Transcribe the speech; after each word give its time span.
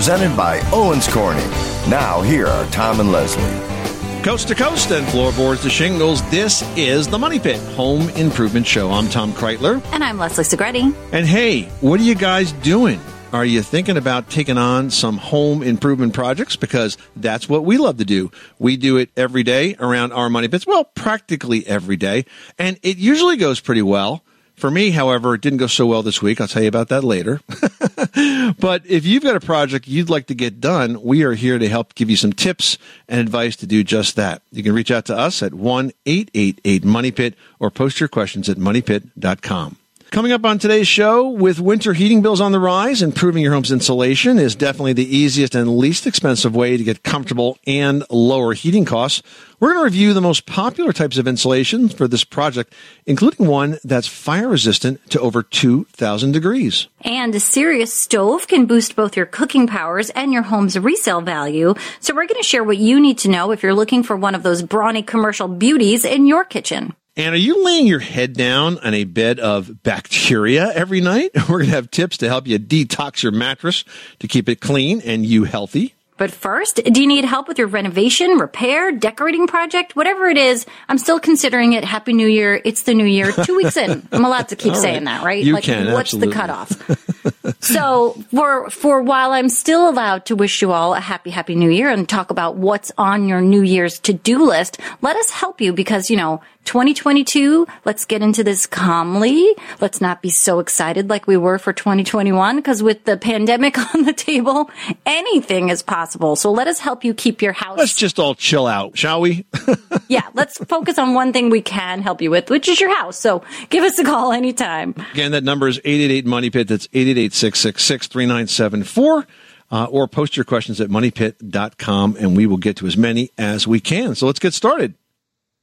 Presented 0.00 0.34
by 0.34 0.60
Owens 0.72 1.06
Corning. 1.06 1.46
Now, 1.90 2.22
here 2.22 2.46
are 2.46 2.66
Tom 2.70 3.00
and 3.00 3.12
Leslie. 3.12 4.22
Coast 4.22 4.48
to 4.48 4.54
coast 4.54 4.90
and 4.92 5.06
floorboards 5.08 5.60
to 5.60 5.68
shingles, 5.68 6.22
this 6.30 6.62
is 6.74 7.06
the 7.06 7.18
Money 7.18 7.38
Pit 7.38 7.60
Home 7.74 8.08
Improvement 8.16 8.66
Show. 8.66 8.90
I'm 8.90 9.10
Tom 9.10 9.34
Kraeutler. 9.34 9.84
And 9.92 10.02
I'm 10.02 10.16
Leslie 10.16 10.44
Segrete. 10.44 10.94
And 11.12 11.26
hey, 11.26 11.64
what 11.82 12.00
are 12.00 12.02
you 12.02 12.14
guys 12.14 12.52
doing? 12.52 12.98
Are 13.34 13.44
you 13.44 13.60
thinking 13.60 13.98
about 13.98 14.30
taking 14.30 14.56
on 14.56 14.88
some 14.88 15.18
home 15.18 15.62
improvement 15.62 16.14
projects? 16.14 16.56
Because 16.56 16.96
that's 17.14 17.46
what 17.46 17.66
we 17.66 17.76
love 17.76 17.98
to 17.98 18.06
do. 18.06 18.30
We 18.58 18.78
do 18.78 18.96
it 18.96 19.10
every 19.18 19.42
day 19.42 19.76
around 19.78 20.14
our 20.14 20.30
money 20.30 20.48
pits. 20.48 20.66
Well, 20.66 20.84
practically 20.84 21.66
every 21.66 21.98
day. 21.98 22.24
And 22.58 22.80
it 22.82 22.96
usually 22.96 23.36
goes 23.36 23.60
pretty 23.60 23.82
well. 23.82 24.24
For 24.60 24.70
me, 24.70 24.90
however, 24.90 25.34
it 25.34 25.40
didn't 25.40 25.58
go 25.58 25.66
so 25.66 25.86
well 25.86 26.02
this 26.02 26.20
week. 26.20 26.38
I'll 26.38 26.46
tell 26.46 26.60
you 26.60 26.68
about 26.68 26.88
that 26.88 27.02
later. 27.02 27.40
but 28.60 28.82
if 28.84 29.06
you've 29.06 29.22
got 29.22 29.34
a 29.34 29.40
project 29.40 29.88
you'd 29.88 30.10
like 30.10 30.26
to 30.26 30.34
get 30.34 30.60
done, 30.60 31.00
we 31.02 31.22
are 31.22 31.32
here 31.32 31.58
to 31.58 31.66
help 31.66 31.94
give 31.94 32.10
you 32.10 32.16
some 32.16 32.34
tips 32.34 32.76
and 33.08 33.20
advice 33.20 33.56
to 33.56 33.66
do 33.66 33.82
just 33.82 34.16
that. 34.16 34.42
You 34.52 34.62
can 34.62 34.74
reach 34.74 34.90
out 34.90 35.06
to 35.06 35.16
us 35.16 35.42
at 35.42 35.54
1 35.54 35.92
888 36.04 36.84
Money 36.84 37.10
Pit 37.10 37.36
or 37.58 37.70
post 37.70 38.00
your 38.00 38.10
questions 38.10 38.50
at 38.50 38.58
moneypit.com. 38.58 39.78
Coming 40.10 40.32
up 40.32 40.44
on 40.44 40.58
today's 40.58 40.88
show, 40.88 41.28
with 41.28 41.60
winter 41.60 41.92
heating 41.92 42.20
bills 42.20 42.40
on 42.40 42.50
the 42.50 42.58
rise, 42.58 43.00
improving 43.00 43.44
your 43.44 43.52
home's 43.52 43.70
insulation 43.70 44.40
is 44.40 44.56
definitely 44.56 44.92
the 44.92 45.16
easiest 45.16 45.54
and 45.54 45.78
least 45.78 46.04
expensive 46.04 46.52
way 46.52 46.76
to 46.76 46.82
get 46.82 47.04
comfortable 47.04 47.58
and 47.64 48.02
lower 48.10 48.52
heating 48.52 48.84
costs. 48.84 49.22
We're 49.60 49.68
going 49.68 49.78
to 49.78 49.84
review 49.84 50.12
the 50.12 50.20
most 50.20 50.46
popular 50.46 50.92
types 50.92 51.16
of 51.16 51.28
insulation 51.28 51.88
for 51.88 52.08
this 52.08 52.24
project, 52.24 52.74
including 53.06 53.46
one 53.46 53.78
that's 53.84 54.08
fire 54.08 54.48
resistant 54.48 55.00
to 55.10 55.20
over 55.20 55.44
2,000 55.44 56.32
degrees. 56.32 56.88
And 57.02 57.32
a 57.32 57.40
serious 57.40 57.94
stove 57.94 58.48
can 58.48 58.66
boost 58.66 58.96
both 58.96 59.16
your 59.16 59.26
cooking 59.26 59.68
powers 59.68 60.10
and 60.10 60.32
your 60.32 60.42
home's 60.42 60.76
resale 60.76 61.20
value. 61.20 61.74
So 62.00 62.16
we're 62.16 62.26
going 62.26 62.42
to 62.42 62.48
share 62.48 62.64
what 62.64 62.78
you 62.78 62.98
need 62.98 63.18
to 63.18 63.30
know 63.30 63.52
if 63.52 63.62
you're 63.62 63.74
looking 63.74 64.02
for 64.02 64.16
one 64.16 64.34
of 64.34 64.42
those 64.42 64.60
brawny 64.60 65.04
commercial 65.04 65.46
beauties 65.46 66.04
in 66.04 66.26
your 66.26 66.44
kitchen. 66.44 66.96
And 67.16 67.34
are 67.34 67.38
you 67.38 67.64
laying 67.64 67.86
your 67.86 67.98
head 67.98 68.34
down 68.34 68.78
on 68.78 68.94
a 68.94 69.04
bed 69.04 69.40
of 69.40 69.82
bacteria 69.82 70.72
every 70.72 71.00
night? 71.00 71.30
We're 71.48 71.58
going 71.58 71.66
to 71.66 71.74
have 71.74 71.90
tips 71.90 72.16
to 72.18 72.28
help 72.28 72.46
you 72.46 72.58
detox 72.58 73.22
your 73.22 73.32
mattress 73.32 73.84
to 74.20 74.28
keep 74.28 74.48
it 74.48 74.60
clean 74.60 75.00
and 75.00 75.26
you 75.26 75.44
healthy. 75.44 75.94
But 76.20 76.32
first, 76.32 76.82
do 76.84 77.00
you 77.00 77.06
need 77.06 77.24
help 77.24 77.48
with 77.48 77.58
your 77.58 77.66
renovation, 77.66 78.36
repair, 78.36 78.92
decorating 78.92 79.46
project? 79.46 79.96
Whatever 79.96 80.28
it 80.28 80.36
is, 80.36 80.66
I'm 80.86 80.98
still 80.98 81.18
considering 81.18 81.72
it 81.72 81.82
Happy 81.82 82.12
New 82.12 82.26
Year. 82.26 82.60
It's 82.62 82.82
the 82.82 82.92
new 82.92 83.06
year, 83.06 83.32
two 83.32 83.56
weeks 83.56 83.78
in. 83.78 84.06
I'm 84.12 84.26
allowed 84.26 84.48
to 84.48 84.56
keep 84.56 84.76
saying 84.76 85.04
that, 85.04 85.24
right? 85.24 85.42
You 85.42 85.54
like, 85.54 85.64
can, 85.64 85.94
what's 85.94 86.12
absolutely. 86.12 86.28
the 86.28 86.38
cutoff? 86.38 87.60
so 87.60 88.22
for, 88.34 88.68
for 88.68 89.00
while 89.00 89.32
I'm 89.32 89.48
still 89.48 89.88
allowed 89.88 90.26
to 90.26 90.36
wish 90.36 90.60
you 90.60 90.72
all 90.72 90.92
a 90.92 91.00
happy, 91.00 91.30
happy 91.30 91.54
new 91.54 91.70
year 91.70 91.88
and 91.88 92.06
talk 92.06 92.30
about 92.30 92.54
what's 92.54 92.92
on 92.98 93.26
your 93.26 93.40
New 93.40 93.62
Year's 93.62 93.98
to-do 93.98 94.44
list, 94.44 94.78
let 95.00 95.16
us 95.16 95.30
help 95.30 95.62
you 95.62 95.72
because, 95.72 96.10
you 96.10 96.18
know, 96.18 96.42
2022, 96.66 97.66
let's 97.86 98.04
get 98.04 98.20
into 98.20 98.44
this 98.44 98.66
calmly. 98.66 99.56
Let's 99.80 100.02
not 100.02 100.20
be 100.20 100.28
so 100.28 100.60
excited 100.60 101.08
like 101.08 101.26
we 101.26 101.38
were 101.38 101.58
for 101.58 101.72
2021 101.72 102.56
because 102.56 102.82
with 102.82 103.04
the 103.04 103.16
pandemic 103.16 103.78
on 103.94 104.04
the 104.04 104.12
table, 104.12 104.70
anything 105.06 105.70
is 105.70 105.82
possible. 105.82 106.09
So 106.36 106.52
let 106.52 106.68
us 106.68 106.78
help 106.78 107.04
you 107.04 107.14
keep 107.14 107.42
your 107.42 107.52
house. 107.52 107.78
Let's 107.78 107.94
just 107.94 108.18
all 108.18 108.34
chill 108.34 108.66
out, 108.66 108.96
shall 108.96 109.20
we? 109.20 109.44
yeah, 110.08 110.28
let's 110.34 110.58
focus 110.64 110.98
on 110.98 111.14
one 111.14 111.32
thing 111.32 111.50
we 111.50 111.62
can 111.62 112.02
help 112.02 112.22
you 112.22 112.30
with, 112.30 112.50
which 112.50 112.68
is 112.68 112.80
your 112.80 112.94
house. 112.96 113.18
So 113.18 113.42
give 113.68 113.84
us 113.84 113.98
a 113.98 114.04
call 114.04 114.32
anytime. 114.32 114.94
Again, 115.12 115.32
that 115.32 115.44
number 115.44 115.68
is 115.68 115.78
888 115.78 116.26
Money 116.26 116.50
Pit. 116.50 116.68
That's 116.68 116.88
888 116.92 117.32
666 117.32 118.06
3974. 118.08 119.26
Uh, 119.72 119.84
or 119.84 120.08
post 120.08 120.36
your 120.36 120.44
questions 120.44 120.80
at 120.80 120.90
moneypit.com 120.90 122.16
and 122.18 122.36
we 122.36 122.44
will 122.44 122.56
get 122.56 122.76
to 122.76 122.86
as 122.88 122.96
many 122.96 123.30
as 123.38 123.68
we 123.68 123.78
can. 123.78 124.16
So 124.16 124.26
let's 124.26 124.40
get 124.40 124.52
started. 124.52 124.94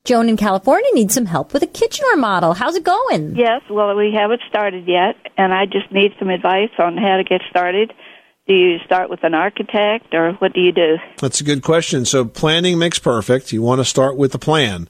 Joan 0.07 0.29
in 0.29 0.37
California 0.37 0.89
needs 0.93 1.13
some 1.13 1.25
help 1.25 1.51
with 1.51 1.63
a 1.63 1.67
kitchen 1.67 2.05
remodel. 2.11 2.53
How's 2.53 2.75
it 2.75 2.85
going? 2.85 3.35
Yes, 3.35 3.61
well, 3.69 3.93
we 3.93 4.13
haven't 4.15 4.39
started 4.47 4.87
yet, 4.87 5.17
and 5.37 5.53
I 5.53 5.65
just 5.65 5.91
need 5.91 6.13
some 6.17 6.29
advice 6.29 6.69
on 6.79 6.95
how 6.95 7.17
to 7.17 7.25
get 7.25 7.41
started. 7.49 7.91
Do 8.47 8.53
you 8.53 8.79
start 8.85 9.09
with 9.09 9.25
an 9.25 9.33
architect, 9.33 10.13
or 10.13 10.31
what 10.33 10.53
do 10.53 10.61
you 10.61 10.71
do? 10.71 10.97
That's 11.19 11.41
a 11.41 11.43
good 11.43 11.61
question. 11.61 12.05
So 12.05 12.23
planning 12.23 12.79
makes 12.79 12.97
perfect. 12.97 13.51
You 13.51 13.61
want 13.61 13.81
to 13.81 13.85
start 13.85 14.15
with 14.15 14.31
the 14.31 14.39
plan. 14.39 14.87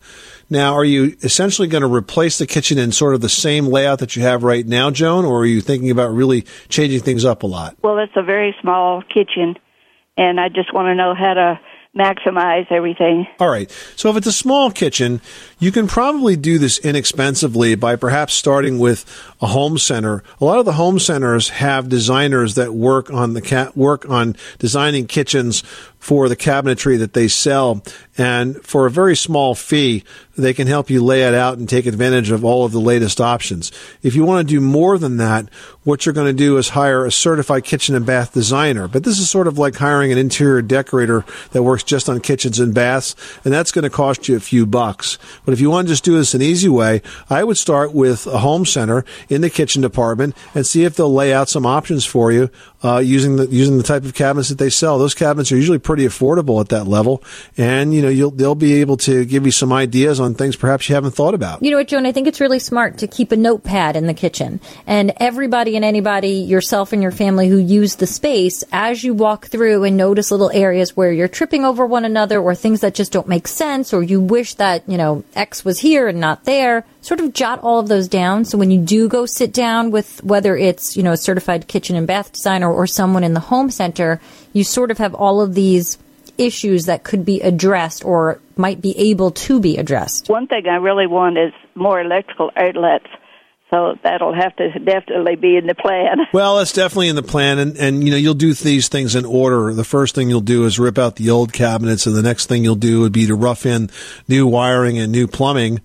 Now, 0.47 0.75
are 0.75 0.85
you 0.85 1.17
essentially 1.23 1.67
going 1.67 1.81
to 1.81 1.91
replace 1.91 2.37
the 2.37 2.45
kitchen 2.45 2.77
in 2.77 2.91
sort 2.91 3.15
of 3.15 3.21
the 3.21 3.29
same 3.29 3.65
layout 3.65 3.97
that 3.99 4.15
you 4.15 4.21
have 4.21 4.43
right 4.43 4.65
now, 4.65 4.91
Joan, 4.91 5.25
or 5.25 5.39
are 5.39 5.45
you 5.45 5.61
thinking 5.61 5.89
about 5.89 6.13
really 6.13 6.45
changing 6.69 7.01
things 7.01 7.25
up 7.25 7.41
a 7.41 7.47
lot? 7.47 7.75
Well, 7.81 7.97
it's 7.97 8.13
a 8.15 8.21
very 8.21 8.55
small 8.61 9.01
kitchen, 9.01 9.55
and 10.15 10.39
I 10.39 10.49
just 10.49 10.71
want 10.71 10.85
to 10.87 10.95
know 10.95 11.15
how 11.15 11.33
to 11.33 11.59
maximize 11.97 12.71
everything. 12.71 13.25
All 13.39 13.49
right. 13.49 13.71
So 13.95 14.09
if 14.11 14.17
it's 14.17 14.27
a 14.27 14.31
small 14.31 14.69
kitchen, 14.69 15.19
you 15.59 15.71
can 15.71 15.87
probably 15.87 16.35
do 16.35 16.59
this 16.59 16.77
inexpensively 16.79 17.75
by 17.75 17.95
perhaps 17.95 18.33
starting 18.33 18.77
with 18.77 19.05
a 19.41 19.47
home 19.47 19.77
center. 19.77 20.23
A 20.39 20.45
lot 20.45 20.59
of 20.59 20.65
the 20.65 20.73
home 20.73 20.99
centers 20.99 21.49
have 21.49 21.89
designers 21.89 22.55
that 22.55 22.73
work 22.73 23.11
on 23.11 23.33
the 23.33 23.41
ca- 23.41 23.71
work 23.75 24.07
on 24.09 24.35
designing 24.59 25.07
kitchens 25.07 25.63
for 25.99 26.29
the 26.29 26.35
cabinetry 26.35 26.97
that 26.99 27.13
they 27.13 27.27
sell. 27.27 27.83
And 28.17 28.63
for 28.63 28.85
a 28.85 28.91
very 28.91 29.15
small 29.15 29.55
fee, 29.55 30.03
they 30.37 30.53
can 30.53 30.67
help 30.67 30.89
you 30.89 31.03
lay 31.03 31.23
it 31.23 31.33
out 31.33 31.57
and 31.57 31.67
take 31.67 31.85
advantage 31.85 32.31
of 32.31 32.45
all 32.45 32.63
of 32.63 32.71
the 32.71 32.79
latest 32.79 33.19
options. 33.19 33.71
If 34.03 34.15
you 34.15 34.23
want 34.23 34.47
to 34.47 34.53
do 34.53 34.61
more 34.61 34.97
than 34.97 35.17
that, 35.17 35.49
what 35.83 36.05
you're 36.05 36.13
going 36.13 36.27
to 36.27 36.33
do 36.33 36.57
is 36.57 36.69
hire 36.69 37.05
a 37.05 37.11
certified 37.11 37.63
kitchen 37.63 37.95
and 37.95 38.05
bath 38.05 38.33
designer. 38.33 38.87
But 38.87 39.03
this 39.03 39.19
is 39.19 39.29
sort 39.29 39.47
of 39.47 39.57
like 39.57 39.75
hiring 39.75 40.11
an 40.11 40.17
interior 40.17 40.61
decorator 40.61 41.25
that 41.51 41.63
works 41.63 41.83
just 41.83 42.09
on 42.09 42.19
kitchens 42.19 42.59
and 42.59 42.73
baths, 42.73 43.15
and 43.43 43.53
that's 43.53 43.71
going 43.71 43.83
to 43.83 43.89
cost 43.89 44.27
you 44.27 44.35
a 44.35 44.39
few 44.39 44.65
bucks. 44.65 45.17
But 45.47 45.53
if 45.53 45.61
you 45.61 45.69
want 45.69 45.87
to 45.87 45.93
just 45.93 46.03
do 46.03 46.17
this 46.17 46.33
an 46.33 46.41
easy 46.41 46.67
way, 46.67 47.01
I 47.29 47.45
would 47.45 47.57
start 47.57 47.93
with 47.93 48.27
a 48.27 48.39
home 48.39 48.65
center 48.65 49.05
in 49.29 49.39
the 49.39 49.49
kitchen 49.49 49.81
department 49.81 50.35
and 50.53 50.67
see 50.67 50.83
if 50.83 50.97
they'll 50.97 51.13
lay 51.13 51.33
out 51.33 51.47
some 51.47 51.65
options 51.65 52.03
for 52.03 52.33
you 52.33 52.49
uh, 52.83 52.99
using 52.99 53.35
the 53.37 53.47
using 53.47 53.77
the 53.77 53.83
type 53.83 54.03
of 54.05 54.13
cabinets 54.13 54.49
that 54.49 54.57
they 54.57 54.69
sell. 54.69 54.97
Those 54.99 55.15
cabinets 55.15 55.51
are 55.51 55.57
usually 55.57 55.79
pretty 55.79 56.05
affordable 56.05 56.61
at 56.61 56.69
that 56.69 56.85
level, 56.85 57.23
and 57.57 57.93
you 57.93 58.01
know 58.01 58.09
you'll 58.09 58.31
they'll 58.31 58.55
be 58.55 58.81
able 58.81 58.97
to 58.97 59.25
give 59.25 59.45
you 59.45 59.51
some 59.51 59.73
ideas 59.73 60.19
on 60.19 60.35
things 60.35 60.55
perhaps 60.55 60.87
you 60.89 60.95
haven't 60.95 61.11
thought 61.11 61.33
about. 61.33 61.63
You 61.63 61.71
know 61.71 61.77
what, 61.77 61.87
Joan? 61.87 62.05
I 62.05 62.11
think 62.11 62.27
it's 62.27 62.41
really 62.41 62.59
smart 62.59 62.99
to 62.99 63.07
keep 63.07 63.31
a 63.31 63.35
notepad 63.35 63.95
in 63.95 64.07
the 64.07 64.13
kitchen. 64.13 64.59
And 64.85 65.13
everybody 65.17 65.75
and 65.75 65.83
anybody, 65.83 66.29
yourself 66.29 66.93
and 66.93 67.01
your 67.01 67.11
family 67.11 67.47
who 67.47 67.57
use 67.57 67.95
the 67.95 68.07
space, 68.07 68.63
as 68.71 69.03
you 69.03 69.13
walk 69.13 69.47
through 69.47 69.83
and 69.83 69.97
notice 69.97 70.31
little 70.31 70.51
areas 70.51 70.95
where 70.95 71.11
you're 71.11 71.27
tripping 71.27 71.65
over 71.65 71.85
one 71.85 72.05
another 72.05 72.39
or 72.39 72.55
things 72.55 72.81
that 72.81 72.93
just 72.93 73.11
don't 73.11 73.27
make 73.27 73.47
sense 73.47 73.93
or 73.93 74.03
you 74.03 74.21
wish 74.21 74.55
that, 74.55 74.83
you 74.87 74.97
know, 74.97 75.23
X 75.35 75.65
was 75.65 75.79
here 75.79 76.07
and 76.07 76.19
not 76.19 76.43
there, 76.45 76.85
sort 77.07 77.21
of 77.21 77.31
jot 77.31 77.59
all 77.63 77.79
of 77.79 77.87
those 77.87 78.09
down. 78.09 78.43
So 78.43 78.57
when 78.57 78.69
you 78.69 78.81
do 78.81 79.07
go 79.07 79.25
sit 79.25 79.53
down 79.53 79.91
with 79.91 80.21
whether 80.25 80.57
it's, 80.57 80.97
you 80.97 81.03
know, 81.03 81.13
a 81.13 81.17
certified 81.17 81.69
kitchen 81.69 81.95
and 81.95 82.05
bath 82.05 82.33
designer 82.33 82.69
or 82.69 82.85
someone 82.85 83.23
in 83.23 83.33
the 83.33 83.39
home 83.39 83.69
center, 83.69 84.19
you 84.51 84.65
sort 84.65 84.91
of 84.91 84.97
have 84.97 85.15
all 85.15 85.39
of 85.39 85.53
these 85.53 85.97
issues 86.37 86.85
that 86.87 87.05
could 87.05 87.23
be 87.23 87.39
addressed 87.39 88.03
or 88.03 88.41
might 88.57 88.81
be 88.81 88.91
able 88.97 89.31
to 89.31 89.61
be 89.61 89.77
addressed. 89.77 90.27
One 90.27 90.47
thing 90.47 90.67
I 90.67 90.75
really 90.75 91.07
want 91.07 91.37
is 91.37 91.53
more 91.75 92.01
electrical 92.01 92.51
outlets 92.57 93.07
So 93.69 93.95
that'll 94.01 94.33
have 94.33 94.55
to 94.57 94.79
definitely 94.79 95.35
be 95.35 95.57
in 95.57 95.67
the 95.67 95.75
plan. 95.75 96.19
Well, 96.33 96.57
that's 96.57 96.71
definitely 96.71 97.09
in 97.09 97.15
the 97.15 97.23
plan, 97.23 97.57
and 97.57 97.77
and 97.77 98.03
you 98.03 98.11
know 98.11 98.17
you'll 98.17 98.33
do 98.33 98.53
these 98.53 98.89
things 98.89 99.15
in 99.15 99.25
order. 99.25 99.73
The 99.73 99.83
first 99.83 100.13
thing 100.13 100.29
you'll 100.29 100.41
do 100.41 100.65
is 100.65 100.77
rip 100.77 100.97
out 100.97 101.15
the 101.15 101.31
old 101.31 101.51
cabinets, 101.51 102.05
and 102.05 102.15
the 102.15 102.21
next 102.21 102.45
thing 102.45 102.63
you'll 102.63 102.75
do 102.75 103.01
would 103.01 103.11
be 103.11 103.27
to 103.27 103.35
rough 103.35 103.65
in 103.65 103.89
new 104.27 104.45
wiring 104.47 104.99
and 104.99 105.11
new 105.11 105.27
plumbing 105.27 105.81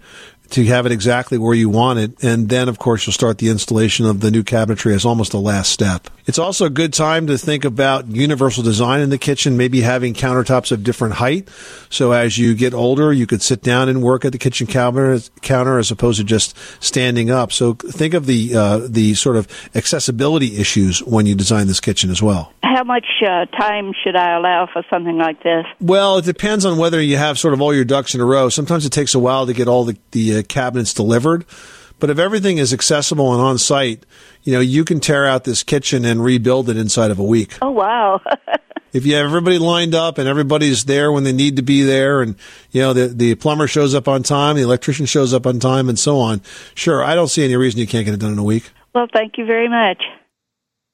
to 0.52 0.64
have 0.66 0.86
it 0.86 0.92
exactly 0.92 1.38
where 1.38 1.54
you 1.54 1.68
want 1.68 1.98
it. 1.98 2.22
And 2.22 2.48
then, 2.48 2.68
of 2.68 2.78
course, 2.78 3.06
you'll 3.06 3.14
start 3.14 3.38
the 3.38 3.50
installation 3.50 4.06
of 4.06 4.20
the 4.20 4.30
new 4.30 4.42
cabinetry 4.42 4.94
as 4.94 5.04
almost 5.04 5.34
a 5.34 5.38
last 5.38 5.70
step. 5.70 6.08
It's 6.26 6.38
also 6.38 6.66
a 6.66 6.70
good 6.70 6.92
time 6.92 7.26
to 7.26 7.36
think 7.36 7.64
about 7.64 8.06
universal 8.08 8.62
design 8.62 9.00
in 9.00 9.10
the 9.10 9.18
kitchen, 9.18 9.56
maybe 9.56 9.80
having 9.80 10.14
countertops 10.14 10.70
of 10.70 10.84
different 10.84 11.14
height. 11.14 11.48
So 11.90 12.12
as 12.12 12.38
you 12.38 12.54
get 12.54 12.74
older, 12.74 13.12
you 13.12 13.26
could 13.26 13.42
sit 13.42 13.62
down 13.62 13.88
and 13.88 14.02
work 14.02 14.24
at 14.24 14.32
the 14.32 14.38
kitchen 14.38 14.66
counter, 14.66 15.18
counter 15.40 15.78
as 15.78 15.90
opposed 15.90 16.18
to 16.18 16.24
just 16.24 16.56
standing 16.82 17.30
up. 17.30 17.52
So 17.52 17.74
think 17.74 18.14
of 18.14 18.26
the, 18.26 18.54
uh, 18.54 18.78
the 18.88 19.14
sort 19.14 19.36
of 19.36 19.48
accessibility 19.74 20.58
issues 20.58 21.02
when 21.02 21.26
you 21.26 21.34
design 21.34 21.66
this 21.66 21.80
kitchen 21.80 22.10
as 22.10 22.22
well. 22.22 22.52
How 22.62 22.84
much 22.84 23.06
uh, 23.20 23.46
time 23.46 23.92
should 24.02 24.16
I 24.16 24.36
allow 24.36 24.68
for 24.72 24.82
something 24.88 25.18
like 25.18 25.42
this? 25.42 25.66
Well, 25.80 26.18
it 26.18 26.24
depends 26.24 26.64
on 26.64 26.78
whether 26.78 27.00
you 27.00 27.16
have 27.16 27.38
sort 27.38 27.52
of 27.52 27.60
all 27.60 27.74
your 27.74 27.84
ducks 27.84 28.14
in 28.14 28.20
a 28.20 28.24
row. 28.24 28.48
Sometimes 28.48 28.86
it 28.86 28.90
takes 28.90 29.14
a 29.14 29.18
while 29.18 29.46
to 29.46 29.52
get 29.52 29.68
all 29.68 29.84
the, 29.84 29.96
the 30.12 30.38
uh, 30.38 30.42
cabinets 30.48 30.94
delivered. 30.94 31.44
But 32.02 32.10
if 32.10 32.18
everything 32.18 32.58
is 32.58 32.72
accessible 32.72 33.32
and 33.32 33.40
on 33.40 33.58
site, 33.58 34.04
you 34.42 34.52
know, 34.52 34.58
you 34.58 34.84
can 34.84 34.98
tear 34.98 35.24
out 35.24 35.44
this 35.44 35.62
kitchen 35.62 36.04
and 36.04 36.20
rebuild 36.20 36.68
it 36.68 36.76
inside 36.76 37.12
of 37.12 37.20
a 37.20 37.22
week. 37.22 37.56
Oh, 37.62 37.70
wow. 37.70 38.20
if 38.92 39.06
you 39.06 39.14
have 39.14 39.26
everybody 39.26 39.60
lined 39.60 39.94
up 39.94 40.18
and 40.18 40.26
everybody's 40.26 40.84
there 40.86 41.12
when 41.12 41.22
they 41.22 41.32
need 41.32 41.54
to 41.58 41.62
be 41.62 41.84
there 41.84 42.20
and, 42.20 42.34
you 42.72 42.82
know, 42.82 42.92
the, 42.92 43.06
the 43.06 43.36
plumber 43.36 43.68
shows 43.68 43.94
up 43.94 44.08
on 44.08 44.24
time, 44.24 44.56
the 44.56 44.62
electrician 44.62 45.06
shows 45.06 45.32
up 45.32 45.46
on 45.46 45.60
time 45.60 45.88
and 45.88 45.96
so 45.96 46.18
on, 46.18 46.40
sure, 46.74 47.04
I 47.04 47.14
don't 47.14 47.28
see 47.28 47.44
any 47.44 47.54
reason 47.54 47.78
you 47.78 47.86
can't 47.86 48.04
get 48.04 48.14
it 48.14 48.18
done 48.18 48.32
in 48.32 48.38
a 48.40 48.42
week. 48.42 48.72
well, 48.92 49.06
thank 49.12 49.38
you 49.38 49.46
very 49.46 49.68
much. 49.68 50.02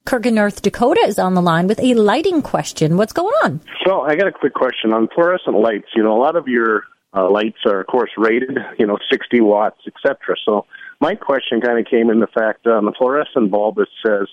Kirk 0.05 0.27
in 0.27 0.35
North 0.35 0.61
Dakota 0.61 1.01
is 1.07 1.19
on 1.19 1.33
the 1.33 1.41
line 1.41 1.69
with 1.69 1.81
a 1.81 1.95
lighting 1.95 2.43
question. 2.43 2.99
What's 2.99 3.15
going 3.15 3.35
on? 3.45 3.63
So 3.87 4.03
I 4.03 4.15
got 4.15 4.27
a 4.27 4.33
quick 4.33 4.53
question 4.53 4.93
on 4.93 5.09
fluorescent 5.15 5.59
lights. 5.59 5.89
You 5.97 6.03
know, 6.03 6.15
a 6.15 6.21
lot 6.21 6.37
of 6.37 6.49
your 6.49 6.83
uh, 7.15 7.31
lights 7.31 7.61
are, 7.65 7.81
of 7.81 7.87
course, 7.87 8.11
rated. 8.19 8.59
You 8.79 8.87
know, 8.87 8.99
60 9.11 9.41
watts, 9.41 9.81
etc. 9.87 10.37
So 10.45 10.67
my 11.01 11.15
question 11.15 11.61
kind 11.61 11.79
of 11.79 11.87
came 11.91 12.11
in 12.11 12.21
the 12.21 12.27
fact 12.27 12.67
um, 12.67 12.73
on 12.73 12.85
the 12.85 12.93
fluorescent 12.99 13.51
bulb 13.51 13.79
it 13.79 13.89
says 14.05 14.27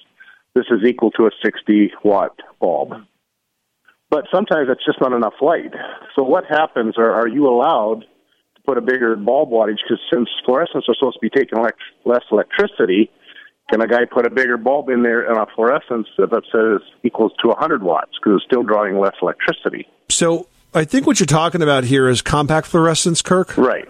this 0.55 0.65
is 0.71 0.87
equal 0.87 1.11
to 1.11 1.25
a 1.25 1.31
60 1.43 1.91
watt 2.03 2.39
bulb, 2.59 2.93
but 4.09 4.25
sometimes 4.33 4.69
it's 4.71 4.85
just 4.85 5.01
not 5.01 5.11
enough 5.11 5.33
light. 5.41 5.73
So 6.15 6.23
what 6.23 6.45
happens? 6.45 6.95
Are, 6.97 7.11
are 7.11 7.27
you 7.27 7.47
allowed 7.47 8.05
to 8.55 8.61
put 8.65 8.77
a 8.77 8.81
bigger 8.81 9.15
bulb 9.17 9.49
wattage? 9.49 9.79
Because 9.83 9.99
since 10.11 10.29
fluorescents 10.47 10.87
are 10.87 10.95
supposed 10.97 11.15
to 11.15 11.19
be 11.21 11.29
taking 11.29 11.59
elect- 11.59 11.81
less 12.05 12.23
electricity, 12.31 13.11
can 13.69 13.81
a 13.81 13.87
guy 13.87 14.05
put 14.09 14.25
a 14.25 14.29
bigger 14.29 14.57
bulb 14.57 14.89
in 14.89 15.03
there 15.03 15.27
and 15.27 15.37
a 15.37 15.45
fluorescence 15.55 16.07
that 16.17 16.29
says 16.51 16.87
equals 17.03 17.33
to 17.41 17.49
100 17.49 17.83
watts 17.83 18.11
because 18.13 18.37
it's 18.37 18.45
still 18.45 18.63
drawing 18.63 18.99
less 18.99 19.15
electricity? 19.21 19.87
So 20.09 20.47
I 20.75 20.83
think 20.83 21.07
what 21.07 21.19
you're 21.19 21.25
talking 21.25 21.61
about 21.61 21.85
here 21.85 22.09
is 22.09 22.21
compact 22.21 22.67
fluorescents, 22.67 23.23
Kirk. 23.23 23.57
Right. 23.57 23.87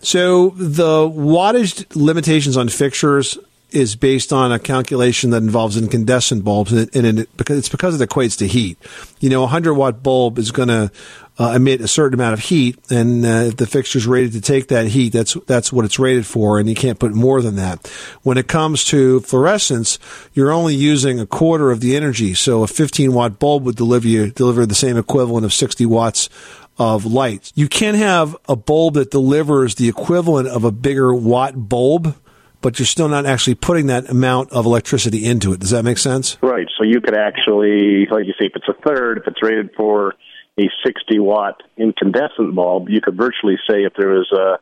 So 0.00 0.50
the 0.50 1.08
wattage 1.08 1.86
limitations 1.96 2.58
on 2.58 2.68
fixtures 2.68 3.38
is 3.70 3.96
based 3.96 4.32
on 4.32 4.52
a 4.52 4.58
calculation 4.58 5.30
that 5.30 5.42
involves 5.42 5.76
incandescent 5.76 6.44
bulbs, 6.44 6.72
and, 6.72 6.80
it, 6.82 6.96
and 6.96 7.18
it, 7.20 7.36
because 7.36 7.58
it's 7.58 7.68
because 7.68 8.00
it 8.00 8.08
equates 8.08 8.38
to 8.38 8.46
heat. 8.46 8.78
You 9.20 9.28
know, 9.28 9.44
a 9.44 9.48
hundred 9.48 9.74
watt 9.74 10.02
bulb 10.02 10.38
is 10.38 10.52
going 10.52 10.68
to 10.68 10.90
uh, 11.38 11.52
emit 11.56 11.80
a 11.80 11.88
certain 11.88 12.14
amount 12.14 12.34
of 12.34 12.40
heat, 12.40 12.78
and 12.90 13.24
uh, 13.26 13.48
if 13.48 13.56
the 13.56 13.66
fixture's 13.66 14.06
rated 14.06 14.32
to 14.32 14.40
take 14.40 14.68
that 14.68 14.86
heat, 14.86 15.12
that's 15.12 15.34
that's 15.46 15.72
what 15.72 15.84
it's 15.84 15.98
rated 15.98 16.26
for, 16.26 16.58
and 16.58 16.68
you 16.68 16.74
can't 16.74 16.98
put 16.98 17.12
more 17.12 17.42
than 17.42 17.56
that. 17.56 17.86
When 18.22 18.38
it 18.38 18.48
comes 18.48 18.84
to 18.86 19.20
fluorescents, 19.20 19.98
you're 20.32 20.52
only 20.52 20.74
using 20.74 21.20
a 21.20 21.26
quarter 21.26 21.70
of 21.70 21.80
the 21.80 21.96
energy, 21.96 22.34
so 22.34 22.62
a 22.62 22.66
15 22.66 23.12
watt 23.12 23.38
bulb 23.38 23.64
would 23.64 23.76
deliver 23.76 24.06
you 24.06 24.30
deliver 24.30 24.64
the 24.64 24.74
same 24.74 24.96
equivalent 24.96 25.44
of 25.44 25.52
60 25.52 25.84
watts 25.86 26.28
of 26.78 27.04
light. 27.04 27.52
You 27.54 27.68
can 27.68 27.94
have 27.94 28.36
a 28.48 28.56
bulb 28.56 28.94
that 28.94 29.10
delivers 29.10 29.74
the 29.74 29.88
equivalent 29.88 30.48
of 30.48 30.64
a 30.64 30.70
bigger 30.70 31.14
watt 31.14 31.68
bulb, 31.68 32.14
but 32.60 32.78
you're 32.78 32.86
still 32.86 33.08
not 33.08 33.26
actually 33.26 33.54
putting 33.54 33.86
that 33.86 34.08
amount 34.08 34.52
of 34.52 34.66
electricity 34.66 35.24
into 35.24 35.52
it. 35.52 35.60
Does 35.60 35.70
that 35.70 35.82
make 35.82 35.98
sense? 35.98 36.36
Right. 36.42 36.66
So 36.78 36.84
you 36.84 37.00
could 37.00 37.16
actually, 37.16 38.06
like 38.10 38.26
you 38.26 38.34
say, 38.38 38.46
if 38.46 38.52
it's 38.56 38.68
a 38.68 38.74
third, 38.86 39.18
if 39.18 39.26
it's 39.26 39.42
rated 39.42 39.70
for 39.76 40.14
a 40.58 40.68
60 40.84 41.18
watt 41.18 41.62
incandescent 41.76 42.54
bulb, 42.54 42.88
you 42.88 43.00
could 43.00 43.16
virtually 43.16 43.56
say 43.68 43.84
if 43.84 43.92
there 43.96 44.08
was 44.08 44.30
a 44.32 44.58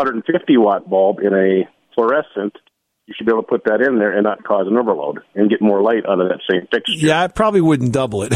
150 0.00 0.56
watt 0.56 0.88
bulb 0.88 1.20
in 1.20 1.32
a 1.32 1.68
fluorescent, 1.94 2.56
you 3.06 3.14
should 3.16 3.24
be 3.24 3.32
able 3.32 3.42
to 3.42 3.48
put 3.48 3.64
that 3.64 3.80
in 3.80 4.00
there 4.00 4.12
and 4.12 4.24
not 4.24 4.42
cause 4.42 4.66
an 4.66 4.76
overload 4.76 5.20
and 5.36 5.48
get 5.48 5.62
more 5.62 5.80
light 5.80 6.04
out 6.08 6.20
of 6.20 6.28
that 6.28 6.40
same 6.50 6.66
fixture. 6.72 6.92
Yeah, 6.96 7.22
I 7.22 7.28
probably 7.28 7.60
wouldn't 7.60 7.92
double 7.92 8.24
it, 8.24 8.34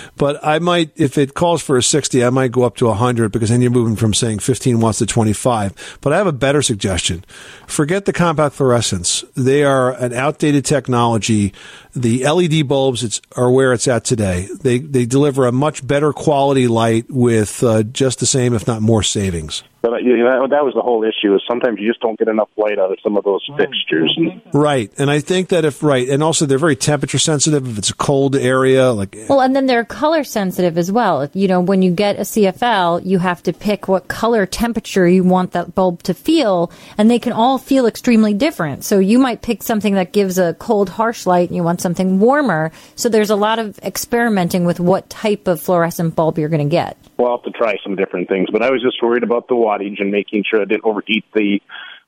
but 0.16 0.38
I 0.44 0.58
might, 0.58 0.90
if 0.96 1.16
it 1.16 1.32
calls 1.32 1.62
for 1.62 1.78
a 1.78 1.82
60, 1.82 2.22
I 2.22 2.28
might 2.28 2.52
go 2.52 2.64
up 2.64 2.76
to 2.76 2.86
100 2.86 3.32
because 3.32 3.48
then 3.48 3.62
you're 3.62 3.70
moving 3.70 3.96
from 3.96 4.12
saying 4.12 4.40
15 4.40 4.80
watts 4.80 4.98
to 4.98 5.06
25. 5.06 5.98
But 6.02 6.12
I 6.12 6.18
have 6.18 6.26
a 6.26 6.32
better 6.32 6.60
suggestion. 6.60 7.24
Forget 7.66 8.04
the 8.04 8.12
compact 8.12 8.54
fluorescents. 8.54 9.24
They 9.34 9.64
are 9.64 9.92
an 9.92 10.12
outdated 10.12 10.66
technology. 10.66 11.54
The 11.94 12.28
LED 12.28 12.66
bulbs 12.68 13.02
it's, 13.02 13.20
are 13.36 13.50
where 13.50 13.72
it's 13.72 13.86
at 13.86 14.04
today. 14.04 14.48
They, 14.60 14.78
they 14.78 15.04
deliver 15.04 15.46
a 15.46 15.52
much 15.52 15.86
better 15.86 16.12
quality 16.12 16.68
light 16.68 17.10
with 17.10 17.62
uh, 17.62 17.82
just 17.82 18.20
the 18.20 18.26
same, 18.26 18.54
if 18.54 18.66
not 18.66 18.80
more 18.80 19.02
savings. 19.02 19.62
But 19.82 19.94
uh, 19.94 19.96
you 19.96 20.16
know, 20.16 20.46
that 20.46 20.64
was 20.64 20.74
the 20.74 20.80
whole 20.80 21.02
issue. 21.02 21.34
Is 21.34 21.42
sometimes 21.46 21.80
you 21.80 21.88
just 21.88 22.00
don't 22.00 22.16
get 22.16 22.28
enough 22.28 22.48
light 22.56 22.78
out 22.78 22.92
of 22.92 22.98
some 23.02 23.16
of 23.16 23.24
those 23.24 23.44
fixtures. 23.58 24.16
Right. 24.54 24.92
And 24.96 25.10
I 25.10 25.18
think 25.18 25.48
that 25.48 25.64
if, 25.64 25.82
right, 25.82 26.08
and 26.08 26.22
also 26.22 26.46
they're 26.46 26.58
very 26.58 26.76
temperature 26.76 27.18
sensitive. 27.18 27.68
If 27.68 27.78
it's 27.78 27.90
a 27.90 27.94
cold 27.94 28.36
area, 28.36 28.92
like, 28.92 29.16
Well, 29.28 29.40
and 29.40 29.56
then 29.56 29.66
they're 29.66 29.84
color 29.84 30.22
sensitive 30.22 30.78
as 30.78 30.92
well. 30.92 31.28
You 31.34 31.48
know, 31.48 31.60
when 31.60 31.82
you 31.82 31.90
get 31.90 32.16
a 32.16 32.20
CFL, 32.20 33.04
you 33.04 33.18
have 33.18 33.42
to 33.42 33.52
pick 33.52 33.88
what 33.88 34.06
color 34.06 34.46
temperature 34.46 35.08
you 35.08 35.24
want 35.24 35.50
that 35.52 35.74
bulb 35.74 36.04
to 36.04 36.14
feel, 36.14 36.70
and 36.96 37.10
they 37.10 37.18
can 37.18 37.32
all 37.32 37.58
feel 37.58 37.86
extremely 37.86 38.34
different. 38.34 38.84
So 38.84 39.00
you 39.00 39.18
might 39.18 39.42
pick 39.42 39.64
something 39.64 39.94
that 39.94 40.12
gives 40.12 40.38
a 40.38 40.54
cold, 40.54 40.90
harsh 40.90 41.26
light, 41.26 41.48
and 41.48 41.56
you 41.56 41.64
want 41.64 41.80
something 41.82 42.20
warmer. 42.20 42.72
So 42.94 43.08
there's 43.08 43.30
a 43.30 43.36
lot 43.36 43.58
of 43.58 43.78
experimenting 43.80 44.64
with 44.64 44.80
what 44.80 45.10
type 45.10 45.46
of 45.48 45.60
fluorescent 45.60 46.16
bulb 46.16 46.38
you're 46.38 46.48
going 46.48 46.66
to 46.66 46.70
get. 46.70 46.96
We'll 47.18 47.36
have 47.36 47.44
to 47.44 47.50
try 47.50 47.76
some 47.82 47.96
different 47.96 48.28
things. 48.28 48.48
But 48.50 48.62
I 48.62 48.70
was 48.70 48.82
just 48.82 49.02
worried 49.02 49.22
about 49.22 49.48
the 49.48 49.54
wattage 49.54 50.00
and 50.00 50.10
making 50.10 50.44
sure 50.48 50.62
I 50.62 50.64
didn't 50.64 50.84
overheat 50.84 51.24
the 51.34 51.60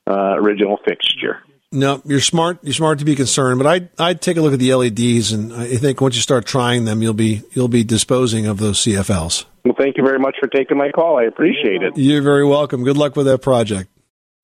uh, 0.07 0.35
original 0.37 0.79
fixture. 0.85 1.43
No, 1.71 2.01
you're 2.05 2.21
smart. 2.21 2.59
You're 2.63 2.73
smart 2.73 2.99
to 2.99 3.05
be 3.05 3.15
concerned, 3.15 3.59
but 3.59 3.67
I'd 3.67 3.89
I'd 3.99 4.21
take 4.21 4.37
a 4.37 4.41
look 4.41 4.53
at 4.53 4.59
the 4.59 4.73
LEDs, 4.73 5.33
and 5.33 5.51
I 5.51 5.75
think 5.75 5.99
once 5.99 6.15
you 6.15 6.21
start 6.21 6.45
trying 6.45 6.85
them, 6.85 7.01
you'll 7.01 7.13
be 7.13 7.41
you'll 7.51 7.67
be 7.67 7.83
disposing 7.83 8.45
of 8.45 8.59
those 8.59 8.79
CFLs. 8.79 9.45
Well, 9.65 9.75
thank 9.77 9.97
you 9.97 10.03
very 10.05 10.19
much 10.19 10.37
for 10.39 10.47
taking 10.47 10.77
my 10.77 10.91
call. 10.91 11.17
I 11.17 11.23
appreciate 11.23 11.81
it. 11.81 11.97
You're 11.97 12.21
very 12.21 12.45
welcome. 12.45 12.83
Good 12.83 12.97
luck 12.97 13.15
with 13.15 13.25
that 13.25 13.41
project. 13.41 13.89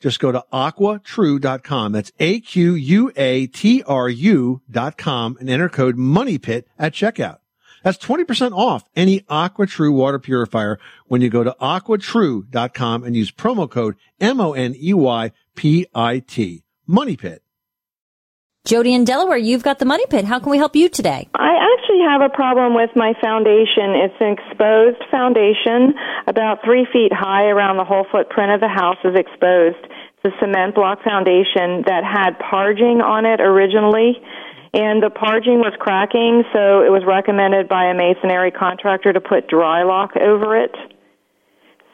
Just 0.00 0.20
go 0.20 0.30
to 0.32 0.44
aquatru.com. 0.52 1.92
That's 1.92 2.12
A-Q-U-A-T-R-U 2.20 2.72
dot 4.70 4.96
com 4.98 5.36
and 5.40 5.50
enter 5.50 5.68
code 5.68 5.96
MONEYPIT 5.96 6.64
at 6.78 6.92
checkout. 6.92 7.38
That's 7.82 7.98
20% 7.98 8.52
off 8.52 8.84
any 8.96 9.20
AquaTru 9.20 9.92
water 9.92 10.18
purifier 10.18 10.78
when 11.06 11.20
you 11.20 11.30
go 11.30 11.44
to 11.44 11.54
aquatru.com 11.60 13.04
and 13.04 13.14
use 13.16 13.30
promo 13.30 13.70
code 13.70 13.94
M-O-N-E-Y-P-I-T. 14.20 15.34
Money 16.86 17.16
Pit. 17.16 17.42
Jody 18.68 18.92
in 18.92 19.04
Delaware, 19.04 19.38
you've 19.38 19.62
got 19.62 19.78
the 19.78 19.86
money 19.86 20.04
pit. 20.10 20.26
How 20.26 20.40
can 20.40 20.50
we 20.50 20.58
help 20.58 20.76
you 20.76 20.90
today? 20.90 21.26
I 21.34 21.52
actually 21.72 21.87
have 22.00 22.22
a 22.22 22.28
problem 22.28 22.74
with 22.74 22.90
my 22.96 23.14
foundation. 23.20 23.94
It's 23.94 24.20
an 24.20 24.36
exposed 24.36 25.02
foundation, 25.10 25.94
about 26.26 26.64
three 26.64 26.86
feet 26.92 27.12
high 27.12 27.46
around 27.46 27.76
the 27.76 27.84
whole 27.84 28.06
footprint 28.10 28.52
of 28.52 28.60
the 28.60 28.68
house 28.68 28.98
is 29.04 29.14
exposed. 29.14 29.80
It's 30.18 30.34
a 30.34 30.38
cement 30.40 30.74
block 30.74 31.02
foundation 31.02 31.86
that 31.86 32.02
had 32.02 32.38
parging 32.38 33.00
on 33.00 33.26
it 33.26 33.40
originally, 33.40 34.20
and 34.74 35.02
the 35.02 35.10
parging 35.10 35.58
was 35.60 35.72
cracking, 35.78 36.44
so 36.52 36.82
it 36.82 36.90
was 36.90 37.02
recommended 37.06 37.68
by 37.68 37.86
a 37.86 37.94
masonry 37.94 38.50
contractor 38.50 39.12
to 39.12 39.20
put 39.20 39.48
Drylok 39.48 40.16
over 40.20 40.56
it. 40.56 40.74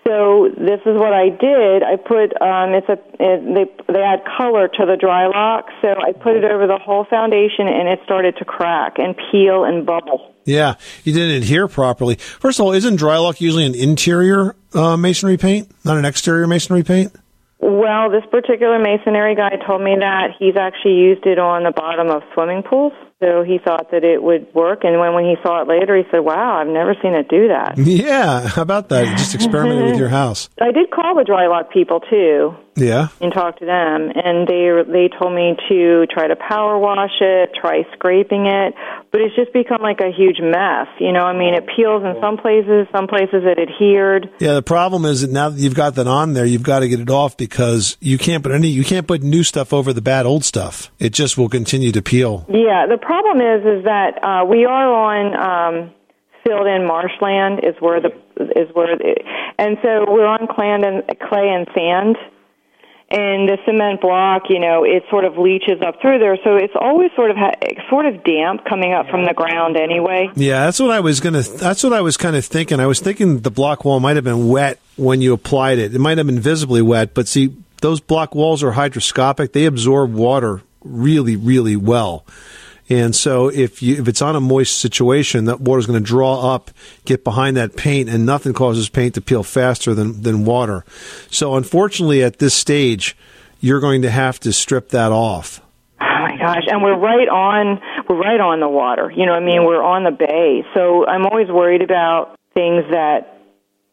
So 0.06 0.50
this 0.54 0.80
is 0.84 0.96
what 0.98 1.14
I 1.14 1.30
did. 1.30 1.82
I 1.82 1.96
put 1.96 2.40
um, 2.42 2.74
it's 2.74 2.88
a 2.88 2.98
it, 3.18 3.40
they 3.54 3.92
they 3.92 4.00
add 4.02 4.22
color 4.36 4.68
to 4.68 4.86
the 4.86 4.96
Drylok, 5.00 5.64
so 5.80 5.88
I 5.88 6.12
put 6.12 6.36
it 6.36 6.44
over 6.44 6.66
the 6.66 6.78
whole 6.78 7.06
foundation, 7.08 7.68
and 7.68 7.88
it 7.88 8.00
started 8.04 8.36
to 8.36 8.44
crack 8.44 8.98
and 8.98 9.16
peel 9.16 9.64
and 9.64 9.86
bubble. 9.86 10.34
Yeah, 10.44 10.74
you 11.04 11.14
didn't 11.14 11.42
adhere 11.42 11.68
properly. 11.68 12.16
First 12.16 12.60
of 12.60 12.66
all, 12.66 12.72
isn't 12.72 13.00
Drylok 13.00 13.40
usually 13.40 13.64
an 13.64 13.74
interior 13.74 14.54
uh, 14.74 14.98
masonry 14.98 15.38
paint, 15.38 15.70
not 15.84 15.96
an 15.96 16.04
exterior 16.04 16.46
masonry 16.46 16.82
paint? 16.82 17.12
Well, 17.60 18.10
this 18.10 18.24
particular 18.30 18.78
masonry 18.78 19.34
guy 19.34 19.56
told 19.66 19.80
me 19.80 19.96
that 19.98 20.32
he's 20.38 20.56
actually 20.56 20.96
used 20.96 21.24
it 21.24 21.38
on 21.38 21.62
the 21.62 21.70
bottom 21.70 22.10
of 22.10 22.22
swimming 22.34 22.62
pools. 22.62 22.92
So 23.24 23.42
he 23.42 23.56
thought 23.56 23.90
that 23.92 24.04
it 24.04 24.22
would 24.22 24.52
work, 24.52 24.84
and 24.84 25.00
when, 25.00 25.14
when 25.14 25.24
he 25.24 25.36
saw 25.42 25.62
it 25.62 25.68
later, 25.68 25.96
he 25.96 26.02
said, 26.10 26.20
"Wow, 26.20 26.60
I've 26.60 26.68
never 26.68 26.94
seen 27.00 27.14
it 27.14 27.28
do 27.28 27.48
that." 27.48 27.78
Yeah, 27.78 28.48
how 28.48 28.60
about 28.60 28.90
that? 28.90 29.16
Just 29.16 29.34
experiment 29.34 29.86
with 29.86 29.96
your 30.04 30.10
house. 30.10 30.50
I 30.60 30.72
did 30.72 30.90
call 30.90 31.14
the 31.14 31.24
Drylok 31.24 31.70
people 31.70 32.00
too, 32.00 32.54
Yeah. 32.76 33.08
and 33.20 33.32
talk 33.32 33.58
to 33.58 33.66
them, 33.66 34.10
and 34.14 34.48
they 34.48 34.70
they 34.86 35.08
told 35.08 35.34
me 35.34 35.56
to 35.68 36.06
try 36.06 36.28
to 36.28 36.36
power 36.36 36.78
wash 36.78 37.20
it, 37.20 37.50
try 37.54 37.84
scraping 37.94 38.46
it, 38.46 38.74
but 39.12 39.20
it's 39.20 39.34
just 39.36 39.52
become 39.52 39.80
like 39.80 40.00
a 40.00 40.10
huge 40.10 40.40
mess. 40.40 40.88
You 40.98 41.12
know, 41.12 41.22
I 41.22 41.36
mean, 41.36 41.54
it 41.54 41.64
peels 41.76 42.02
in 42.02 42.16
some 42.20 42.36
places, 42.36 42.86
some 42.92 43.06
places 43.06 43.42
it 43.44 43.58
adhered. 43.58 44.28
Yeah, 44.40 44.54
the 44.54 44.62
problem 44.62 45.04
is 45.04 45.22
that 45.22 45.30
now 45.30 45.50
that 45.50 45.60
you've 45.60 45.74
got 45.74 45.94
that 45.94 46.06
on 46.06 46.32
there, 46.32 46.44
you've 46.44 46.62
got 46.62 46.80
to 46.80 46.88
get 46.88 47.00
it 47.00 47.10
off 47.10 47.36
because 47.36 47.96
you 48.00 48.18
can't 48.18 48.42
put 48.42 48.52
any, 48.52 48.68
you 48.68 48.84
can't 48.84 49.06
put 49.06 49.22
new 49.22 49.44
stuff 49.44 49.72
over 49.72 49.92
the 49.92 50.02
bad 50.02 50.26
old 50.26 50.44
stuff. 50.44 50.90
It 50.98 51.12
just 51.12 51.38
will 51.38 51.48
continue 51.48 51.92
to 51.92 52.02
peel. 52.02 52.46
Yeah, 52.48 52.86
the 52.88 52.98
problem 52.98 53.40
is 53.40 53.78
is 53.78 53.84
that 53.84 54.18
uh, 54.22 54.44
we 54.44 54.64
are 54.64 54.92
on 54.92 55.84
um, 55.84 55.94
filled 56.44 56.66
in 56.66 56.86
marshland 56.86 57.60
is 57.62 57.74
where 57.80 58.00
the 58.00 58.10
is 58.56 58.68
where 58.74 58.96
the, 58.96 59.14
and 59.58 59.78
so 59.82 60.04
we're 60.08 60.26
on 60.26 60.46
clay 60.46 60.70
and 60.70 60.84
clay 61.20 61.48
and 61.48 61.66
sand. 61.74 62.16
And 63.14 63.48
the 63.48 63.58
cement 63.64 64.00
block, 64.00 64.50
you 64.50 64.58
know, 64.58 64.82
it 64.82 65.04
sort 65.08 65.24
of 65.24 65.38
leaches 65.38 65.80
up 65.86 66.00
through 66.00 66.18
there, 66.18 66.36
so 66.42 66.56
it's 66.56 66.74
always 66.74 67.12
sort 67.14 67.30
of 67.30 67.36
ha- 67.36 67.54
sort 67.88 68.06
of 68.06 68.24
damp 68.24 68.64
coming 68.64 68.92
up 68.92 69.08
from 69.08 69.24
the 69.24 69.32
ground 69.32 69.76
anyway. 69.76 70.30
Yeah, 70.34 70.64
that's 70.64 70.80
what 70.80 70.90
I 70.90 70.98
was 70.98 71.20
gonna. 71.20 71.42
That's 71.42 71.84
what 71.84 71.92
I 71.92 72.00
was 72.00 72.16
kind 72.16 72.34
of 72.34 72.44
thinking. 72.44 72.80
I 72.80 72.86
was 72.86 72.98
thinking 72.98 73.40
the 73.40 73.52
block 73.52 73.84
wall 73.84 74.00
might 74.00 74.16
have 74.16 74.24
been 74.24 74.48
wet 74.48 74.80
when 74.96 75.20
you 75.20 75.32
applied 75.32 75.78
it. 75.78 75.94
It 75.94 76.00
might 76.00 76.18
have 76.18 76.26
been 76.26 76.40
visibly 76.40 76.82
wet, 76.82 77.14
but 77.14 77.28
see, 77.28 77.54
those 77.82 78.00
block 78.00 78.34
walls 78.34 78.64
are 78.64 78.72
hydroscopic. 78.72 79.52
They 79.52 79.66
absorb 79.66 80.12
water 80.12 80.62
really, 80.82 81.36
really 81.36 81.76
well. 81.76 82.24
And 82.88 83.14
so 83.16 83.48
if 83.48 83.82
you 83.82 83.96
if 83.96 84.08
it's 84.08 84.20
on 84.20 84.36
a 84.36 84.40
moist 84.40 84.78
situation, 84.78 85.46
that 85.46 85.60
water's 85.60 85.86
going 85.86 85.98
to 85.98 86.04
draw 86.04 86.54
up, 86.54 86.70
get 87.04 87.24
behind 87.24 87.56
that 87.56 87.76
paint, 87.76 88.08
and 88.10 88.26
nothing 88.26 88.52
causes 88.52 88.88
paint 88.88 89.14
to 89.14 89.20
peel 89.20 89.42
faster 89.42 89.94
than 89.94 90.22
than 90.22 90.44
water. 90.44 90.84
So 91.30 91.56
unfortunately, 91.56 92.22
at 92.22 92.38
this 92.38 92.54
stage, 92.54 93.16
you're 93.60 93.80
going 93.80 94.02
to 94.02 94.10
have 94.10 94.38
to 94.40 94.52
strip 94.52 94.90
that 94.90 95.12
off. 95.12 95.62
Oh 96.00 96.04
my 96.04 96.36
gosh! 96.36 96.64
And 96.68 96.82
we're 96.82 96.98
right 96.98 97.28
on 97.28 97.80
we're 98.08 98.20
right 98.20 98.40
on 98.40 98.60
the 98.60 98.68
water. 98.68 99.10
You 99.10 99.24
know, 99.24 99.32
what 99.32 99.42
I 99.42 99.46
mean, 99.46 99.64
we're 99.64 99.82
on 99.82 100.04
the 100.04 100.10
bay, 100.10 100.64
so 100.74 101.06
I'm 101.06 101.24
always 101.24 101.48
worried 101.48 101.80
about 101.80 102.36
things 102.52 102.84
that 102.90 103.34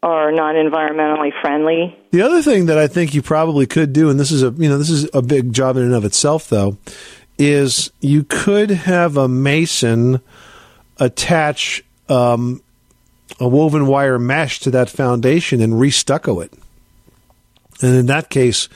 are 0.03 0.31
not 0.31 0.55
environmentally 0.55 1.29
friendly. 1.41 1.97
The 2.11 2.23
other 2.23 2.41
thing 2.41 2.65
that 2.65 2.77
I 2.77 2.87
think 2.87 3.13
you 3.13 3.21
probably 3.21 3.67
could 3.67 3.93
do, 3.93 4.09
and 4.09 4.19
this 4.19 4.31
is 4.31 4.43
a 4.43 4.51
you 4.57 4.67
know 4.67 4.77
this 4.77 4.89
is 4.89 5.09
a 5.13 5.21
big 5.21 5.53
job 5.53 5.77
in 5.77 5.83
and 5.83 5.93
of 5.93 6.03
itself, 6.03 6.49
though, 6.49 6.77
is 7.41 7.91
you 7.99 8.23
could 8.23 8.69
have 8.69 9.17
a 9.17 9.27
mason 9.27 10.21
attach 10.97 11.83
um, 12.09 12.61
a 13.39 13.47
woven 13.47 13.87
wire 13.87 14.19
mesh 14.19 14.59
to 14.59 14.71
that 14.71 14.89
foundation 14.89 15.61
and 15.61 15.73
restucco 15.73 16.43
it, 16.43 16.53
and 17.81 17.95
in 17.95 18.05
that 18.07 18.29
case, 18.29 18.69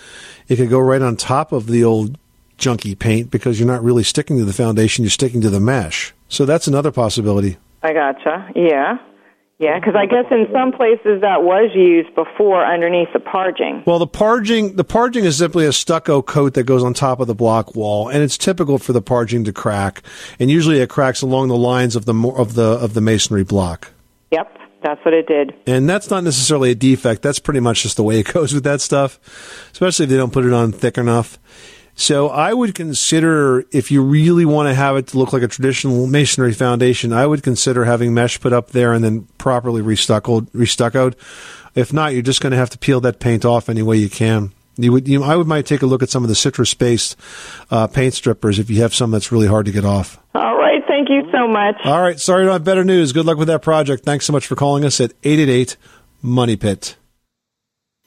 it 0.47 0.55
could 0.55 0.69
go 0.69 0.79
right 0.79 1.01
on 1.01 1.15
top 1.15 1.51
of 1.51 1.67
the 1.67 1.83
old 1.83 2.17
junky 2.57 2.97
paint 2.97 3.29
because 3.29 3.59
you're 3.59 3.67
not 3.67 3.83
really 3.83 4.03
sticking 4.03 4.37
to 4.37 4.45
the 4.45 4.53
foundation; 4.53 5.03
you're 5.03 5.11
sticking 5.11 5.41
to 5.41 5.49
the 5.49 5.59
mesh. 5.59 6.13
So 6.29 6.45
that's 6.45 6.67
another 6.67 6.91
possibility. 6.91 7.57
I 7.83 7.93
gotcha. 7.93 8.49
Yeah. 8.55 8.97
Yeah, 9.57 9.79
because 9.79 9.95
I 9.95 10.05
guess 10.05 10.25
in 10.31 10.47
some 10.51 10.73
places 10.73 11.21
that 11.21 11.43
was 11.43 11.71
used 11.73 12.13
before 12.13 12.65
underneath 12.65 13.07
the 13.13 13.21
parging. 13.21 13.83
Well, 13.85 13.99
the 13.99 14.07
parging 14.07 14.75
the 14.75 14.83
parging 14.83 15.23
is 15.23 15.37
simply 15.37 15.65
a 15.65 15.71
stucco 15.71 16.21
coat 16.21 16.55
that 16.55 16.63
goes 16.63 16.83
on 16.83 16.93
top 16.93 17.21
of 17.21 17.27
the 17.27 17.35
block 17.35 17.73
wall, 17.73 18.09
and 18.09 18.21
it's 18.21 18.37
typical 18.37 18.77
for 18.77 18.91
the 18.91 19.01
parging 19.01 19.45
to 19.45 19.53
crack. 19.53 20.01
And 20.39 20.51
usually, 20.51 20.79
it 20.79 20.89
cracks 20.89 21.21
along 21.21 21.47
the 21.47 21.57
lines 21.57 21.95
of 21.95 22.03
the 22.03 22.13
of 22.35 22.55
the 22.55 22.63
of 22.63 22.95
the 22.95 23.01
masonry 23.01 23.45
block. 23.45 23.93
Yep, 24.31 24.57
that's 24.83 25.03
what 25.05 25.13
it 25.13 25.25
did. 25.25 25.53
And 25.65 25.87
that's 25.89 26.09
not 26.09 26.25
necessarily 26.25 26.71
a 26.71 26.75
defect. 26.75 27.21
That's 27.21 27.39
pretty 27.39 27.61
much 27.61 27.83
just 27.83 27.95
the 27.95 28.03
way 28.03 28.19
it 28.19 28.33
goes 28.33 28.53
with 28.53 28.65
that 28.65 28.81
stuff, 28.81 29.21
especially 29.71 30.03
if 30.03 30.09
they 30.09 30.17
don't 30.17 30.33
put 30.33 30.43
it 30.43 30.51
on 30.51 30.73
thick 30.73 30.97
enough. 30.97 31.39
So 31.95 32.27
I 32.27 32.53
would 32.53 32.75
consider 32.75 33.63
if 33.71 33.89
you 33.89 34.03
really 34.03 34.43
want 34.43 34.67
to 34.67 34.75
have 34.75 34.97
it 34.97 35.07
to 35.07 35.17
look 35.17 35.31
like 35.31 35.43
a 35.43 35.47
traditional 35.47 36.07
masonry 36.07 36.53
foundation, 36.53 37.13
I 37.13 37.25
would 37.25 37.41
consider 37.41 37.85
having 37.85 38.13
mesh 38.13 38.39
put 38.39 38.51
up 38.51 38.71
there 38.71 38.91
and 38.91 39.03
then 39.03 39.27
properly 39.37 39.81
restuccoed. 39.81 40.49
restuccoed. 40.51 41.15
If 41.73 41.93
not, 41.93 42.13
you're 42.13 42.21
just 42.21 42.41
going 42.41 42.51
to 42.51 42.57
have 42.57 42.69
to 42.71 42.77
peel 42.77 42.99
that 43.01 43.19
paint 43.19 43.45
off 43.45 43.69
any 43.69 43.81
way 43.81 43.97
you 43.97 44.09
can. 44.09 44.51
You 44.77 44.91
would, 44.91 45.07
you, 45.07 45.23
I 45.23 45.37
would 45.37 45.47
might 45.47 45.65
take 45.65 45.81
a 45.81 45.85
look 45.85 46.03
at 46.03 46.09
some 46.09 46.23
of 46.23 46.29
the 46.29 46.35
citrus 46.35 46.73
based 46.73 47.15
uh, 47.71 47.87
paint 47.87 48.13
strippers 48.13 48.59
if 48.59 48.69
you 48.69 48.81
have 48.81 48.93
some 48.93 49.11
that's 49.11 49.31
really 49.31 49.47
hard 49.47 49.65
to 49.67 49.71
get 49.71 49.85
off. 49.85 50.19
All 50.35 50.57
right. 50.57 50.81
Thank 50.85 51.09
you 51.09 51.23
so 51.31 51.47
much. 51.47 51.75
All 51.85 52.01
right. 52.01 52.19
Sorry, 52.19 52.45
to 52.45 52.51
have 52.51 52.65
better 52.65 52.83
news. 52.83 53.13
Good 53.13 53.25
luck 53.25 53.37
with 53.37 53.47
that 53.47 53.61
project. 53.61 54.03
Thanks 54.03 54.25
so 54.25 54.33
much 54.33 54.47
for 54.47 54.55
calling 54.55 54.83
us 54.83 54.99
at 54.99 55.11
888 55.23 55.77
Money 56.21 56.57
Pit. 56.57 56.97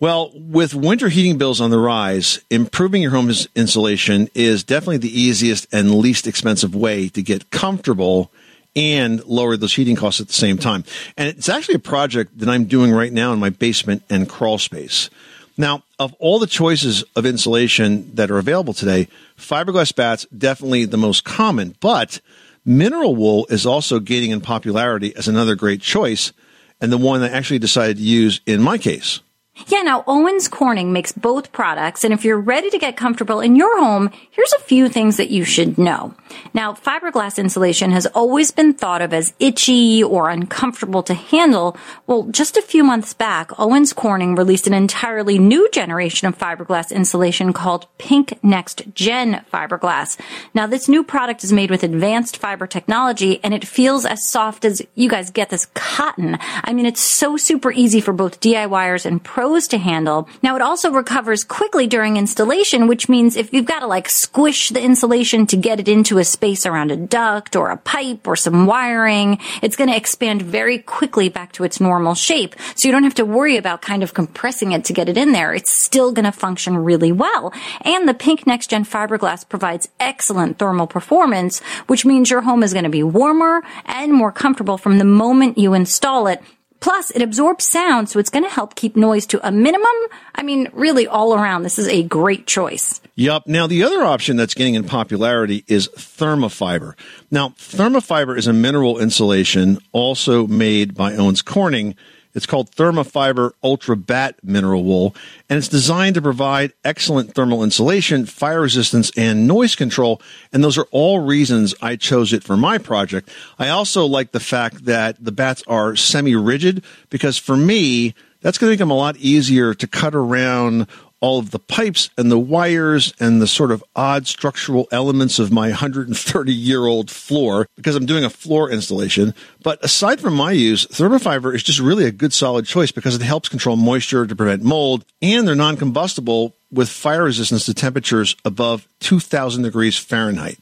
Well, 0.01 0.31
with 0.33 0.77
winter 0.77 1.09
heating 1.09 1.39
bills 1.39 1.61
on 1.61 1.71
the 1.71 1.79
rise, 1.79 2.39
improving 2.51 3.03
your 3.03 3.11
home's 3.11 3.49
insulation 3.57 4.29
is 4.33 4.63
definitely 4.63 4.99
the 4.99 5.21
easiest 5.21 5.67
and 5.75 5.93
least 5.93 6.29
expensive 6.29 6.73
way 6.73 7.09
to 7.09 7.21
get 7.21 7.51
comfortable 7.51 8.31
and 8.77 9.25
lower 9.25 9.57
those 9.57 9.75
heating 9.75 9.97
costs 9.97 10.21
at 10.21 10.29
the 10.29 10.35
same 10.35 10.57
time. 10.57 10.85
And 11.17 11.29
it's 11.29 11.49
actually 11.49 11.75
a 11.75 11.81
project 11.81 12.39
that 12.39 12.49
I'm 12.49 12.67
doing 12.67 12.93
right 12.93 13.13
now 13.13 13.33
in 13.33 13.41
my 13.41 13.51
basement 13.51 14.05
and 14.09 14.29
crawl 14.29 14.59
space. 14.59 15.11
Now, 15.57 15.83
of 15.99 16.15
all 16.21 16.39
the 16.39 16.47
choices 16.47 17.03
of 17.17 17.27
insulation 17.27 18.15
that 18.15 18.31
are 18.31 18.39
available 18.39 18.75
today, 18.75 19.09
fiberglass 19.37 19.93
bats 19.93 20.27
definitely 20.27 20.85
the 20.85 20.97
most 20.97 21.25
common, 21.25 21.75
but 21.81 22.21
mineral 22.65 23.17
wool 23.17 23.49
is 23.51 23.67
also 23.67 23.99
gaining 23.99 24.31
in 24.31 24.43
popularity 24.43 25.17
as 25.17 25.27
another 25.27 25.57
great 25.57 25.81
choice 25.81 26.33
and 26.81 26.93
the 26.93 26.99
one 26.99 27.21
I 27.21 27.31
actually 27.31 27.59
decided 27.59 27.97
to 27.97 28.03
use 28.05 28.41
in 28.47 28.63
my 28.63 28.79
case. 28.79 29.19
Yeah, 29.67 29.83
now 29.83 30.05
Owens 30.07 30.49
Corning 30.49 30.93
makes 30.93 31.13
both 31.13 31.53
products, 31.53 32.05
and 32.05 32.15
if 32.15 32.25
you're 32.25 32.41
ready 32.41 32.71
to 32.71 32.79
get 32.79 32.97
comfortable 32.97 33.41
in 33.41 33.57
your 33.57 33.81
home, 33.81 34.11
here's 34.31 34.53
a 34.53 34.61
few 34.61 34.89
things 34.89 35.17
that 35.17 35.31
you 35.31 35.45
should 35.45 35.77
know. 35.77 36.15
Now, 36.55 36.73
fiberglass 36.75 37.39
insulation 37.39 37.91
has 37.91 38.07
always 38.07 38.51
been 38.51 38.73
thought 38.73 39.03
of 39.03 39.13
as 39.13 39.35
itchy 39.41 40.03
or 40.03 40.31
uncomfortable 40.31 41.03
to 41.05 41.15
handle. 41.15 41.77
Well, 42.07 42.25
just 42.31 42.57
a 42.57 42.63
few 42.63 42.85
months 42.85 43.15
back, 43.15 43.59
Owens 43.59 43.93
Corning 43.93 44.37
released 44.37 44.67
an 44.67 44.75
entirely 44.75 45.39
new 45.39 45.69
generation 45.71 46.29
of 46.29 46.39
fiberglass 46.39 46.93
insulation 46.93 47.53
called 47.53 47.87
Pink 47.99 48.39
Next 48.43 48.83
Gen 48.95 49.45
Fiberglass. 49.53 50.19
Now, 50.55 50.67
this 50.67 50.89
new 50.89 51.03
product 51.03 51.43
is 51.43 51.53
made 51.53 51.71
with 51.71 51.83
advanced 51.83 52.37
fiber 52.37 52.67
technology, 52.67 53.41
and 53.43 53.53
it 53.53 53.67
feels 53.67 54.07
as 54.07 54.29
soft 54.29 54.65
as, 54.65 54.83
you 54.95 55.09
guys 55.09 55.31
get 55.31 55.51
this, 55.51 55.67
cotton. 55.75 56.39
I 56.41 56.73
mean, 56.73 56.87
it's 56.87 57.03
so 57.03 57.37
super 57.37 57.73
easy 57.73 58.01
for 58.01 58.13
both 58.13 58.41
DIYers 58.41 59.05
and 59.05 59.23
pros 59.49 59.69
to 59.69 59.79
handle. 59.79 60.29
Now 60.43 60.57
it 60.57 60.63
also 60.63 60.91
recovers 60.91 61.43
quickly 61.43 61.87
during 61.87 62.17
installation, 62.17 62.87
which 62.87 63.09
means 63.09 63.35
if 63.35 63.53
you've 63.53 63.65
got 63.65 63.81
to 63.81 63.87
like 63.87 64.09
squish 64.09 64.69
the 64.69 64.83
insulation 64.83 65.47
to 65.47 65.57
get 65.57 65.81
it 65.81 65.89
into 65.89 66.19
a 66.19 66.25
space 66.25 66.67
around 66.67 66.91
a 66.91 66.97
duct 66.97 67.57
or 67.57 67.71
a 67.71 67.77
pipe 67.79 68.29
or 68.29 68.37
some 68.37 68.67
wiring, 68.67 69.39
it's 69.63 69.75
going 69.75 69.89
to 69.89 69.97
expand 69.97 70.43
very 70.43 70.79
quickly 70.79 71.31
back 71.31 71.53
to 71.53 71.65
its 71.65 71.81
normal 71.81 72.15
shape. 72.15 72.55
So 72.77 72.89
you 72.89 72.93
don't 72.93 73.05
have 73.05 73.15
to 73.15 73.25
worry 73.25 73.57
about 73.57 73.81
kind 73.81 74.03
of 74.03 74.13
compressing 74.13 74.73
it 74.73 74.85
to 74.85 74.93
get 74.93 75.09
it 75.09 75.17
in 75.17 75.33
there. 75.33 75.55
It's 75.55 75.73
still 75.73 76.13
going 76.13 76.27
to 76.27 76.33
function 76.33 76.77
really 76.77 77.11
well. 77.11 77.53
And 77.81 78.07
the 78.07 78.15
Pink 78.15 78.47
Next 78.47 78.69
Gen 78.69 78.85
fiberglass 78.85 79.49
provides 79.49 79.89
excellent 79.99 80.59
thermal 80.59 80.87
performance, 80.87 81.61
which 81.87 82.05
means 82.05 82.31
your 82.31 82.43
home 82.43 82.63
is 82.63 82.75
going 82.75 82.85
to 82.85 82.91
be 82.91 83.03
warmer 83.03 83.63
and 83.87 84.13
more 84.13 84.31
comfortable 84.31 84.77
from 84.77 84.99
the 84.99 85.05
moment 85.05 85.59
you 85.59 85.73
install 85.73 86.27
it 86.27 86.43
Plus, 86.81 87.11
it 87.11 87.23
absorbs 87.23 87.65
sound, 87.65 88.09
so 88.09 88.19
it's 88.19 88.31
going 88.31 88.45
to 88.45 88.51
help 88.51 88.75
keep 88.75 88.97
noise 88.97 89.27
to 89.27 89.47
a 89.47 89.51
minimum. 89.51 89.87
I 90.35 90.43
mean, 90.43 90.69
really 90.73 91.07
all 91.07 91.35
around, 91.35 91.63
this 91.63 91.79
is 91.79 91.89
a 91.89 92.03
great 92.05 92.47
choice. 92.47 93.01
Yup. 93.17 93.47
Now, 93.49 93.67
the 93.67 93.83
other 93.83 94.03
option 94.05 94.37
that's 94.37 94.55
getting 94.55 94.75
in 94.75 94.85
popularity 94.85 95.65
is 95.67 95.89
Thermafiber. 95.89 96.95
Now, 97.31 97.49
Thermafiber 97.51 98.39
is 98.39 98.47
a 98.47 98.53
mineral 98.53 99.01
insulation 99.01 99.79
also 99.93 100.47
made 100.47 100.95
by 100.95 101.15
Owens 101.15 101.43
Corning. 101.43 101.97
It's 102.39 102.47
called 102.47 102.71
Thermafiber 102.71 103.51
Ultra 103.65 103.97
Bat 103.97 104.37
Mineral 104.45 104.85
Wool, 104.85 105.13
and 105.51 105.59
it's 105.59 105.67
designed 105.67 106.15
to 106.15 106.23
provide 106.23 106.73
excellent 106.85 107.35
thermal 107.35 107.65
insulation, 107.65 108.27
fire 108.27 108.61
resistance, 108.61 109.11
and 109.17 109.49
noise 109.49 109.75
control. 109.75 110.23
And 110.53 110.63
those 110.63 110.79
are 110.79 110.87
all 110.93 111.19
reasons 111.19 111.75
I 111.83 111.97
chose 111.97 112.33
it 112.33 112.45
for 112.45 112.57
my 112.57 112.79
project. 112.79 113.29
I 113.59 113.71
also 113.71 114.07
like 114.07 114.31
the 114.31 114.39
fact 114.39 114.85
that 114.85 115.17
the 115.23 115.33
bats 115.33 115.65
are 115.67 115.97
semi 115.97 116.37
rigid 116.37 116.85
because 117.11 117.39
for 117.39 117.57
me, 117.57 118.15
that's 118.41 118.57
going 118.57 118.69
to 118.69 118.73
make 118.73 118.79
them 118.79 118.93
a 118.93 118.95
lot 118.95 119.17
easier 119.17 119.75
to 119.75 119.87
cut 119.89 120.15
around 120.15 120.87
all 121.21 121.39
of 121.39 121.51
the 121.51 121.59
pipes 121.59 122.11
and 122.17 122.31
the 122.31 122.39
wires 122.39 123.13
and 123.19 123.43
the 123.43 123.47
sort 123.47 123.71
of 123.71 123.83
odd 123.97 124.27
structural 124.27 124.89
elements 124.93 125.39
of 125.39 125.53
my 125.53 125.69
130 125.69 126.53
year 126.53 126.87
old 126.87 127.11
floor 127.11 127.67
because 127.77 127.97
I'm 127.97 128.07
doing 128.07 128.25
a 128.25 128.31
floor 128.31 128.71
installation. 128.71 129.35
But 129.63 129.85
aside 129.85 130.21
from 130.21 130.35
my 130.35 130.53
use, 130.53 130.87
Thermafiber 130.87 131.55
is 131.55 131.63
just 131.63 131.81
really 131.81 132.05
a 132.05 132.13
good 132.13 132.33
solid 132.33 132.67
choice 132.67 132.93
because 132.93 133.15
it 133.15 133.23
helps 133.23 133.49
control 133.49 133.77
moisture 133.77 134.27
to 134.27 134.37
prevent 134.37 134.63
mold 134.63 135.05
and 135.21 135.47
they're 135.47 135.55
non 135.55 135.77
combustible 135.77 136.55
with 136.71 136.89
fire 136.89 137.25
resistance 137.25 137.67
to 137.67 137.75
temperatures 137.75 138.37
above 138.45 138.89
2000 139.01 139.63
degrees 139.63 139.97
Fahrenheit. 139.97 140.59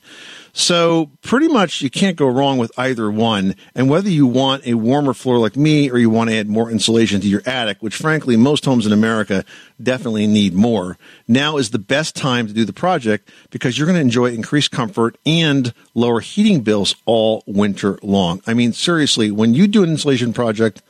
So 0.58 1.10
pretty 1.20 1.48
much 1.48 1.82
you 1.82 1.90
can't 1.90 2.16
go 2.16 2.26
wrong 2.26 2.56
with 2.56 2.72
either 2.78 3.10
one. 3.10 3.56
And 3.74 3.90
whether 3.90 4.08
you 4.08 4.26
want 4.26 4.66
a 4.66 4.72
warmer 4.72 5.12
floor 5.12 5.38
like 5.38 5.54
me 5.54 5.90
or 5.90 5.98
you 5.98 6.08
want 6.08 6.30
to 6.30 6.36
add 6.36 6.48
more 6.48 6.70
insulation 6.70 7.20
to 7.20 7.28
your 7.28 7.42
attic, 7.44 7.82
which 7.82 7.94
frankly 7.94 8.38
most 8.38 8.64
homes 8.64 8.86
in 8.86 8.92
America 8.92 9.44
definitely 9.82 10.26
need 10.26 10.54
more, 10.54 10.96
now 11.28 11.58
is 11.58 11.70
the 11.70 11.78
best 11.78 12.16
time 12.16 12.46
to 12.46 12.54
do 12.54 12.64
the 12.64 12.72
project 12.72 13.28
because 13.50 13.76
you're 13.76 13.86
going 13.86 13.96
to 13.96 14.00
enjoy 14.00 14.32
increased 14.32 14.70
comfort 14.70 15.18
and 15.26 15.74
lower 15.92 16.20
heating 16.20 16.62
bills 16.62 16.96
all 17.04 17.44
winter 17.46 17.98
long. 18.02 18.40
I 18.46 18.54
mean, 18.54 18.72
seriously, 18.72 19.30
when 19.30 19.52
you 19.52 19.66
do 19.66 19.82
an 19.82 19.90
insulation 19.90 20.32
project, 20.32 20.80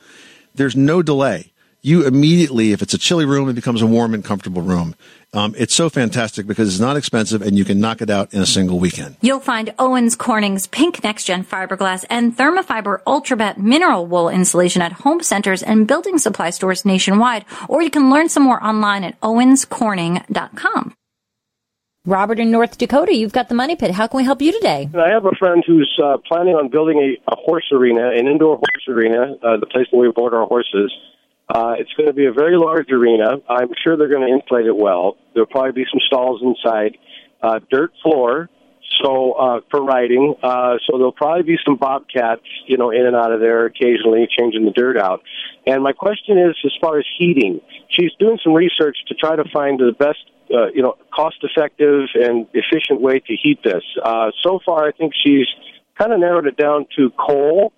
there's 0.55 0.77
no 0.77 1.01
delay 1.01 1.51
you 1.87 2.05
immediately, 2.05 2.73
if 2.73 2.81
it's 2.81 2.93
a 2.93 2.97
chilly 2.97 3.25
room, 3.25 3.47
it 3.47 3.53
becomes 3.53 3.81
a 3.81 3.87
warm 3.87 4.13
and 4.13 4.23
comfortable 4.23 4.61
room. 4.61 4.93
Um, 5.33 5.53
it's 5.57 5.75
so 5.75 5.89
fantastic 5.89 6.47
because 6.47 6.69
it's 6.69 6.79
not 6.79 6.95
expensive 6.95 7.41
and 7.41 7.57
you 7.57 7.65
can 7.65 7.79
knock 7.79 8.01
it 8.01 8.09
out 8.09 8.33
in 8.33 8.41
a 8.41 8.45
single 8.45 8.79
weekend. 8.79 9.17
You'll 9.21 9.39
find 9.41 9.73
Owens 9.77 10.15
Corning's 10.15 10.67
Pink 10.67 11.03
Next 11.03 11.25
Gen 11.25 11.43
fiberglass 11.43 12.05
and 12.09 12.35
Thermafiber 12.35 13.03
Ultrabat 13.03 13.57
mineral 13.57 14.05
wool 14.05 14.29
insulation 14.29 14.81
at 14.81 14.93
home 14.93 15.21
centers 15.21 15.61
and 15.61 15.87
building 15.87 16.17
supply 16.17 16.49
stores 16.51 16.85
nationwide, 16.85 17.45
or 17.67 17.81
you 17.81 17.89
can 17.89 18.09
learn 18.09 18.29
some 18.29 18.43
more 18.43 18.63
online 18.63 19.03
at 19.03 19.19
owenscorning.com. 19.21 20.93
Robert 22.05 22.39
in 22.39 22.51
North 22.51 22.77
Dakota, 22.77 23.13
you've 23.13 23.33
got 23.33 23.49
the 23.49 23.55
money 23.55 23.75
pit. 23.75 23.91
How 23.91 24.07
can 24.07 24.19
we 24.19 24.23
help 24.23 24.41
you 24.41 24.53
today? 24.53 24.89
I 24.97 25.09
have 25.09 25.25
a 25.25 25.35
friend 25.37 25.61
who's 25.67 25.93
uh, 26.01 26.15
planning 26.25 26.55
on 26.55 26.69
building 26.69 26.99
a, 26.99 27.31
a 27.33 27.35
horse 27.35 27.69
arena, 27.73 28.11
an 28.11 28.27
indoor 28.27 28.55
horse 28.55 28.87
arena, 28.87 29.35
uh, 29.43 29.57
the 29.57 29.65
place 29.65 29.87
where 29.91 30.07
we 30.07 30.13
board 30.13 30.33
our 30.33 30.47
horses. 30.47 30.89
Uh, 31.49 31.75
it's 31.79 31.91
going 31.93 32.07
to 32.07 32.13
be 32.13 32.25
a 32.25 32.33
very 32.33 32.57
large 32.57 32.91
arena. 32.91 33.37
I'm 33.47 33.69
sure 33.83 33.95
they're 33.95 34.09
going 34.09 34.27
to 34.27 34.33
insulate 34.33 34.65
it 34.65 34.75
well. 34.75 35.17
There'll 35.33 35.47
probably 35.47 35.71
be 35.71 35.85
some 35.89 36.01
stalls 36.05 36.41
inside, 36.43 36.97
uh, 37.41 37.59
dirt 37.71 37.91
floor, 38.03 38.49
so 39.01 39.31
uh, 39.33 39.59
for 39.71 39.83
riding. 39.83 40.35
Uh, 40.43 40.75
so 40.85 40.97
there'll 40.97 41.11
probably 41.13 41.43
be 41.43 41.57
some 41.65 41.77
bobcats, 41.77 42.41
you 42.65 42.77
know, 42.77 42.89
in 42.91 43.05
and 43.05 43.15
out 43.15 43.31
of 43.31 43.39
there 43.39 43.65
occasionally, 43.65 44.27
changing 44.37 44.65
the 44.65 44.71
dirt 44.71 44.97
out. 44.97 45.21
And 45.65 45.83
my 45.83 45.93
question 45.93 46.37
is, 46.37 46.55
as 46.65 46.73
far 46.81 46.99
as 46.99 47.05
heating, 47.17 47.61
she's 47.89 48.11
doing 48.19 48.39
some 48.43 48.53
research 48.53 48.97
to 49.07 49.13
try 49.15 49.35
to 49.35 49.43
find 49.53 49.79
the 49.79 49.93
best, 49.97 50.19
uh, 50.53 50.67
you 50.73 50.81
know, 50.81 50.95
cost-effective 51.13 52.09
and 52.15 52.47
efficient 52.53 52.99
way 52.99 53.19
to 53.19 53.35
heat 53.41 53.59
this. 53.63 53.83
Uh, 54.03 54.31
so 54.43 54.59
far, 54.65 54.85
I 54.87 54.91
think 54.91 55.13
she's 55.23 55.47
kind 55.97 56.11
of 56.11 56.19
narrowed 56.19 56.47
it 56.47 56.57
down 56.57 56.87
to 56.97 57.09
coal. 57.11 57.71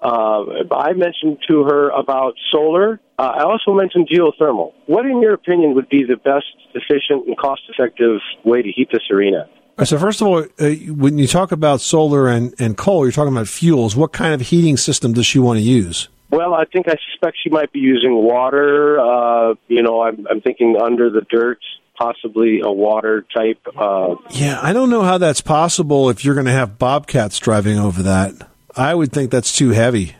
Uh, 0.00 0.64
I 0.72 0.92
mentioned 0.92 1.38
to 1.48 1.64
her 1.64 1.88
about 1.88 2.34
solar. 2.52 3.00
Uh, 3.18 3.22
I 3.22 3.42
also 3.44 3.72
mentioned 3.72 4.08
geothermal. 4.08 4.72
What, 4.86 5.06
in 5.06 5.22
your 5.22 5.34
opinion, 5.34 5.74
would 5.74 5.88
be 5.88 6.04
the 6.04 6.16
best, 6.16 6.46
efficient, 6.74 7.26
and 7.26 7.36
cost-effective 7.38 8.20
way 8.44 8.62
to 8.62 8.70
heat 8.70 8.88
this 8.92 9.02
arena? 9.10 9.48
So 9.84 9.98
first 9.98 10.20
of 10.20 10.26
all, 10.28 10.44
uh, 10.58 10.70
when 10.92 11.18
you 11.18 11.26
talk 11.26 11.52
about 11.52 11.80
solar 11.80 12.28
and, 12.28 12.54
and 12.60 12.76
coal, 12.76 13.04
you're 13.04 13.12
talking 13.12 13.32
about 13.32 13.48
fuels. 13.48 13.96
What 13.96 14.12
kind 14.12 14.32
of 14.32 14.40
heating 14.40 14.76
system 14.76 15.12
does 15.12 15.26
she 15.26 15.38
want 15.38 15.58
to 15.58 15.62
use? 15.62 16.08
Well, 16.30 16.54
I 16.54 16.64
think 16.64 16.88
I 16.88 16.96
suspect 17.10 17.36
she 17.42 17.50
might 17.50 17.72
be 17.72 17.80
using 17.80 18.14
water. 18.14 18.98
Uh, 19.00 19.54
you 19.68 19.82
know, 19.82 20.02
I'm, 20.02 20.26
I'm 20.28 20.40
thinking 20.40 20.76
under 20.80 21.10
the 21.10 21.22
dirt, 21.30 21.58
possibly 21.96 22.60
a 22.64 22.70
water 22.70 23.24
type. 23.34 23.60
Uh, 23.76 24.16
yeah, 24.30 24.58
I 24.60 24.72
don't 24.72 24.90
know 24.90 25.02
how 25.02 25.18
that's 25.18 25.40
possible 25.40 26.10
if 26.10 26.24
you're 26.24 26.34
going 26.34 26.46
to 26.46 26.52
have 26.52 26.78
bobcats 26.78 27.38
driving 27.38 27.78
over 27.78 28.02
that. 28.02 28.48
I 28.76 28.94
would 28.94 29.12
think 29.12 29.30
that's 29.30 29.56
too 29.56 29.70
heavy. 29.70 30.16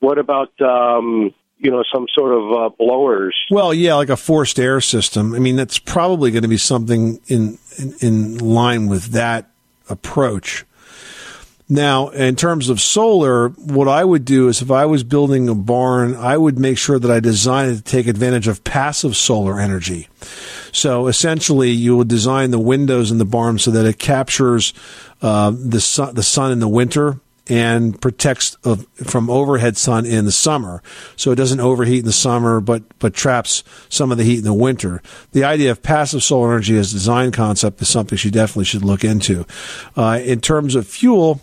What 0.00 0.18
about 0.18 0.52
um, 0.62 1.34
you 1.66 1.72
know 1.72 1.82
some 1.92 2.06
sort 2.14 2.32
of 2.32 2.52
uh, 2.52 2.68
blowers? 2.78 3.34
Well, 3.50 3.74
yeah, 3.74 3.94
like 3.94 4.08
a 4.08 4.16
forced 4.16 4.60
air 4.60 4.80
system. 4.80 5.34
I 5.34 5.40
mean, 5.40 5.56
that's 5.56 5.80
probably 5.80 6.30
going 6.30 6.42
to 6.44 6.48
be 6.48 6.58
something 6.58 7.20
in, 7.26 7.58
in 7.76 7.94
in 8.00 8.38
line 8.38 8.86
with 8.86 9.06
that 9.06 9.50
approach. 9.90 10.64
Now, 11.68 12.10
in 12.10 12.36
terms 12.36 12.68
of 12.68 12.80
solar, 12.80 13.48
what 13.48 13.88
I 13.88 14.04
would 14.04 14.24
do 14.24 14.46
is 14.46 14.62
if 14.62 14.70
I 14.70 14.86
was 14.86 15.02
building 15.02 15.48
a 15.48 15.56
barn, 15.56 16.14
I 16.14 16.36
would 16.36 16.56
make 16.56 16.78
sure 16.78 17.00
that 17.00 17.10
I 17.10 17.18
designed 17.18 17.72
it 17.72 17.76
to 17.78 17.82
take 17.82 18.06
advantage 18.06 18.46
of 18.46 18.62
passive 18.62 19.16
solar 19.16 19.58
energy. 19.58 20.06
So 20.70 21.08
essentially, 21.08 21.70
you 21.70 21.96
would 21.96 22.06
design 22.06 22.52
the 22.52 22.60
windows 22.60 23.10
in 23.10 23.18
the 23.18 23.24
barn 23.24 23.58
so 23.58 23.72
that 23.72 23.84
it 23.84 23.98
captures 23.98 24.72
uh, 25.20 25.50
the 25.50 25.80
sun, 25.80 26.14
the 26.14 26.22
sun 26.22 26.52
in 26.52 26.60
the 26.60 26.68
winter 26.68 27.18
and 27.48 28.00
protects 28.00 28.56
from 29.04 29.30
overhead 29.30 29.76
sun 29.76 30.04
in 30.04 30.24
the 30.24 30.32
summer. 30.32 30.82
So 31.16 31.30
it 31.30 31.36
doesn't 31.36 31.60
overheat 31.60 32.00
in 32.00 32.04
the 32.04 32.12
summer, 32.12 32.60
but, 32.60 32.82
but 32.98 33.14
traps 33.14 33.62
some 33.88 34.10
of 34.10 34.18
the 34.18 34.24
heat 34.24 34.38
in 34.38 34.44
the 34.44 34.52
winter. 34.52 35.02
The 35.32 35.44
idea 35.44 35.70
of 35.70 35.82
passive 35.82 36.22
solar 36.22 36.52
energy 36.52 36.76
as 36.76 36.90
a 36.90 36.94
design 36.94 37.32
concept 37.32 37.80
is 37.80 37.88
something 37.88 38.18
she 38.18 38.30
definitely 38.30 38.64
should 38.64 38.84
look 38.84 39.04
into. 39.04 39.46
Uh, 39.96 40.20
in 40.24 40.40
terms 40.40 40.74
of 40.74 40.86
fuel, 40.86 41.40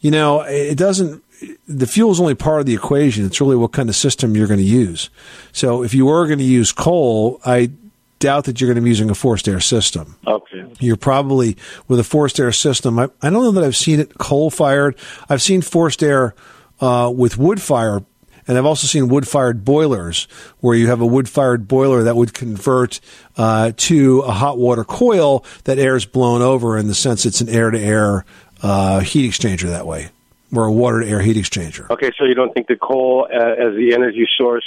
you 0.00 0.10
know, 0.10 0.42
it 0.42 0.76
doesn't, 0.76 1.22
the 1.66 1.86
fuel 1.86 2.12
is 2.12 2.20
only 2.20 2.36
part 2.36 2.60
of 2.60 2.66
the 2.66 2.74
equation. 2.74 3.26
It's 3.26 3.40
really 3.40 3.56
what 3.56 3.72
kind 3.72 3.88
of 3.88 3.96
system 3.96 4.36
you're 4.36 4.46
going 4.46 4.60
to 4.60 4.64
use. 4.64 5.10
So 5.50 5.82
if 5.82 5.92
you 5.92 6.06
were 6.06 6.26
going 6.26 6.38
to 6.38 6.44
use 6.44 6.70
coal, 6.70 7.40
I 7.44 7.72
doubt 8.22 8.44
that 8.44 8.60
you're 8.60 8.68
going 8.68 8.76
to 8.76 8.82
be 8.82 8.88
using 8.88 9.10
a 9.10 9.14
forced 9.14 9.48
air 9.48 9.60
system. 9.60 10.16
Okay. 10.26 10.64
You're 10.78 10.96
probably 10.96 11.56
with 11.88 11.98
a 11.98 12.04
forced 12.04 12.38
air 12.38 12.52
system. 12.52 12.98
I, 12.98 13.10
I 13.20 13.30
don't 13.30 13.42
know 13.42 13.50
that 13.50 13.64
I've 13.64 13.76
seen 13.76 13.98
it 13.98 14.16
coal 14.18 14.48
fired. 14.48 14.96
I've 15.28 15.42
seen 15.42 15.60
forced 15.60 16.02
air 16.02 16.34
uh, 16.80 17.12
with 17.14 17.36
wood 17.36 17.60
fire, 17.60 18.04
and 18.46 18.56
I've 18.56 18.64
also 18.64 18.86
seen 18.86 19.08
wood 19.08 19.26
fired 19.26 19.64
boilers 19.64 20.28
where 20.60 20.76
you 20.76 20.86
have 20.86 21.00
a 21.00 21.06
wood 21.06 21.28
fired 21.28 21.66
boiler 21.66 22.04
that 22.04 22.14
would 22.14 22.32
convert 22.32 23.00
uh, 23.36 23.72
to 23.88 24.20
a 24.20 24.32
hot 24.32 24.56
water 24.56 24.84
coil 24.84 25.44
that 25.64 25.78
air 25.78 25.96
is 25.96 26.06
blown 26.06 26.42
over 26.42 26.78
in 26.78 26.86
the 26.86 26.94
sense 26.94 27.26
it's 27.26 27.40
an 27.40 27.48
air 27.48 27.70
to 27.70 27.78
air 27.78 28.24
heat 29.02 29.28
exchanger 29.28 29.68
that 29.68 29.86
way, 29.86 30.10
or 30.54 30.66
a 30.66 30.72
water 30.72 31.02
to 31.02 31.08
air 31.08 31.20
heat 31.20 31.36
exchanger. 31.36 31.90
Okay, 31.90 32.12
so 32.16 32.24
you 32.24 32.34
don't 32.34 32.54
think 32.54 32.68
the 32.68 32.76
coal 32.76 33.26
uh, 33.32 33.66
as 33.66 33.74
the 33.74 33.92
energy 33.94 34.26
source 34.38 34.64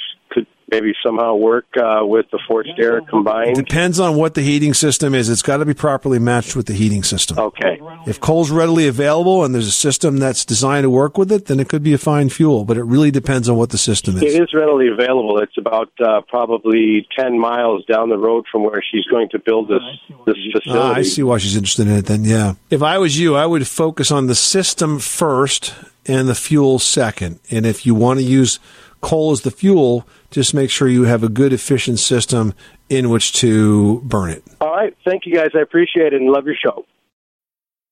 maybe 0.72 0.94
somehow 1.04 1.36
work 1.36 1.66
uh, 1.78 2.02
with 2.02 2.26
the 2.32 2.40
forced 2.48 2.72
air 2.78 3.02
combined? 3.02 3.58
It 3.58 3.68
depends 3.68 4.00
on 4.00 4.16
what 4.16 4.34
the 4.34 4.42
heating 4.42 4.74
system 4.74 5.14
is. 5.14 5.30
It's 5.30 5.42
got 5.42 5.58
to 5.58 5.66
be 5.66 5.74
properly 5.74 6.20
matched 6.20 6.56
with 6.56 6.66
the 6.66 6.74
heating 6.74 7.04
system. 7.04 7.38
Okay. 7.40 7.80
If 8.08 8.20
coal's 8.20 8.52
readily 8.52 8.88
available 8.88 9.44
and 9.44 9.54
there's 9.54 9.68
a 9.68 9.72
system 9.72 10.18
that's 10.18 10.46
designed 10.46 10.84
to 10.84 10.90
work 10.90 11.18
with 11.18 11.32
it, 11.32 11.46
then 11.46 11.60
it 11.60 11.70
could 11.70 11.84
be 11.84 11.94
a 11.94 11.98
fine 11.98 12.30
fuel. 12.30 12.66
But 12.66 12.78
it 12.78 12.84
really 12.84 13.12
depends 13.12 13.50
on 13.50 13.58
what 13.58 13.70
the 13.70 13.78
system 13.78 14.18
is. 14.18 14.24
It 14.24 14.42
is 14.42 14.54
readily 14.54 14.88
available. 14.88 15.40
It's 15.40 15.58
about 15.58 15.92
uh, 16.00 16.22
probably 16.28 17.08
10 17.18 17.40
miles 17.40 17.86
down 17.86 18.10
the 18.10 18.18
road 18.18 18.46
from 18.52 18.64
where 18.64 18.82
she's 18.92 19.06
going 19.06 19.30
to 19.30 19.40
build 19.40 19.70
this, 19.70 19.84
this 20.26 20.36
facility. 20.52 20.80
Ah, 20.80 20.94
I 20.94 21.02
see 21.04 21.24
why 21.24 21.38
she's 21.38 21.56
interested 21.56 21.88
in 21.88 21.94
it. 21.94 22.06
Then, 22.06 22.24
yeah. 22.24 22.56
If 22.70 22.82
I 22.82 22.98
was 22.98 23.20
you, 23.20 23.36
I 23.36 23.46
would 23.46 23.68
focus 23.68 24.12
on 24.12 24.28
the 24.28 24.36
system 24.36 25.00
first 25.00 25.74
and 26.06 26.28
the 26.28 26.36
fuel 26.36 26.80
second. 26.80 27.40
And 27.50 27.66
if 27.66 27.86
you 27.86 27.96
want 27.96 28.20
to 28.20 28.26
use 28.26 28.60
coal 29.02 29.32
as 29.32 29.42
the 29.42 29.52
fuel, 29.52 30.08
just 30.36 30.54
make 30.54 30.70
sure 30.70 30.90
you 30.90 31.04
have 31.04 31.24
a 31.24 31.30
good, 31.30 31.54
efficient 31.54 31.98
system 31.98 32.54
in 32.90 33.10
which 33.10 33.32
to 33.32 34.02
burn 34.02 34.30
it. 34.30 34.44
All 34.60 34.70
right. 34.70 34.94
Thank 35.06 35.26
you, 35.26 35.34
guys. 35.34 35.52
I 35.56 35.60
appreciate 35.60 36.12
it 36.12 36.22
and 36.22 36.30
love 36.30 36.46
your 36.46 36.56
show. 36.62 36.86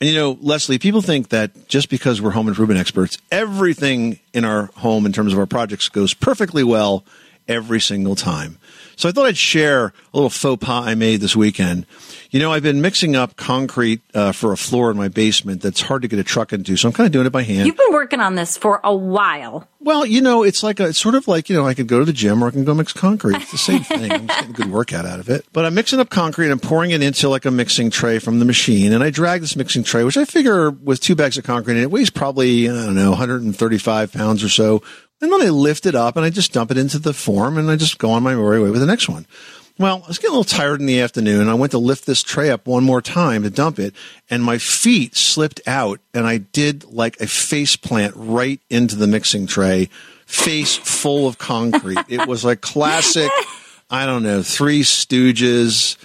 And 0.00 0.10
you 0.10 0.16
know, 0.16 0.36
Leslie, 0.42 0.78
people 0.78 1.00
think 1.00 1.30
that 1.30 1.68
just 1.68 1.88
because 1.88 2.20
we're 2.20 2.30
home 2.30 2.48
improvement 2.48 2.78
experts, 2.78 3.16
everything 3.30 4.20
in 4.34 4.44
our 4.44 4.66
home 4.76 5.06
in 5.06 5.12
terms 5.12 5.32
of 5.32 5.38
our 5.38 5.46
projects 5.46 5.88
goes 5.88 6.12
perfectly 6.12 6.62
well 6.62 7.02
every 7.48 7.80
single 7.80 8.16
time. 8.16 8.58
So 8.96 9.10
I 9.10 9.12
thought 9.12 9.26
I'd 9.26 9.36
share 9.36 9.86
a 9.86 9.92
little 10.14 10.30
faux 10.30 10.64
pas 10.64 10.86
I 10.86 10.94
made 10.94 11.20
this 11.20 11.36
weekend. 11.36 11.84
You 12.30 12.40
know, 12.40 12.50
I've 12.50 12.62
been 12.62 12.80
mixing 12.80 13.14
up 13.14 13.36
concrete 13.36 14.00
uh, 14.14 14.32
for 14.32 14.52
a 14.52 14.56
floor 14.56 14.90
in 14.90 14.96
my 14.96 15.08
basement 15.08 15.60
that's 15.60 15.82
hard 15.82 16.02
to 16.02 16.08
get 16.08 16.18
a 16.18 16.24
truck 16.24 16.52
into, 16.54 16.76
so 16.76 16.88
I'm 16.88 16.94
kind 16.94 17.06
of 17.06 17.12
doing 17.12 17.26
it 17.26 17.30
by 17.30 17.42
hand. 17.42 17.66
You've 17.66 17.76
been 17.76 17.92
working 17.92 18.20
on 18.20 18.36
this 18.36 18.56
for 18.56 18.80
a 18.82 18.94
while. 18.94 19.68
Well, 19.80 20.06
you 20.06 20.22
know, 20.22 20.42
it's 20.42 20.62
like 20.62 20.80
a, 20.80 20.88
it's 20.88 20.98
sort 20.98 21.14
of 21.14 21.28
like, 21.28 21.50
you 21.50 21.54
know, 21.56 21.66
I 21.66 21.74
could 21.74 21.86
go 21.86 21.98
to 21.98 22.04
the 22.04 22.12
gym 22.12 22.42
or 22.42 22.48
I 22.48 22.50
can 22.50 22.64
go 22.64 22.74
mix 22.74 22.92
concrete. 22.94 23.36
It's 23.36 23.52
the 23.52 23.58
same 23.58 23.80
thing. 23.84 24.10
I'm 24.10 24.26
just 24.26 24.40
getting 24.40 24.54
a 24.54 24.54
good 24.54 24.72
workout 24.72 25.04
out 25.04 25.20
of 25.20 25.28
it. 25.28 25.44
But 25.52 25.66
I'm 25.66 25.74
mixing 25.74 26.00
up 26.00 26.08
concrete 26.08 26.50
and 26.50 26.60
pouring 26.60 26.90
it 26.90 27.02
into 27.02 27.28
like 27.28 27.44
a 27.44 27.50
mixing 27.50 27.90
tray 27.90 28.18
from 28.18 28.38
the 28.38 28.44
machine. 28.46 28.92
And 28.92 29.04
I 29.04 29.10
drag 29.10 29.42
this 29.42 29.56
mixing 29.56 29.84
tray, 29.84 30.02
which 30.04 30.16
I 30.16 30.24
figure 30.24 30.70
with 30.70 31.00
two 31.00 31.14
bags 31.14 31.36
of 31.36 31.44
concrete 31.44 31.74
and 31.74 31.82
it 31.82 31.90
weighs 31.90 32.10
probably, 32.10 32.68
I 32.68 32.72
don't 32.72 32.94
know, 32.94 33.10
135 33.10 34.12
pounds 34.12 34.42
or 34.42 34.48
so. 34.48 34.82
And 35.20 35.32
then 35.32 35.42
I 35.42 35.48
lift 35.48 35.86
it 35.86 35.94
up 35.94 36.16
and 36.16 36.24
I 36.24 36.30
just 36.30 36.52
dump 36.52 36.70
it 36.70 36.76
into 36.76 36.98
the 36.98 37.14
form 37.14 37.56
and 37.56 37.70
I 37.70 37.76
just 37.76 37.98
go 37.98 38.10
on 38.10 38.22
my 38.22 38.34
merry 38.34 38.62
way 38.62 38.70
with 38.70 38.80
the 38.80 38.86
next 38.86 39.08
one. 39.08 39.26
Well, 39.78 40.02
I 40.04 40.08
was 40.08 40.16
getting 40.16 40.34
a 40.34 40.38
little 40.38 40.44
tired 40.44 40.80
in 40.80 40.86
the 40.86 41.00
afternoon. 41.00 41.48
I 41.48 41.54
went 41.54 41.72
to 41.72 41.78
lift 41.78 42.06
this 42.06 42.22
tray 42.22 42.50
up 42.50 42.66
one 42.66 42.82
more 42.82 43.02
time 43.02 43.42
to 43.42 43.50
dump 43.50 43.78
it, 43.78 43.94
and 44.30 44.42
my 44.42 44.56
feet 44.56 45.14
slipped 45.14 45.60
out, 45.66 46.00
and 46.14 46.26
I 46.26 46.38
did 46.38 46.84
like 46.84 47.20
a 47.20 47.26
face 47.26 47.76
plant 47.76 48.14
right 48.16 48.58
into 48.70 48.96
the 48.96 49.06
mixing 49.06 49.46
tray, 49.46 49.90
face 50.24 50.76
full 50.76 51.28
of 51.28 51.36
concrete. 51.36 51.98
it 52.08 52.26
was 52.26 52.42
like 52.42 52.62
classic. 52.62 53.30
I 53.90 54.06
don't 54.06 54.22
know, 54.22 54.42
Three 54.42 54.80
Stooges 54.80 55.96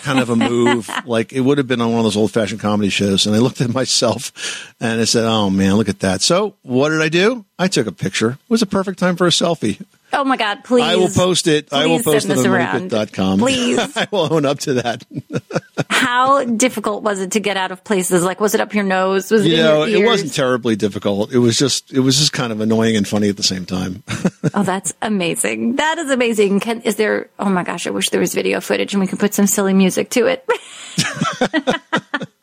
kind 0.00 0.18
of 0.18 0.30
a 0.30 0.36
move. 0.36 0.90
like 1.06 1.32
it 1.32 1.40
would 1.40 1.58
have 1.58 1.66
been 1.66 1.80
on 1.80 1.90
one 1.90 1.98
of 1.98 2.04
those 2.04 2.16
old 2.16 2.32
fashioned 2.32 2.60
comedy 2.60 2.88
shows. 2.88 3.26
And 3.26 3.34
I 3.34 3.38
looked 3.38 3.60
at 3.60 3.72
myself 3.72 4.74
and 4.80 5.00
I 5.00 5.04
said, 5.04 5.24
Oh 5.24 5.50
man, 5.50 5.74
look 5.74 5.88
at 5.88 6.00
that. 6.00 6.22
So 6.22 6.54
what 6.62 6.90
did 6.90 7.00
I 7.02 7.08
do? 7.08 7.44
I 7.58 7.68
took 7.68 7.86
a 7.86 7.92
picture. 7.92 8.30
It 8.30 8.50
was 8.50 8.62
a 8.62 8.66
perfect 8.66 8.98
time 8.98 9.16
for 9.16 9.26
a 9.26 9.30
selfie. 9.30 9.84
Oh 10.14 10.22
my 10.24 10.36
God, 10.36 10.62
please. 10.62 10.84
I 10.84 10.96
will 10.96 11.08
post 11.08 11.48
it. 11.48 11.72
I 11.72 11.86
will 11.86 12.02
post 12.02 12.26
send 12.26 12.32
it 12.32 12.36
this 12.36 12.46
on 12.46 12.52
around. 12.52 12.90
moneypit.com. 12.90 13.38
Please. 13.40 13.78
I 13.96 14.06
will 14.12 14.32
own 14.32 14.46
up 14.46 14.60
to 14.60 14.74
that. 14.74 15.04
How 15.90 16.44
difficult 16.44 17.02
was 17.02 17.20
it 17.20 17.32
to 17.32 17.40
get 17.40 17.56
out 17.56 17.72
of 17.72 17.82
places? 17.82 18.22
Like, 18.22 18.40
was 18.40 18.54
it 18.54 18.60
up 18.60 18.74
your 18.74 18.84
nose? 18.84 19.30
Was 19.30 19.44
it 19.44 19.48
you 19.48 19.54
in 19.56 19.60
know, 19.60 19.82
it 19.84 20.04
wasn't 20.04 20.32
terribly 20.32 20.76
difficult. 20.76 21.32
It 21.32 21.38
was 21.38 21.58
just, 21.58 21.92
it 21.92 22.00
was 22.00 22.16
just 22.16 22.32
kind 22.32 22.52
of 22.52 22.60
annoying 22.60 22.96
and 22.96 23.06
funny 23.08 23.28
at 23.28 23.36
the 23.36 23.42
same 23.42 23.66
time. 23.66 24.02
Oh, 24.52 24.62
that's 24.62 24.92
amazing. 25.02 25.76
That 25.76 25.98
is 25.98 26.10
amazing. 26.10 26.60
Can, 26.60 26.82
is 26.82 26.96
there, 26.96 27.28
oh 27.38 27.48
my 27.48 27.64
gosh, 27.64 27.86
I 27.86 27.90
wish 27.90 28.10
there 28.10 28.20
was 28.20 28.34
video 28.34 28.60
footage 28.60 28.92
and 28.92 29.00
we 29.00 29.06
could 29.06 29.18
put 29.18 29.32
some 29.34 29.46
silly 29.46 29.72
music 29.72 30.10
to 30.10 30.26
it. 30.26 30.46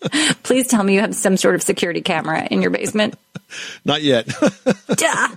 Please 0.44 0.68
tell 0.68 0.84
me 0.84 0.96
you 0.96 1.02
have 1.02 1.16
some 1.16 1.38
sort 1.38 1.56
of 1.56 1.62
security 1.62 2.02
camera 2.02 2.48
in 2.50 2.62
your 2.62 2.72
basement. 2.72 3.16
Not 3.86 4.02
yet. 4.02 4.28
Duh. 4.88 5.28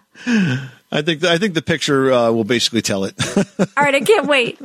I 0.92 1.02
think, 1.02 1.24
I 1.24 1.38
think 1.38 1.54
the 1.54 1.62
picture 1.62 2.12
uh, 2.12 2.30
will 2.30 2.44
basically 2.44 2.82
tell 2.82 3.04
it. 3.04 3.14
All 3.36 3.66
right, 3.76 3.94
I 3.94 4.00
can't 4.00 4.26
wait. 4.26 4.58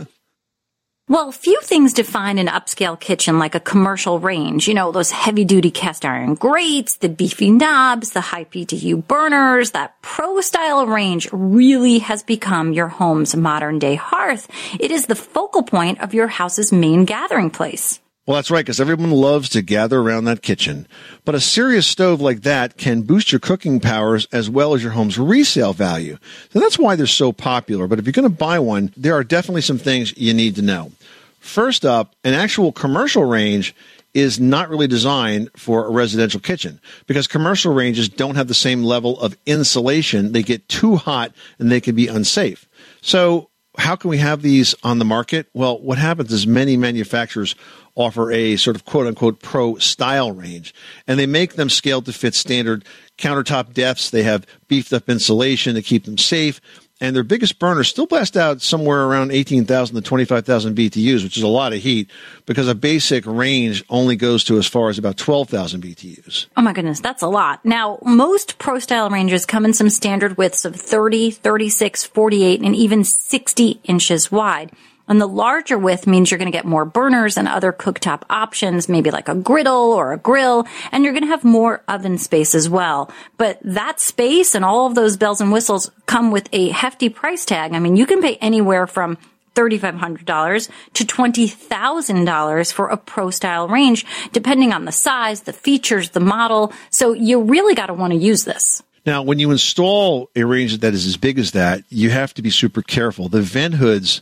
Well, 1.09 1.31
few 1.31 1.59
things 1.61 1.93
define 1.93 2.37
an 2.37 2.45
upscale 2.45 2.97
kitchen 2.97 3.39
like 3.39 3.55
a 3.55 3.59
commercial 3.59 4.19
range. 4.19 4.67
You 4.67 4.75
know, 4.75 4.91
those 4.91 5.09
heavy 5.09 5.43
duty 5.43 5.71
cast 5.71 6.05
iron 6.05 6.35
grates, 6.35 6.97
the 6.97 7.09
beefy 7.09 7.49
knobs, 7.49 8.11
the 8.11 8.21
high 8.21 8.45
BTU 8.45 9.07
burners, 9.07 9.71
that 9.71 9.99
pro 10.03 10.39
style 10.41 10.85
range 10.85 11.27
really 11.31 11.97
has 11.97 12.21
become 12.21 12.73
your 12.73 12.89
home's 12.89 13.35
modern 13.35 13.79
day 13.79 13.95
hearth. 13.95 14.47
It 14.79 14.91
is 14.91 15.07
the 15.07 15.15
focal 15.15 15.63
point 15.63 15.99
of 15.99 16.13
your 16.13 16.27
house's 16.27 16.71
main 16.71 17.05
gathering 17.05 17.49
place. 17.49 17.99
Well, 18.29 18.35
that's 18.35 18.51
right, 18.51 18.63
because 18.63 18.79
everyone 18.79 19.09
loves 19.09 19.49
to 19.49 19.63
gather 19.63 19.99
around 19.99 20.25
that 20.25 20.43
kitchen. 20.43 20.87
But 21.25 21.33
a 21.33 21.39
serious 21.39 21.87
stove 21.87 22.21
like 22.21 22.43
that 22.43 22.77
can 22.77 23.01
boost 23.01 23.31
your 23.31 23.39
cooking 23.39 23.79
powers 23.79 24.27
as 24.31 24.51
well 24.51 24.75
as 24.75 24.83
your 24.83 24.91
home's 24.91 25.17
resale 25.17 25.73
value. 25.73 26.19
So 26.51 26.59
that's 26.59 26.77
why 26.77 26.95
they're 26.95 27.07
so 27.07 27.31
popular. 27.31 27.87
But 27.87 27.97
if 27.97 28.05
you're 28.05 28.13
going 28.13 28.29
to 28.29 28.29
buy 28.29 28.59
one, 28.59 28.93
there 28.95 29.15
are 29.15 29.23
definitely 29.23 29.63
some 29.63 29.79
things 29.79 30.15
you 30.15 30.35
need 30.35 30.57
to 30.57 30.61
know. 30.61 30.91
First 31.39 31.85
up, 31.85 32.15
an 32.23 32.35
actual 32.35 32.71
commercial 32.71 33.23
range 33.23 33.73
is 34.13 34.39
not 34.39 34.69
really 34.69 34.85
designed 34.85 35.49
for 35.55 35.87
a 35.87 35.91
residential 35.91 36.39
kitchen 36.39 36.79
because 37.07 37.25
commercial 37.25 37.73
ranges 37.73 38.09
don't 38.09 38.35
have 38.35 38.47
the 38.47 38.53
same 38.53 38.83
level 38.83 39.19
of 39.21 39.35
insulation. 39.47 40.33
They 40.33 40.43
get 40.43 40.69
too 40.69 40.97
hot 40.97 41.33
and 41.57 41.71
they 41.71 41.81
can 41.81 41.95
be 41.95 42.07
unsafe. 42.07 42.69
So 43.01 43.48
how 43.79 43.95
can 43.95 44.09
we 44.09 44.17
have 44.17 44.41
these 44.41 44.75
on 44.83 44.99
the 44.99 45.05
market? 45.05 45.47
Well, 45.53 45.79
what 45.79 45.97
happens 45.97 46.31
is 46.31 46.45
many 46.45 46.77
manufacturers 46.77 47.55
offer 47.95 48.31
a 48.31 48.55
sort 48.55 48.75
of 48.75 48.85
quote 48.85 49.07
unquote 49.07 49.41
pro 49.41 49.77
style 49.77 50.31
range, 50.31 50.73
and 51.07 51.19
they 51.19 51.25
make 51.25 51.53
them 51.53 51.69
scaled 51.69 52.05
to 52.05 52.13
fit 52.13 52.35
standard 52.35 52.85
countertop 53.17 53.73
depths. 53.73 54.09
They 54.09 54.23
have 54.23 54.45
beefed 54.67 54.93
up 54.93 55.09
insulation 55.09 55.75
to 55.75 55.81
keep 55.81 56.05
them 56.05 56.17
safe. 56.17 56.61
And 57.01 57.15
their 57.15 57.23
biggest 57.23 57.59
burners 57.59 57.87
still 57.87 58.07
blast 58.07 58.35
out 58.35 58.61
somewhere 58.61 59.05
around 59.05 59.31
18,000 59.31 59.95
to 59.95 60.01
25,000 60.01 60.75
BTUs, 60.75 61.23
which 61.23 61.37
is 61.37 61.43
a 61.43 61.47
lot 61.47 61.71
of 61.71 61.79
heat 61.79 62.11
because 62.45 62.67
a 62.67 62.75
basic 62.75 63.25
range 63.25 63.83
only 63.89 64.15
goes 64.17 64.43
to 64.45 64.57
as 64.57 64.67
far 64.67 64.89
as 64.89 64.97
about 64.97 65.15
12,000 65.17 65.81
BTUs. 65.81 66.47
Oh 66.57 66.61
my 66.61 66.73
goodness, 66.73 66.99
that's 66.99 67.21
a 67.21 67.27
lot. 67.27 67.63
Now, 67.63 67.99
most 68.03 68.57
pro 68.57 68.79
style 68.79 69.09
ranges 69.09 69.45
come 69.45 69.63
in 69.63 69.73
some 69.73 69.89
standard 69.89 70.37
widths 70.37 70.65
of 70.65 70.75
30, 70.75 71.31
36, 71.31 72.03
48, 72.05 72.61
and 72.61 72.75
even 72.75 73.03
60 73.03 73.79
inches 73.85 74.31
wide. 74.31 74.71
And 75.09 75.19
the 75.19 75.27
larger 75.27 75.77
width 75.77 76.07
means 76.07 76.29
you're 76.29 76.37
going 76.37 76.51
to 76.51 76.57
get 76.57 76.65
more 76.65 76.85
burners 76.85 77.35
and 77.35 77.47
other 77.47 77.73
cooktop 77.73 78.21
options, 78.29 78.87
maybe 78.87 79.09
like 79.09 79.27
a 79.27 79.35
griddle 79.35 79.91
or 79.91 80.13
a 80.13 80.17
grill, 80.17 80.67
and 80.91 81.03
you're 81.03 81.13
going 81.13 81.23
to 81.23 81.29
have 81.29 81.43
more 81.43 81.83
oven 81.87 82.17
space 82.19 82.53
as 82.53 82.69
well. 82.69 83.11
But 83.37 83.59
that 83.63 83.99
space 83.99 84.53
and 84.55 84.63
all 84.63 84.85
of 84.85 84.95
those 84.95 85.17
bells 85.17 85.41
and 85.41 85.51
whistles 85.51 85.89
come 86.05 86.31
with 86.31 86.47
a 86.53 86.69
hefty 86.69 87.09
price 87.09 87.43
tag. 87.43 87.73
I 87.73 87.79
mean, 87.79 87.95
you 87.95 88.05
can 88.05 88.21
pay 88.21 88.35
anywhere 88.35 88.85
from 88.85 89.17
$3,500 89.55 90.69
to 90.93 91.03
$20,000 91.03 92.73
for 92.73 92.87
a 92.87 92.97
pro 92.97 93.31
style 93.31 93.67
range, 93.67 94.05
depending 94.31 94.71
on 94.71 94.85
the 94.85 94.91
size, 94.91 95.41
the 95.41 95.53
features, 95.53 96.11
the 96.11 96.19
model. 96.19 96.71
So 96.91 97.13
you 97.13 97.41
really 97.41 97.75
got 97.75 97.87
to 97.87 97.93
want 97.93 98.13
to 98.13 98.19
use 98.19 98.45
this. 98.45 98.83
Now, 99.05 99.23
when 99.23 99.39
you 99.39 99.49
install 99.51 100.29
a 100.35 100.43
range 100.43 100.77
that 100.77 100.93
is 100.93 101.05
as 101.07 101.17
big 101.17 101.39
as 101.39 101.51
that, 101.51 101.83
you 101.89 102.09
have 102.11 102.33
to 102.35 102.41
be 102.41 102.51
super 102.51 102.81
careful. 102.81 103.27
The 103.27 103.41
vent 103.41 103.75
hoods 103.75 104.21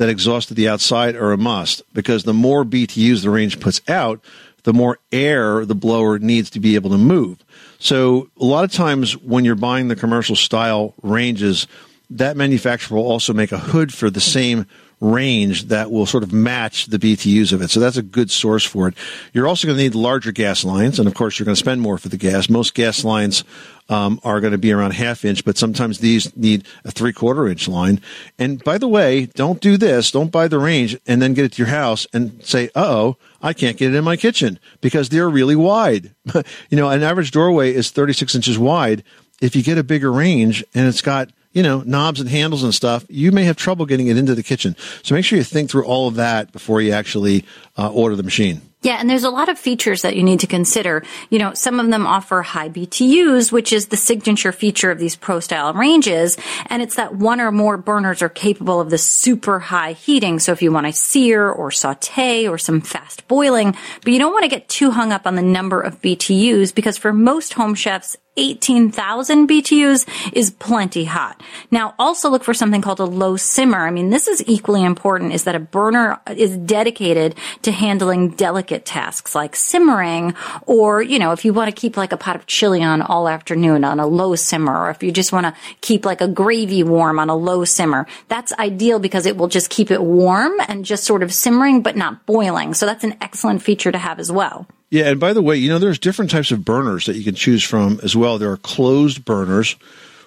that 0.00 0.08
exhaust 0.08 0.48
to 0.48 0.54
the 0.54 0.66
outside 0.66 1.14
are 1.14 1.30
a 1.30 1.36
must 1.36 1.82
because 1.92 2.24
the 2.24 2.32
more 2.32 2.64
BTUs 2.64 3.22
the 3.22 3.28
range 3.28 3.60
puts 3.60 3.82
out, 3.86 4.24
the 4.62 4.72
more 4.72 4.98
air 5.12 5.66
the 5.66 5.74
blower 5.74 6.18
needs 6.18 6.48
to 6.48 6.58
be 6.58 6.74
able 6.74 6.88
to 6.88 6.96
move. 6.96 7.44
So 7.78 8.30
a 8.40 8.44
lot 8.46 8.64
of 8.64 8.72
times 8.72 9.14
when 9.18 9.44
you're 9.44 9.56
buying 9.56 9.88
the 9.88 9.96
commercial 9.96 10.36
style 10.36 10.94
ranges, 11.02 11.66
that 12.08 12.38
manufacturer 12.38 12.96
will 12.96 13.06
also 13.06 13.34
make 13.34 13.52
a 13.52 13.58
hood 13.58 13.92
for 13.92 14.08
the 14.08 14.22
same 14.22 14.64
range 15.00 15.64
that 15.64 15.90
will 15.90 16.06
sort 16.06 16.22
of 16.22 16.32
match 16.32 16.86
the 16.86 16.98
BTUs 16.98 17.52
of 17.52 17.62
it. 17.62 17.70
So 17.70 17.80
that's 17.80 17.96
a 17.96 18.02
good 18.02 18.30
source 18.30 18.64
for 18.64 18.88
it. 18.88 18.94
You're 19.32 19.48
also 19.48 19.66
going 19.66 19.78
to 19.78 19.82
need 19.82 19.94
larger 19.94 20.30
gas 20.30 20.62
lines, 20.62 20.98
and 20.98 21.08
of 21.08 21.14
course, 21.14 21.38
you're 21.38 21.46
going 21.46 21.54
to 21.54 21.60
spend 21.60 21.80
more 21.80 21.98
for 21.98 22.08
the 22.08 22.18
gas. 22.18 22.50
Most 22.50 22.74
gas 22.74 23.02
lines 23.02 23.42
um, 23.88 24.20
are 24.22 24.40
going 24.40 24.52
to 24.52 24.58
be 24.58 24.72
around 24.72 24.92
half 24.92 25.24
inch, 25.24 25.44
but 25.44 25.58
sometimes 25.58 25.98
these 25.98 26.34
need 26.36 26.66
a 26.84 26.90
three 26.90 27.12
quarter 27.12 27.48
inch 27.48 27.66
line. 27.66 28.00
And 28.38 28.62
by 28.62 28.78
the 28.78 28.88
way, 28.88 29.26
don't 29.26 29.60
do 29.60 29.76
this. 29.76 30.10
Don't 30.10 30.30
buy 30.30 30.48
the 30.48 30.58
range 30.58 30.96
and 31.06 31.20
then 31.20 31.34
get 31.34 31.44
it 31.44 31.52
to 31.52 31.58
your 31.58 31.70
house 31.70 32.06
and 32.12 32.42
say, 32.44 32.68
uh 32.76 32.84
oh, 32.90 33.16
I 33.42 33.52
can't 33.52 33.76
get 33.76 33.92
it 33.92 33.96
in 33.96 34.04
my 34.04 34.16
kitchen 34.16 34.58
because 34.80 35.08
they're 35.08 35.28
really 35.28 35.56
wide. 35.56 36.14
you 36.34 36.76
know, 36.76 36.88
an 36.90 37.02
average 37.02 37.30
doorway 37.30 37.74
is 37.74 37.90
36 37.90 38.34
inches 38.34 38.58
wide. 38.58 39.02
If 39.40 39.56
you 39.56 39.62
get 39.62 39.78
a 39.78 39.82
bigger 39.82 40.12
range 40.12 40.62
and 40.74 40.86
it's 40.86 41.02
got 41.02 41.30
you 41.52 41.62
know, 41.62 41.82
knobs 41.84 42.20
and 42.20 42.28
handles 42.28 42.62
and 42.62 42.74
stuff, 42.74 43.04
you 43.08 43.32
may 43.32 43.44
have 43.44 43.56
trouble 43.56 43.86
getting 43.86 44.06
it 44.06 44.16
into 44.16 44.34
the 44.34 44.42
kitchen. 44.42 44.76
So 45.02 45.14
make 45.14 45.24
sure 45.24 45.36
you 45.38 45.44
think 45.44 45.70
through 45.70 45.84
all 45.84 46.08
of 46.08 46.16
that 46.16 46.52
before 46.52 46.80
you 46.80 46.92
actually 46.92 47.44
uh, 47.76 47.90
order 47.90 48.16
the 48.16 48.22
machine. 48.22 48.62
Yeah, 48.82 48.96
and 48.98 49.10
there's 49.10 49.24
a 49.24 49.30
lot 49.30 49.50
of 49.50 49.58
features 49.58 50.02
that 50.02 50.16
you 50.16 50.22
need 50.22 50.40
to 50.40 50.46
consider. 50.46 51.04
You 51.28 51.38
know, 51.38 51.52
some 51.52 51.78
of 51.78 51.90
them 51.90 52.06
offer 52.06 52.40
high 52.40 52.70
BTUs, 52.70 53.52
which 53.52 53.74
is 53.74 53.88
the 53.88 53.96
signature 53.98 54.52
feature 54.52 54.90
of 54.90 54.98
these 54.98 55.16
pro 55.16 55.40
style 55.40 55.74
ranges. 55.74 56.38
And 56.66 56.80
it's 56.80 56.96
that 56.96 57.14
one 57.14 57.42
or 57.42 57.52
more 57.52 57.76
burners 57.76 58.22
are 58.22 58.30
capable 58.30 58.80
of 58.80 58.88
the 58.88 58.96
super 58.96 59.58
high 59.58 59.92
heating. 59.92 60.38
So 60.38 60.52
if 60.52 60.62
you 60.62 60.72
want 60.72 60.86
to 60.86 60.94
sear 60.94 61.50
or 61.50 61.70
saute 61.70 62.48
or 62.48 62.56
some 62.56 62.80
fast 62.80 63.28
boiling, 63.28 63.76
but 64.02 64.14
you 64.14 64.18
don't 64.18 64.32
want 64.32 64.44
to 64.44 64.48
get 64.48 64.66
too 64.70 64.90
hung 64.90 65.12
up 65.12 65.26
on 65.26 65.34
the 65.34 65.42
number 65.42 65.82
of 65.82 66.00
BTUs 66.00 66.74
because 66.74 66.96
for 66.96 67.12
most 67.12 67.52
home 67.52 67.74
chefs, 67.74 68.16
18,000 68.36 69.48
BTUs 69.48 70.32
is 70.32 70.50
plenty 70.50 71.04
hot. 71.04 71.40
Now 71.70 71.94
also 71.98 72.30
look 72.30 72.44
for 72.44 72.54
something 72.54 72.80
called 72.80 73.00
a 73.00 73.04
low 73.04 73.36
simmer. 73.36 73.86
I 73.86 73.90
mean, 73.90 74.10
this 74.10 74.28
is 74.28 74.42
equally 74.46 74.84
important 74.84 75.32
is 75.32 75.44
that 75.44 75.56
a 75.56 75.60
burner 75.60 76.20
is 76.28 76.56
dedicated 76.56 77.34
to 77.62 77.72
handling 77.72 78.30
delicate 78.30 78.84
tasks 78.84 79.34
like 79.34 79.56
simmering 79.56 80.34
or, 80.66 81.02
you 81.02 81.18
know, 81.18 81.32
if 81.32 81.44
you 81.44 81.52
want 81.52 81.74
to 81.74 81.80
keep 81.80 81.96
like 81.96 82.12
a 82.12 82.16
pot 82.16 82.36
of 82.36 82.46
chili 82.46 82.82
on 82.82 83.02
all 83.02 83.28
afternoon 83.28 83.84
on 83.84 84.00
a 84.00 84.06
low 84.06 84.34
simmer 84.36 84.86
or 84.86 84.90
if 84.90 85.02
you 85.02 85.12
just 85.12 85.32
want 85.32 85.46
to 85.46 85.54
keep 85.80 86.04
like 86.04 86.20
a 86.20 86.28
gravy 86.28 86.82
warm 86.82 87.18
on 87.18 87.28
a 87.28 87.36
low 87.36 87.64
simmer, 87.64 88.06
that's 88.28 88.52
ideal 88.54 88.98
because 88.98 89.26
it 89.26 89.36
will 89.36 89.48
just 89.48 89.70
keep 89.70 89.90
it 89.90 90.02
warm 90.02 90.52
and 90.68 90.84
just 90.84 91.04
sort 91.04 91.22
of 91.22 91.34
simmering 91.34 91.82
but 91.82 91.96
not 91.96 92.26
boiling. 92.26 92.74
So 92.74 92.86
that's 92.86 93.04
an 93.04 93.16
excellent 93.20 93.62
feature 93.62 93.92
to 93.92 93.98
have 93.98 94.18
as 94.18 94.30
well. 94.30 94.66
Yeah, 94.90 95.08
and 95.08 95.20
by 95.20 95.32
the 95.32 95.42
way, 95.42 95.56
you 95.56 95.68
know, 95.68 95.78
there's 95.78 96.00
different 96.00 96.32
types 96.32 96.50
of 96.50 96.64
burners 96.64 97.06
that 97.06 97.14
you 97.14 97.22
can 97.22 97.36
choose 97.36 97.62
from 97.62 98.00
as 98.02 98.16
well. 98.16 98.38
There 98.38 98.50
are 98.50 98.56
closed 98.56 99.24
burners, 99.24 99.76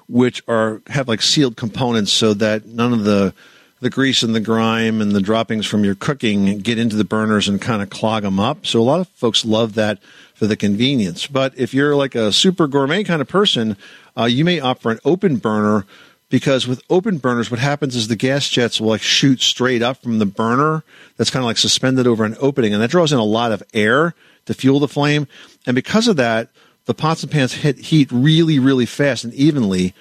which 0.08 0.42
are 0.48 0.82
have 0.88 1.10
like 1.10 1.22
sealed 1.22 1.58
components 1.58 2.14
so 2.14 2.34
that 2.36 2.66
none 2.66 2.94
of 2.94 3.04
the 3.04 3.34
the 3.82 3.90
grease 3.90 4.24
and 4.24 4.34
the 4.34 4.40
grime 4.40 5.02
and 5.02 5.12
the 5.12 5.20
droppings 5.20 5.66
from 5.66 5.84
your 5.84 5.96
cooking 5.96 6.60
get 6.60 6.80
into 6.80 6.96
the 6.96 7.04
burners 7.04 7.50
and 7.50 7.62
kind 7.62 7.82
of 7.82 7.90
clog 7.90 8.24
them 8.24 8.40
up. 8.40 8.66
So 8.66 8.80
a 8.80 8.82
lot 8.82 9.02
of 9.02 9.10
folks 9.10 9.44
love 9.44 9.74
that 9.74 10.02
for 10.34 10.48
the 10.48 10.56
convenience. 10.56 11.28
But 11.28 11.54
if 11.58 11.74
you're 11.74 11.94
like 11.94 12.16
a 12.16 12.32
super 12.32 12.68
gourmet 12.68 13.04
kind 13.04 13.22
of 13.22 13.28
person, 13.28 13.76
uh, 14.18 14.24
you 14.24 14.46
may 14.46 14.62
opt 14.62 14.82
for 14.82 14.92
an 14.92 15.00
open 15.04 15.36
burner 15.36 15.86
because 16.30 16.66
with 16.66 16.82
open 16.90 17.18
burners, 17.18 17.52
what 17.52 17.60
happens 17.60 17.98
is 17.98 18.08
the 18.08 18.16
gas 18.16 18.48
jets 18.48 18.80
will 18.80 18.88
like 18.88 19.02
shoot 19.02 19.42
straight 19.42 19.82
up 19.82 20.02
from 20.02 20.20
the 20.20 20.26
burner 20.26 20.86
that's 21.18 21.30
kind 21.30 21.44
of 21.44 21.48
like 21.48 21.58
suspended 21.58 22.08
over 22.08 22.24
an 22.24 22.38
opening, 22.40 22.74
and 22.74 22.82
that 22.82 22.90
draws 22.90 23.12
in 23.12 23.20
a 23.20 23.24
lot 23.24 23.52
of 23.52 23.62
air 23.74 24.16
to 24.46 24.54
fuel 24.54 24.80
the 24.80 24.88
flame. 24.88 25.28
And 25.66 25.76
because 25.76 26.08
of 26.08 26.16
that, 26.18 26.50
the 26.86 26.94
pots 26.94 27.24
and 27.24 27.32
pans 27.32 27.54
hit 27.54 27.78
heat 27.78 28.10
really, 28.12 28.60
really 28.60 28.86
fast 28.86 29.24
and 29.24 29.34
evenly. 29.34 29.94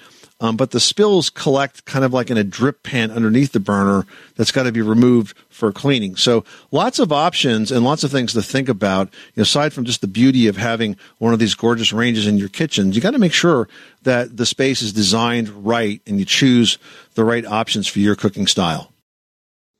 Um, 0.43 0.57
but 0.57 0.71
the 0.71 0.79
spills 0.81 1.29
collect 1.29 1.85
kind 1.85 2.03
of 2.03 2.11
like 2.11 2.29
in 2.29 2.37
a 2.37 2.43
drip 2.43 2.83
pan 2.83 3.11
underneath 3.11 3.53
the 3.53 3.61
burner 3.61 4.05
that's 4.35 4.51
got 4.51 4.63
to 4.63 4.73
be 4.73 4.81
removed 4.81 5.37
for 5.47 5.71
cleaning. 5.71 6.17
So 6.17 6.43
lots 6.69 6.99
of 6.99 7.13
options 7.13 7.71
and 7.71 7.85
lots 7.85 8.03
of 8.03 8.11
things 8.11 8.33
to 8.33 8.41
think 8.41 8.67
about. 8.67 9.07
You 9.07 9.31
know, 9.37 9.43
aside 9.43 9.71
from 9.71 9.85
just 9.85 10.01
the 10.01 10.07
beauty 10.07 10.47
of 10.47 10.57
having 10.57 10.97
one 11.19 11.31
of 11.31 11.39
these 11.39 11.55
gorgeous 11.55 11.93
ranges 11.93 12.27
in 12.27 12.37
your 12.37 12.49
kitchen, 12.49 12.91
you 12.91 12.99
got 12.99 13.11
to 13.11 13.19
make 13.19 13.31
sure 13.31 13.69
that 14.01 14.35
the 14.35 14.45
space 14.45 14.81
is 14.81 14.91
designed 14.91 15.47
right 15.65 16.01
and 16.05 16.19
you 16.19 16.25
choose 16.25 16.77
the 17.13 17.23
right 17.23 17.45
options 17.45 17.87
for 17.87 17.99
your 17.99 18.17
cooking 18.17 18.47
style. 18.47 18.91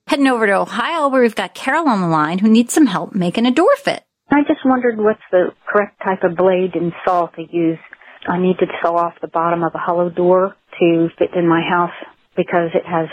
Heading 0.08 0.28
over 0.28 0.46
to 0.46 0.54
Ohio 0.54 1.10
where 1.10 1.22
we've 1.22 1.36
got 1.36 1.56
Carol 1.56 1.90
on 1.90 2.00
the 2.00 2.08
line 2.08 2.40
who 2.40 2.48
needs 2.48 2.74
some 2.74 2.86
help 2.86 3.14
making 3.14 3.46
a 3.46 3.52
door 3.52 3.76
fit. 3.78 4.06
I 4.34 4.42
just 4.48 4.66
wondered 4.66 4.98
what's 4.98 5.22
the 5.32 5.54
correct 5.68 6.02
type 6.04 6.24
of 6.24 6.36
blade 6.36 6.76
and 6.76 6.92
saw 7.06 7.28
to 7.28 7.42
use. 7.42 7.78
I 8.28 8.40
need 8.40 8.58
to 8.60 8.66
saw 8.82 8.96
off 8.96 9.14
the 9.22 9.28
bottom 9.28 9.64
of 9.64 9.76
a 9.76 9.78
hollow 9.78 10.10
door 10.10 10.56
to 10.80 11.10
fit 11.20 11.36
in 11.36 11.48
my 11.48 11.62
house 11.62 11.94
because 12.36 12.72
it 12.74 12.84
has 12.84 13.10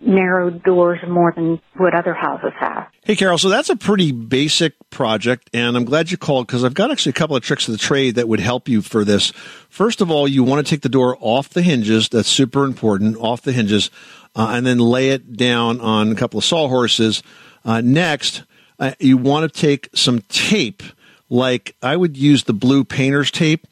narrow 0.00 0.50
doors 0.50 0.98
more 1.08 1.32
than 1.36 1.60
what 1.76 1.94
other 1.94 2.12
houses 2.12 2.50
have. 2.58 2.88
Hey, 3.04 3.14
Carol, 3.14 3.38
so 3.38 3.48
that's 3.48 3.68
a 3.68 3.76
pretty 3.76 4.10
basic 4.10 4.72
project, 4.90 5.48
and 5.54 5.76
I'm 5.76 5.84
glad 5.84 6.10
you 6.10 6.16
called 6.16 6.48
because 6.48 6.64
I've 6.64 6.74
got 6.74 6.90
actually 6.90 7.10
a 7.10 7.14
couple 7.14 7.36
of 7.36 7.44
tricks 7.44 7.68
of 7.68 7.72
the 7.72 7.78
trade 7.78 8.16
that 8.16 8.26
would 8.26 8.40
help 8.40 8.68
you 8.68 8.82
for 8.82 9.04
this. 9.04 9.30
First 9.68 10.00
of 10.00 10.10
all, 10.10 10.26
you 10.26 10.42
want 10.42 10.66
to 10.66 10.68
take 10.68 10.82
the 10.82 10.88
door 10.88 11.16
off 11.20 11.50
the 11.50 11.62
hinges. 11.62 12.08
That's 12.08 12.28
super 12.28 12.64
important, 12.64 13.16
off 13.18 13.42
the 13.42 13.52
hinges, 13.52 13.92
uh, 14.34 14.48
and 14.50 14.66
then 14.66 14.78
lay 14.78 15.10
it 15.10 15.36
down 15.36 15.80
on 15.80 16.10
a 16.10 16.16
couple 16.16 16.38
of 16.38 16.44
sawhorses. 16.44 17.22
Uh, 17.64 17.80
next, 17.80 18.42
uh, 18.78 18.92
you 18.98 19.16
want 19.16 19.52
to 19.52 19.60
take 19.60 19.88
some 19.94 20.20
tape, 20.28 20.82
like 21.28 21.76
I 21.82 21.96
would 21.96 22.16
use 22.16 22.44
the 22.44 22.52
blue 22.52 22.84
painter's 22.84 23.30
tape, 23.30 23.66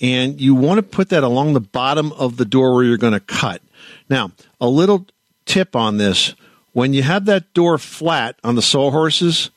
and 0.00 0.40
you 0.40 0.54
want 0.54 0.78
to 0.78 0.82
put 0.82 1.08
that 1.10 1.22
along 1.22 1.52
the 1.52 1.60
bottom 1.60 2.12
of 2.12 2.36
the 2.36 2.44
door 2.44 2.74
where 2.74 2.84
you're 2.84 2.96
going 2.96 3.12
to 3.12 3.20
cut. 3.20 3.62
Now, 4.08 4.32
a 4.60 4.68
little 4.68 5.06
tip 5.46 5.76
on 5.76 5.98
this 5.98 6.34
when 6.72 6.92
you 6.92 7.02
have 7.02 7.24
that 7.26 7.54
door 7.54 7.78
flat 7.78 8.36
on 8.42 8.56
the 8.56 8.62
sawhorses, 8.62 9.50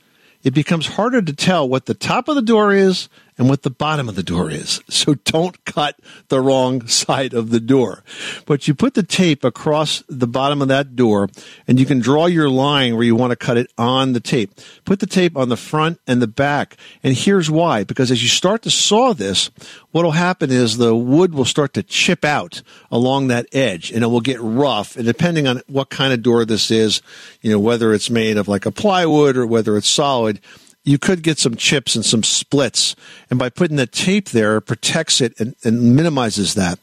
it 0.44 0.54
becomes 0.54 0.86
harder 0.86 1.22
to 1.22 1.34
tell 1.34 1.68
what 1.68 1.88
the 1.88 1.96
top 1.96 2.28
of 2.28 2.36
the 2.36 2.42
door 2.44 2.72
is 2.72 3.10
and 3.38 3.50
what 3.50 3.62
the 3.62 3.70
bottom 3.70 4.10
of 4.10 4.16
the 4.16 4.24
door 4.24 4.50
is. 4.50 4.82
So 4.90 5.14
don't 5.14 5.64
cut 5.66 6.00
the 6.30 6.42
wrong 6.42 6.88
side 6.88 7.34
of 7.34 7.50
the 7.50 7.60
door. 7.60 8.04
But 8.46 8.68
you 8.68 8.74
put 8.74 8.96
the 8.96 9.04
tape 9.04 9.44
across 9.44 10.04
the 10.10 10.28
bottom 10.28 10.62
of 10.62 10.68
that 10.70 10.96
door 10.96 11.30
and 11.68 11.80
you 11.80 11.86
can 11.86 12.00
draw 12.00 12.26
your 12.26 12.50
line 12.50 12.96
where 12.96 13.04
you 13.04 13.16
want 13.16 13.32
to 13.32 13.36
cut 13.36 13.58
it 13.58 13.72
on 13.78 14.14
the 14.14 14.20
tape. 14.20 14.52
Put 14.86 15.00
the 15.00 15.06
tape 15.06 15.38
on 15.38 15.50
the 15.50 15.58
front 15.58 16.00
and 16.08 16.22
the 16.22 16.28
back. 16.28 16.78
And 17.04 17.16
here's 17.16 17.50
why. 17.50 17.84
Because 17.84 18.12
as 18.12 18.24
you 18.24 18.30
start 18.30 18.64
to 18.64 18.72
saw 18.72 19.14
this, 19.14 19.52
what 19.92 20.04
will 20.04 20.12
happen 20.12 20.52
is 20.52 20.78
the 20.78 20.96
wood 20.96 21.34
will 21.34 21.46
start 21.46 21.74
to 21.76 21.84
chip 21.84 22.26
out 22.26 22.62
along 22.92 23.28
that 23.28 23.48
edge 23.54 23.92
and 23.92 24.04
it 24.04 24.08
will 24.08 24.22
get 24.22 24.42
rough. 24.42 24.96
And 24.96 25.06
depending 25.06 25.48
on 25.48 25.62
what 25.68 25.90
kind 25.90 26.14
of 26.14 26.24
door 26.24 26.46
this 26.46 26.72
is, 26.72 27.02
you 27.42 27.52
know, 27.52 27.60
whether 27.60 27.94
it's 27.94 28.10
made 28.10 28.38
of 28.38 28.48
like 28.48 28.66
a 28.66 28.72
plywood 28.72 29.38
or 29.38 29.46
whether 29.46 29.78
it's 29.78 29.88
solid, 29.88 30.40
you 30.88 30.98
could 30.98 31.22
get 31.22 31.38
some 31.38 31.56
chips 31.56 31.96
and 31.96 32.06
some 32.06 32.24
splits. 32.24 32.96
And 33.30 33.38
by 33.38 33.50
putting 33.50 33.76
the 33.76 33.86
tape 33.86 34.30
there, 34.30 34.56
it 34.56 34.62
protects 34.62 35.20
it 35.20 35.38
and, 35.38 35.54
and 35.66 35.98
minimizes 35.98 36.54
that. 36.54 36.80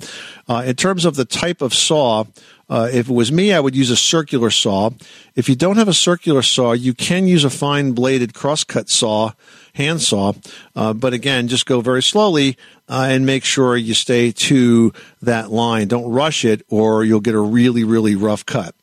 Uh, 0.46 0.62
in 0.66 0.76
terms 0.76 1.06
of 1.06 1.16
the 1.16 1.24
type 1.24 1.62
of 1.62 1.72
saw, 1.72 2.24
uh, 2.68 2.90
if 2.92 3.08
it 3.08 3.12
was 3.12 3.32
me, 3.32 3.54
I 3.54 3.60
would 3.60 3.74
use 3.74 3.90
a 3.90 3.96
circular 3.96 4.50
saw. 4.50 4.90
If 5.34 5.48
you 5.48 5.56
don't 5.56 5.78
have 5.78 5.88
a 5.88 5.94
circular 5.94 6.42
saw, 6.42 6.72
you 6.72 6.92
can 6.92 7.26
use 7.26 7.44
a 7.44 7.50
fine 7.50 7.92
bladed 7.92 8.34
crosscut 8.34 8.90
saw, 8.90 9.32
hand 9.74 10.00
saw. 10.00 10.32
Uh, 10.74 10.92
but 10.92 11.12
again, 11.12 11.48
just 11.48 11.66
go 11.66 11.80
very 11.80 12.02
slowly 12.02 12.56
uh, 12.88 13.06
and 13.10 13.26
make 13.26 13.44
sure 13.44 13.76
you 13.76 13.94
stay 13.94 14.32
to 14.32 14.92
that 15.22 15.50
line. 15.50 15.88
Don't 15.88 16.10
rush 16.10 16.44
it, 16.44 16.62
or 16.68 17.04
you'll 17.04 17.20
get 17.20 17.34
a 17.34 17.40
really, 17.40 17.84
really 17.84 18.14
rough 18.14 18.46
cut. 18.46 18.74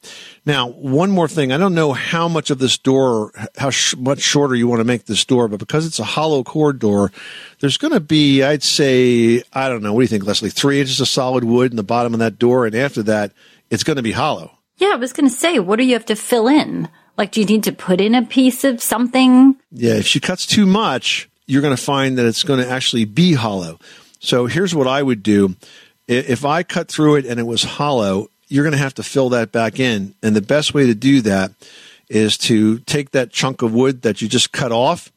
Now, 0.45 0.69
one 0.69 1.11
more 1.11 1.27
thing. 1.27 1.51
I 1.51 1.57
don't 1.57 1.75
know 1.75 1.93
how 1.93 2.27
much 2.27 2.49
of 2.49 2.59
this 2.59 2.77
door, 2.77 3.31
how 3.57 3.69
sh- 3.69 3.95
much 3.95 4.19
shorter 4.19 4.55
you 4.55 4.67
want 4.67 4.79
to 4.79 4.85
make 4.85 5.05
this 5.05 5.23
door, 5.23 5.47
but 5.47 5.59
because 5.59 5.85
it's 5.85 5.99
a 5.99 6.03
hollow 6.03 6.43
core 6.43 6.73
door, 6.73 7.11
there's 7.59 7.77
going 7.77 7.93
to 7.93 7.99
be, 7.99 8.43
I'd 8.43 8.63
say, 8.63 9.43
I 9.53 9.69
don't 9.69 9.83
know, 9.83 9.93
what 9.93 9.99
do 9.99 10.03
you 10.03 10.07
think, 10.07 10.25
Leslie? 10.25 10.49
Three 10.49 10.81
inches 10.81 10.99
of 10.99 11.07
solid 11.07 11.43
wood 11.43 11.71
in 11.71 11.77
the 11.77 11.83
bottom 11.83 12.13
of 12.13 12.19
that 12.19 12.39
door, 12.39 12.65
and 12.65 12.75
after 12.75 13.03
that, 13.03 13.31
it's 13.69 13.83
going 13.83 13.97
to 13.97 14.03
be 14.03 14.11
hollow. 14.11 14.57
Yeah, 14.77 14.93
I 14.93 14.95
was 14.95 15.13
going 15.13 15.29
to 15.29 15.35
say, 15.35 15.59
what 15.59 15.77
do 15.77 15.85
you 15.85 15.93
have 15.93 16.05
to 16.07 16.15
fill 16.15 16.47
in? 16.47 16.89
Like, 17.21 17.33
do 17.33 17.39
you 17.39 17.45
need 17.45 17.65
to 17.65 17.71
put 17.71 18.01
in 18.01 18.15
a 18.15 18.23
piece 18.23 18.63
of 18.63 18.81
something? 18.81 19.55
Yeah, 19.69 19.93
if 19.93 20.07
she 20.07 20.19
cuts 20.19 20.43
too 20.43 20.65
much, 20.65 21.29
you're 21.45 21.61
going 21.61 21.75
to 21.75 21.79
find 21.79 22.17
that 22.17 22.25
it's 22.25 22.41
going 22.41 22.59
to 22.59 22.67
actually 22.67 23.05
be 23.05 23.33
hollow. 23.33 23.77
So 24.17 24.47
here's 24.47 24.73
what 24.73 24.87
I 24.87 25.03
would 25.03 25.21
do. 25.21 25.55
If 26.07 26.45
I 26.45 26.63
cut 26.63 26.87
through 26.87 27.17
it 27.17 27.27
and 27.27 27.39
it 27.39 27.45
was 27.45 27.63
hollow, 27.63 28.31
you're 28.47 28.63
going 28.63 28.71
to 28.71 28.79
have 28.79 28.95
to 28.95 29.03
fill 29.03 29.29
that 29.29 29.51
back 29.51 29.79
in. 29.79 30.15
And 30.23 30.35
the 30.35 30.41
best 30.41 30.73
way 30.73 30.87
to 30.87 30.95
do 30.95 31.21
that 31.21 31.51
is 32.09 32.39
to 32.39 32.79
take 32.79 33.11
that 33.11 33.29
chunk 33.29 33.61
of 33.61 33.71
wood 33.71 34.01
that 34.01 34.23
you 34.23 34.27
just 34.27 34.51
cut 34.51 34.71
off 34.71 35.11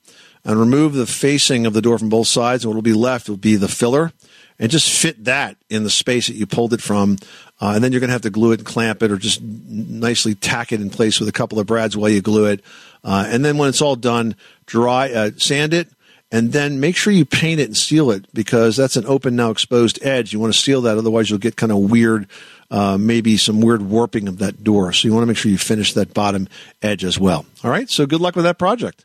and 0.45 0.61
remove 0.61 0.93
the 0.93 1.07
facing 1.07 1.65
of 1.65 1.73
the 1.73 1.81
door 1.81 1.99
from 1.99 2.11
both 2.11 2.27
sides. 2.27 2.65
And 2.65 2.69
what 2.69 2.75
will 2.75 2.83
be 2.83 2.93
left 2.93 3.31
will 3.31 3.39
be 3.39 3.57
the 3.57 3.67
filler 3.67 4.13
and 4.59 4.71
just 4.71 4.93
fit 4.93 5.25
that 5.25 5.57
in 5.69 5.85
the 5.85 5.91
space 5.91 6.29
that 6.29 6.35
you 6.35 6.47
pulled 6.47 6.73
it 6.73 6.81
from. 6.81 7.17
Uh, 7.61 7.73
and 7.75 7.85
then 7.85 7.93
you're 7.93 8.01
going 8.01 8.09
to 8.09 8.15
have 8.15 8.23
to 8.23 8.31
glue 8.31 8.53
it 8.53 8.61
and 8.61 8.67
clamp 8.67 9.03
it 9.03 9.11
or 9.11 9.17
just 9.17 9.43
nicely 9.43 10.35
tack 10.35 10.73
it 10.73 10.81
in 10.81 10.91
place 10.91 11.19
with 11.19 11.29
a 11.29 11.33
couple 11.33 11.59
of 11.59 11.67
brads 11.67 11.97
while 11.97 12.11
you 12.11 12.21
glue 12.21 12.47
it. 12.47 12.63
Uh, 13.03 13.25
and 13.29 13.45
then 13.45 13.59
when 13.59 13.69
it's 13.69 13.83
all 13.83 13.97
done, 13.97 14.35
dry, 14.67 15.11
uh, 15.13 15.31
sand 15.37 15.75
it, 15.75 15.89
and 16.33 16.53
then 16.53 16.81
make 16.81 16.97
sure 16.97 17.13
you 17.13 17.25
paint 17.25 17.61
it 17.61 17.65
and 17.65 17.77
seal 17.77 18.11
it 18.11 18.27
because 18.35 18.77
that's 18.77 18.97
an 18.97 19.07
open 19.07 19.37
now 19.37 19.51
exposed 19.51 19.99
edge. 20.03 20.33
You 20.33 20.41
want 20.41 20.53
to 20.53 20.59
seal 20.59 20.81
that, 20.83 20.99
otherwise 20.99 21.31
you'll 21.31 21.39
get 21.39 21.57
kind 21.57 21.71
of 21.71 21.79
weird, 21.79 22.27
uh, 22.71 22.99
maybe 22.99 23.37
some 23.37 23.61
weird 23.61 23.83
warping 23.83 24.27
of 24.27 24.39
that 24.39 24.65
door. 24.65 24.93
So 24.93 25.07
you 25.07 25.15
want 25.15 25.23
to 25.23 25.27
make 25.27 25.37
sure 25.37 25.51
you 25.51 25.59
finish 25.59 25.93
that 25.95 26.13
bottom 26.13 26.49
edge 26.83 27.05
as 27.05 27.21
well. 27.21 27.47
All 27.63 27.71
right. 27.71 27.89
So 27.89 28.07
good 28.07 28.21
luck 28.21 28.35
with 28.35 28.45
that 28.45 28.59
project. 28.59 29.05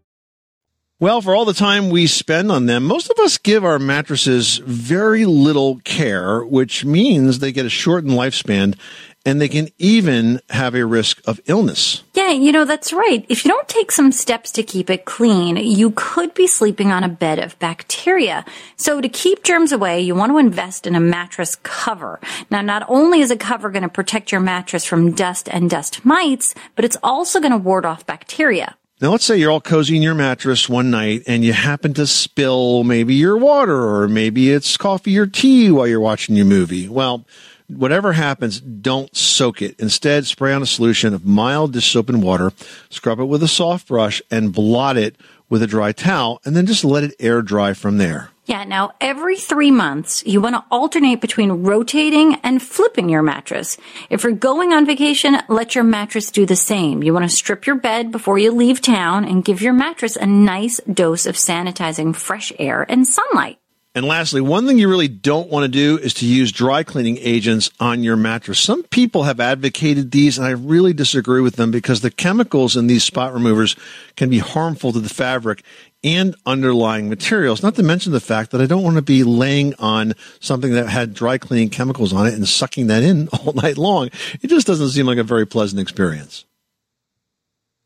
Well, 1.01 1.19
for 1.19 1.35
all 1.35 1.45
the 1.45 1.53
time 1.55 1.89
we 1.89 2.05
spend 2.05 2.51
on 2.51 2.67
them, 2.67 2.83
most 2.83 3.09
of 3.09 3.17
us 3.17 3.39
give 3.39 3.65
our 3.65 3.79
mattresses 3.79 4.59
very 4.59 5.25
little 5.25 5.79
care, 5.79 6.45
which 6.45 6.85
means 6.85 7.39
they 7.39 7.51
get 7.51 7.65
a 7.65 7.71
shortened 7.71 8.13
lifespan 8.13 8.77
and 9.25 9.41
they 9.41 9.47
can 9.47 9.69
even 9.79 10.41
have 10.51 10.75
a 10.75 10.85
risk 10.85 11.19
of 11.25 11.41
illness. 11.47 12.03
Yeah, 12.13 12.29
you 12.29 12.51
know, 12.51 12.65
that's 12.65 12.93
right. 12.93 13.25
If 13.29 13.43
you 13.43 13.49
don't 13.49 13.67
take 13.67 13.91
some 13.91 14.11
steps 14.11 14.51
to 14.51 14.61
keep 14.61 14.91
it 14.91 15.05
clean, 15.05 15.57
you 15.57 15.91
could 15.95 16.35
be 16.35 16.45
sleeping 16.45 16.91
on 16.91 17.03
a 17.03 17.09
bed 17.09 17.39
of 17.39 17.57
bacteria. 17.57 18.45
So 18.75 19.01
to 19.01 19.09
keep 19.09 19.43
germs 19.43 19.71
away, 19.71 20.01
you 20.01 20.13
want 20.13 20.31
to 20.31 20.37
invest 20.37 20.85
in 20.85 20.93
a 20.93 20.99
mattress 20.99 21.55
cover. 21.63 22.19
Now, 22.51 22.61
not 22.61 22.87
only 22.87 23.21
is 23.21 23.31
a 23.31 23.37
cover 23.37 23.71
going 23.71 23.81
to 23.81 23.89
protect 23.89 24.31
your 24.31 24.41
mattress 24.41 24.85
from 24.85 25.13
dust 25.13 25.49
and 25.49 25.67
dust 25.67 26.05
mites, 26.05 26.53
but 26.75 26.85
it's 26.85 26.97
also 27.01 27.39
going 27.39 27.53
to 27.53 27.57
ward 27.57 27.87
off 27.87 28.05
bacteria. 28.05 28.75
Now, 29.01 29.09
let's 29.09 29.25
say 29.25 29.37
you're 29.37 29.49
all 29.49 29.59
cozy 29.59 29.95
in 29.95 30.03
your 30.03 30.13
mattress 30.13 30.69
one 30.69 30.91
night 30.91 31.23
and 31.25 31.43
you 31.43 31.53
happen 31.53 31.95
to 31.95 32.05
spill 32.05 32.83
maybe 32.83 33.15
your 33.15 33.35
water 33.35 33.75
or 33.75 34.07
maybe 34.07 34.51
it's 34.51 34.77
coffee 34.77 35.17
or 35.17 35.25
tea 35.25 35.71
while 35.71 35.87
you're 35.87 35.99
watching 35.99 36.35
your 36.35 36.45
movie. 36.45 36.87
Well, 36.87 37.25
whatever 37.67 38.13
happens, 38.13 38.61
don't 38.61 39.15
soak 39.15 39.63
it. 39.63 39.79
Instead, 39.79 40.27
spray 40.27 40.53
on 40.53 40.61
a 40.61 40.67
solution 40.67 41.15
of 41.15 41.25
mild 41.25 41.73
dish 41.73 41.91
soap 41.91 42.09
and 42.09 42.21
water, 42.21 42.53
scrub 42.91 43.19
it 43.19 43.25
with 43.25 43.41
a 43.41 43.47
soft 43.47 43.87
brush, 43.87 44.21
and 44.29 44.53
blot 44.53 44.97
it 44.97 45.15
with 45.49 45.63
a 45.63 45.67
dry 45.67 45.91
towel, 45.91 46.39
and 46.45 46.55
then 46.55 46.67
just 46.67 46.85
let 46.85 47.03
it 47.03 47.15
air 47.19 47.41
dry 47.41 47.73
from 47.73 47.97
there. 47.97 48.30
Yeah, 48.45 48.63
now 48.63 48.93
every 48.99 49.37
three 49.37 49.69
months, 49.69 50.25
you 50.25 50.41
want 50.41 50.55
to 50.55 50.65
alternate 50.71 51.21
between 51.21 51.63
rotating 51.63 52.35
and 52.43 52.59
flipping 52.59 53.07
your 53.07 53.21
mattress. 53.21 53.77
If 54.09 54.23
you're 54.23 54.31
going 54.31 54.73
on 54.73 54.87
vacation, 54.87 55.37
let 55.47 55.75
your 55.75 55.83
mattress 55.83 56.31
do 56.31 56.47
the 56.47 56.55
same. 56.55 57.03
You 57.03 57.13
want 57.13 57.29
to 57.29 57.35
strip 57.35 57.67
your 57.67 57.75
bed 57.75 58.11
before 58.11 58.39
you 58.39 58.51
leave 58.51 58.81
town 58.81 59.25
and 59.25 59.45
give 59.45 59.61
your 59.61 59.73
mattress 59.73 60.15
a 60.15 60.25
nice 60.25 60.79
dose 60.91 61.27
of 61.27 61.35
sanitizing 61.35 62.15
fresh 62.15 62.51
air 62.57 62.83
and 62.89 63.07
sunlight. 63.07 63.59
And 63.93 64.05
lastly, 64.05 64.39
one 64.39 64.65
thing 64.65 64.79
you 64.79 64.89
really 64.89 65.09
don't 65.09 65.49
want 65.49 65.65
to 65.65 65.67
do 65.67 65.97
is 66.01 66.13
to 66.15 66.25
use 66.25 66.53
dry 66.53 66.81
cleaning 66.81 67.17
agents 67.17 67.69
on 67.77 68.03
your 68.03 68.15
mattress. 68.15 68.57
Some 68.57 68.83
people 68.83 69.23
have 69.23 69.41
advocated 69.41 70.11
these, 70.11 70.37
and 70.37 70.47
I 70.47 70.51
really 70.51 70.93
disagree 70.93 71.41
with 71.41 71.57
them 71.57 71.71
because 71.71 71.99
the 71.99 72.09
chemicals 72.09 72.77
in 72.77 72.87
these 72.87 73.03
spot 73.03 73.33
removers 73.33 73.75
can 74.15 74.29
be 74.29 74.39
harmful 74.39 74.93
to 74.93 75.01
the 75.01 75.09
fabric 75.09 75.63
and 76.03 76.35
underlying 76.45 77.09
materials. 77.09 77.61
Not 77.61 77.75
to 77.75 77.83
mention 77.83 78.11
the 78.11 78.19
fact 78.19 78.51
that 78.51 78.61
I 78.61 78.65
don't 78.65 78.83
want 78.83 78.95
to 78.95 79.01
be 79.01 79.23
laying 79.23 79.75
on 79.75 80.13
something 80.39 80.73
that 80.73 80.87
had 80.87 81.13
dry 81.13 81.37
cleaning 81.37 81.69
chemicals 81.69 82.13
on 82.13 82.27
it 82.27 82.33
and 82.33 82.47
sucking 82.47 82.87
that 82.87 83.03
in 83.03 83.27
all 83.33 83.53
night 83.53 83.77
long. 83.77 84.09
It 84.41 84.47
just 84.47 84.67
doesn't 84.67 84.89
seem 84.89 85.05
like 85.05 85.17
a 85.17 85.23
very 85.23 85.45
pleasant 85.45 85.81
experience. 85.81 86.45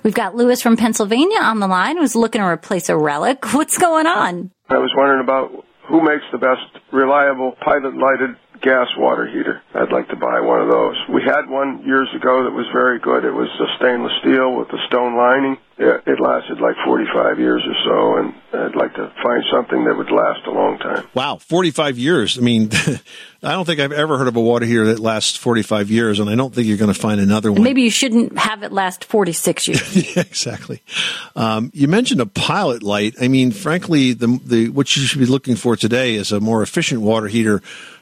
We've 0.03 0.13
got 0.13 0.35
Louis 0.35 0.61
from 0.61 0.77
Pennsylvania 0.77 1.39
on 1.39 1.59
the 1.59 1.67
line 1.67 1.97
who's 1.97 2.15
looking 2.15 2.39
to 2.39 2.47
replace 2.47 2.89
a 2.89 2.97
relic. 2.97 3.43
What's 3.53 3.77
going 3.77 4.05
on? 4.05 4.51
I 4.69 4.77
was 4.77 4.93
wondering 4.95 5.21
about 5.21 5.65
who 5.87 6.01
makes 6.01 6.23
the 6.31 6.37
best 6.37 6.61
reliable 6.91 7.53
pilot 7.63 7.95
lighted 7.95 8.35
gas 8.61 8.87
water 8.97 9.25
heater. 9.27 9.61
I'd 9.73 9.91
like 9.91 10.09
to 10.09 10.15
buy 10.15 10.39
one 10.39 10.61
of 10.61 10.69
those. 10.69 10.95
We 11.09 11.21
had 11.23 11.49
one 11.49 11.83
years 11.85 12.09
ago 12.15 12.43
that 12.43 12.51
was 12.51 12.65
very 12.73 12.99
good. 12.99 13.25
It 13.25 13.31
was 13.31 13.49
a 13.59 13.67
stainless 13.77 14.13
steel 14.21 14.55
with 14.55 14.69
a 14.69 14.79
stone 14.87 15.15
lining. 15.15 15.57
It, 15.77 16.03
it 16.07 16.19
lasted 16.21 16.61
like 16.61 16.75
45 16.85 17.37
years 17.37 17.61
or 17.67 17.75
so, 17.83 18.17
and 18.17 18.33
I'd 18.53 18.75
like 18.75 18.93
to 18.95 19.11
find 19.21 19.43
something 19.51 19.83
that 19.83 19.97
would 19.97 20.09
last 20.09 20.47
a 20.47 20.51
long 20.51 20.77
time. 20.77 21.05
Wow, 21.13 21.35
45 21.35 21.97
years. 21.97 22.37
I 22.37 22.41
mean, 22.41 22.69
I 23.43 23.51
don't 23.51 23.65
think 23.65 23.81
I've 23.81 23.91
ever 23.91 24.17
heard 24.17 24.29
of 24.29 24.37
a 24.37 24.41
water 24.41 24.65
heater 24.65 24.85
that 24.85 24.99
lasts 24.99 25.35
45 25.35 25.91
years, 25.91 26.19
and 26.19 26.29
I 26.29 26.35
don't 26.35 26.55
think 26.55 26.67
you're 26.67 26.77
going 26.77 26.93
to 26.93 26.99
find 26.99 27.19
another 27.19 27.51
one. 27.51 27.61
Maybe 27.61 27.81
you 27.81 27.89
shouldn't 27.89 28.37
have 28.37 28.63
it 28.63 28.71
last 28.71 29.03
46 29.03 29.67
years. 29.67 30.15
yeah, 30.15 30.21
exactly. 30.21 30.81
Um, 31.35 31.71
you 31.73 31.89
mentioned 31.89 32.21
a 32.21 32.25
pilot 32.25 32.81
light. 32.81 33.15
I 33.19 33.27
mean, 33.27 33.51
frankly, 33.51 34.13
the 34.13 34.39
the 34.45 34.69
what 34.69 34.95
you 34.95 35.03
should 35.03 35.19
be 35.19 35.25
looking 35.25 35.57
for 35.57 35.75
today 35.75 36.15
is 36.15 36.31
a 36.31 36.39
more 36.39 36.63
efficient 36.63 37.01
water 37.01 37.27
heater 37.27 37.61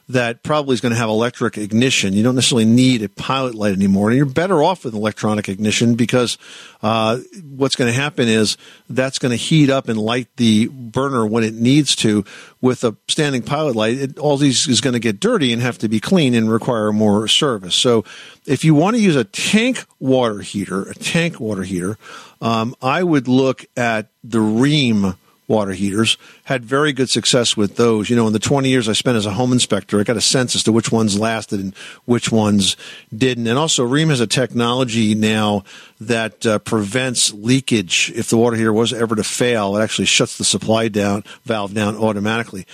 that 0.10 0.44
probably 0.44 0.74
is 0.74 0.82
going 0.82 0.92
to 0.92 0.98
have 0.98 1.10
electric 1.10 1.58
ignition. 1.58 2.14
You 2.14 2.24
don't 2.24 2.36
necessarily 2.36 2.66
need 2.66 3.02
a 3.04 3.10
pilot 3.10 3.56
light 3.56 3.74
anymore, 3.74 4.10
and 4.10 4.18
you're 4.18 4.26
better 4.26 4.62
off 4.62 4.84
with 4.84 4.94
electronic 4.94 5.48
ignition 5.48 5.96
because 5.96 6.38
uh, 6.82 7.20
what's 7.44 7.76
going 7.76 7.92
to 7.92 7.98
happen 7.98 8.28
is 8.28 8.58
that's 8.90 9.18
going 9.18 9.32
to 9.32 9.38
heat 9.38 9.70
up 9.70 9.88
and 9.88 9.98
light 9.98 10.28
the 10.36 10.68
burner 10.68 11.26
when 11.26 11.44
it 11.44 11.54
needs 11.54 11.96
to. 11.98 12.26
With 12.60 12.86
a 12.86 12.96
standing 13.10 13.42
pilot 13.42 13.76
light, 13.76 13.98
it, 13.98 14.20
all 14.20 14.38
these 14.38 14.68
is 14.68 14.80
going 14.80 14.94
to 14.94 15.00
get 15.00 15.20
dirty 15.20 15.52
and 15.52 15.62
have 15.62 15.78
to 15.80 15.90
be 15.90 16.00
clean 16.00 16.34
and 16.34 16.50
require 16.50 16.94
more 16.94 17.28
service. 17.28 17.76
So, 17.76 18.06
if 18.46 18.64
you 18.64 18.74
want 18.74 18.96
to 18.96 19.02
use 19.02 19.18
a 19.18 19.26
tank 19.26 19.86
water 20.00 20.40
heater, 20.40 20.84
a 20.84 20.96
tank 20.96 21.42
water 21.42 21.64
heater, 21.64 21.98
um, 22.42 22.74
I 22.82 23.04
would 23.04 23.28
look 23.28 23.66
at 23.76 24.08
the 24.24 24.40
Rheem 24.40 25.18
water 25.54 25.72
heaters. 25.72 26.18
Had 26.46 26.66
very 26.66 26.92
good 26.92 27.10
success 27.10 27.56
with 27.56 27.78
those. 27.78 28.10
You 28.10 28.16
know, 28.16 28.28
in 28.28 28.34
the 28.34 28.40
20 28.40 28.68
years 28.68 28.90
I 28.90 28.94
spent 28.94 29.18
as 29.18 29.26
a 29.26 29.32
home 29.32 29.54
inspector, 29.54 30.00
I 30.00 30.04
got 30.04 30.18
a 30.18 30.22
sense 30.22 30.56
as 30.56 30.64
to 30.64 30.72
which 30.72 30.92
ones 30.92 31.18
lasted 31.18 31.60
and 31.60 31.76
which 32.06 32.32
ones 32.32 32.76
didn't. 33.16 33.48
And 33.48 33.58
also, 33.58 33.88
Rheem 33.88 34.10
has 34.10 34.20
a 34.20 34.28
technology 34.28 35.16
now 35.16 35.64
that 36.02 36.46
uh, 36.46 36.60
prevents 36.60 37.34
leakage 37.34 38.12
if 38.16 38.30
the 38.30 38.38
water 38.38 38.58
heater 38.58 38.74
was 38.74 38.92
ever 38.92 39.16
to 39.16 39.24
fail. 39.24 39.78
It 39.78 39.84
actually 39.84 40.06
shuts 40.06 40.38
the 40.38 40.44
supply 40.44 40.88
down 40.88 41.24
valve 41.46 41.74
down 41.74 41.96
automatically. 41.96 42.66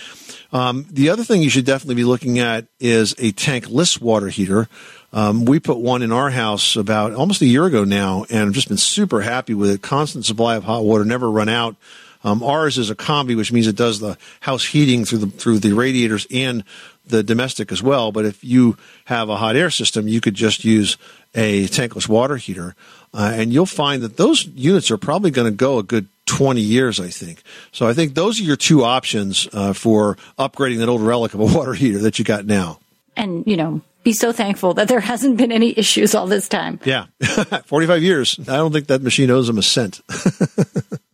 Um, 0.52 0.86
the 0.90 1.10
other 1.10 1.22
thing 1.22 1.42
you 1.42 1.50
should 1.50 1.64
definitely 1.64 1.94
be 1.96 2.04
looking 2.04 2.38
at 2.38 2.66
is 2.80 3.12
a 3.12 3.32
tankless 3.32 4.00
water 4.00 4.28
heater. 4.28 4.68
Um, 5.12 5.44
we 5.44 5.58
put 5.60 5.78
one 5.78 6.02
in 6.02 6.12
our 6.12 6.30
house 6.30 6.76
about 6.76 7.12
almost 7.12 7.42
a 7.42 7.46
year 7.46 7.66
ago 7.66 7.84
now, 7.84 8.26
and 8.30 8.48
I've 8.48 8.52
just 8.52 8.68
been 8.68 8.76
super 8.76 9.20
happy 9.20 9.54
with 9.54 9.70
it. 9.70 9.82
Constant 9.82 10.24
supply 10.24 10.56
of 10.56 10.64
hot 10.64 10.84
water, 10.84 11.04
never 11.04 11.30
run 11.30 11.48
out. 11.48 11.76
Um, 12.22 12.42
ours 12.42 12.78
is 12.78 12.90
a 12.90 12.94
combi, 12.94 13.36
which 13.36 13.52
means 13.52 13.66
it 13.66 13.76
does 13.76 14.00
the 14.00 14.18
house 14.40 14.64
heating 14.64 15.04
through 15.04 15.18
the 15.18 15.26
through 15.26 15.58
the 15.58 15.72
radiators 15.72 16.26
and 16.30 16.64
the 17.06 17.22
domestic 17.22 17.72
as 17.72 17.82
well. 17.82 18.12
But 18.12 18.26
if 18.26 18.44
you 18.44 18.76
have 19.06 19.28
a 19.28 19.36
hot 19.36 19.56
air 19.56 19.70
system, 19.70 20.06
you 20.06 20.20
could 20.20 20.34
just 20.34 20.64
use 20.64 20.96
a 21.34 21.66
tankless 21.68 22.08
water 22.08 22.36
heater, 22.36 22.74
uh, 23.14 23.32
and 23.34 23.52
you'll 23.52 23.66
find 23.66 24.02
that 24.02 24.16
those 24.16 24.44
units 24.46 24.90
are 24.90 24.98
probably 24.98 25.30
going 25.30 25.50
to 25.50 25.56
go 25.56 25.78
a 25.78 25.82
good 25.82 26.08
20 26.26 26.60
years, 26.60 27.00
I 27.00 27.08
think. 27.08 27.42
So 27.72 27.88
I 27.88 27.92
think 27.92 28.14
those 28.14 28.40
are 28.40 28.44
your 28.44 28.56
two 28.56 28.84
options 28.84 29.48
uh, 29.52 29.72
for 29.72 30.16
upgrading 30.38 30.78
that 30.78 30.88
old 30.88 31.02
relic 31.02 31.34
of 31.34 31.40
a 31.40 31.44
water 31.56 31.74
heater 31.74 31.98
that 31.98 32.18
you 32.18 32.24
got 32.24 32.46
now. 32.46 32.78
And, 33.16 33.44
you 33.46 33.56
know, 33.56 33.80
be 34.04 34.12
so 34.12 34.32
thankful 34.32 34.74
that 34.74 34.88
there 34.88 35.00
hasn't 35.00 35.36
been 35.36 35.52
any 35.52 35.76
issues 35.76 36.14
all 36.14 36.26
this 36.26 36.48
time. 36.48 36.78
Yeah, 36.84 37.06
45 37.66 38.02
years. 38.02 38.38
I 38.40 38.56
don't 38.56 38.72
think 38.72 38.86
that 38.86 39.02
machine 39.02 39.30
owes 39.30 39.48
them 39.48 39.58
a 39.58 39.62
cent. 39.62 40.00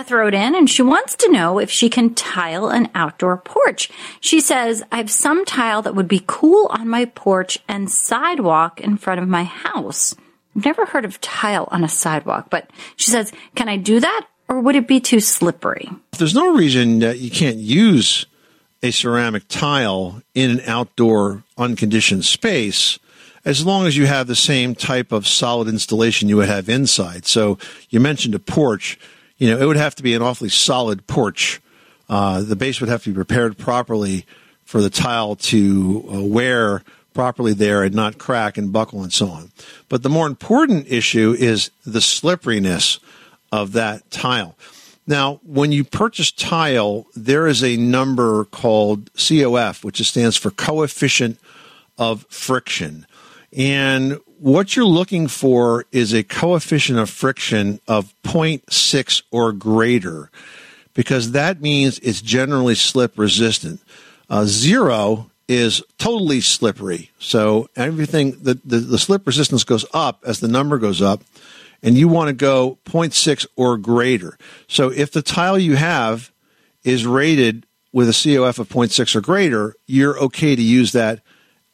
Beth 0.00 0.10
wrote 0.12 0.32
in 0.32 0.54
and 0.54 0.70
she 0.70 0.80
wants 0.80 1.14
to 1.14 1.30
know 1.30 1.58
if 1.58 1.70
she 1.70 1.90
can 1.90 2.14
tile 2.14 2.70
an 2.70 2.88
outdoor 2.94 3.36
porch. 3.36 3.90
She 4.18 4.40
says, 4.40 4.82
I 4.90 4.96
have 4.96 5.10
some 5.10 5.44
tile 5.44 5.82
that 5.82 5.94
would 5.94 6.08
be 6.08 6.24
cool 6.26 6.68
on 6.70 6.88
my 6.88 7.04
porch 7.04 7.58
and 7.68 7.90
sidewalk 7.90 8.80
in 8.80 8.96
front 8.96 9.20
of 9.20 9.28
my 9.28 9.44
house. 9.44 10.14
I've 10.56 10.64
never 10.64 10.86
heard 10.86 11.04
of 11.04 11.20
tile 11.20 11.68
on 11.70 11.84
a 11.84 11.88
sidewalk, 11.88 12.46
but 12.48 12.70
she 12.96 13.10
says, 13.10 13.30
can 13.54 13.68
I 13.68 13.76
do 13.76 14.00
that 14.00 14.26
or 14.48 14.62
would 14.62 14.74
it 14.74 14.88
be 14.88 15.00
too 15.00 15.20
slippery? 15.20 15.90
There's 16.16 16.34
no 16.34 16.54
reason 16.54 17.00
that 17.00 17.18
you 17.18 17.30
can't 17.30 17.58
use 17.58 18.24
a 18.82 18.92
ceramic 18.92 19.48
tile 19.48 20.22
in 20.34 20.50
an 20.50 20.60
outdoor 20.60 21.44
unconditioned 21.58 22.24
space 22.24 22.98
as 23.44 23.66
long 23.66 23.86
as 23.86 23.98
you 23.98 24.06
have 24.06 24.28
the 24.28 24.34
same 24.34 24.74
type 24.74 25.12
of 25.12 25.26
solid 25.26 25.68
installation 25.68 26.30
you 26.30 26.38
would 26.38 26.48
have 26.48 26.70
inside. 26.70 27.26
So 27.26 27.58
you 27.90 28.00
mentioned 28.00 28.34
a 28.34 28.38
porch 28.38 28.98
you 29.40 29.50
know, 29.50 29.58
it 29.58 29.64
would 29.64 29.78
have 29.78 29.94
to 29.96 30.02
be 30.02 30.14
an 30.14 30.22
awfully 30.22 30.50
solid 30.50 31.06
porch. 31.06 31.60
Uh, 32.08 32.42
the 32.42 32.54
base 32.54 32.80
would 32.80 32.90
have 32.90 33.02
to 33.04 33.10
be 33.10 33.14
prepared 33.14 33.56
properly 33.56 34.26
for 34.64 34.82
the 34.82 34.90
tile 34.90 35.34
to 35.34 36.08
uh, 36.12 36.22
wear 36.22 36.82
properly 37.14 37.54
there 37.54 37.82
and 37.82 37.94
not 37.94 38.18
crack 38.18 38.58
and 38.58 38.72
buckle 38.72 39.02
and 39.02 39.12
so 39.12 39.28
on. 39.28 39.50
But 39.88 40.02
the 40.02 40.10
more 40.10 40.26
important 40.26 40.86
issue 40.88 41.34
is 41.36 41.70
the 41.84 42.00
slipperiness 42.00 43.00
of 43.50 43.72
that 43.72 44.08
tile. 44.10 44.56
Now, 45.06 45.40
when 45.42 45.72
you 45.72 45.84
purchase 45.84 46.30
tile, 46.30 47.06
there 47.16 47.46
is 47.46 47.64
a 47.64 47.76
number 47.78 48.44
called 48.44 49.10
COF, 49.14 49.82
which 49.82 50.06
stands 50.06 50.36
for 50.36 50.50
coefficient 50.50 51.38
of 51.98 52.26
friction. 52.28 53.06
And 53.56 54.20
what 54.40 54.74
you're 54.74 54.86
looking 54.86 55.28
for 55.28 55.84
is 55.92 56.14
a 56.14 56.22
coefficient 56.24 56.98
of 56.98 57.10
friction 57.10 57.78
of 57.86 58.14
0.6 58.24 59.22
or 59.30 59.52
greater, 59.52 60.30
because 60.94 61.32
that 61.32 61.60
means 61.60 61.98
it's 61.98 62.22
generally 62.22 62.74
slip 62.74 63.18
resistant. 63.18 63.80
Uh, 64.30 64.46
zero 64.46 65.30
is 65.46 65.82
totally 65.98 66.40
slippery. 66.40 67.10
So 67.18 67.68
everything, 67.76 68.38
the, 68.42 68.58
the, 68.64 68.78
the 68.78 68.98
slip 68.98 69.26
resistance 69.26 69.62
goes 69.62 69.84
up 69.92 70.22
as 70.24 70.40
the 70.40 70.48
number 70.48 70.78
goes 70.78 71.02
up, 71.02 71.22
and 71.82 71.98
you 71.98 72.08
want 72.08 72.28
to 72.28 72.32
go 72.32 72.78
0.6 72.86 73.46
or 73.56 73.76
greater. 73.76 74.38
So 74.68 74.88
if 74.88 75.12
the 75.12 75.22
tile 75.22 75.58
you 75.58 75.76
have 75.76 76.32
is 76.82 77.06
rated 77.06 77.66
with 77.92 78.08
a 78.08 78.12
COF 78.12 78.58
of 78.58 78.68
0.6 78.70 79.14
or 79.16 79.20
greater, 79.20 79.74
you're 79.86 80.18
okay 80.18 80.56
to 80.56 80.62
use 80.62 80.92
that 80.92 81.20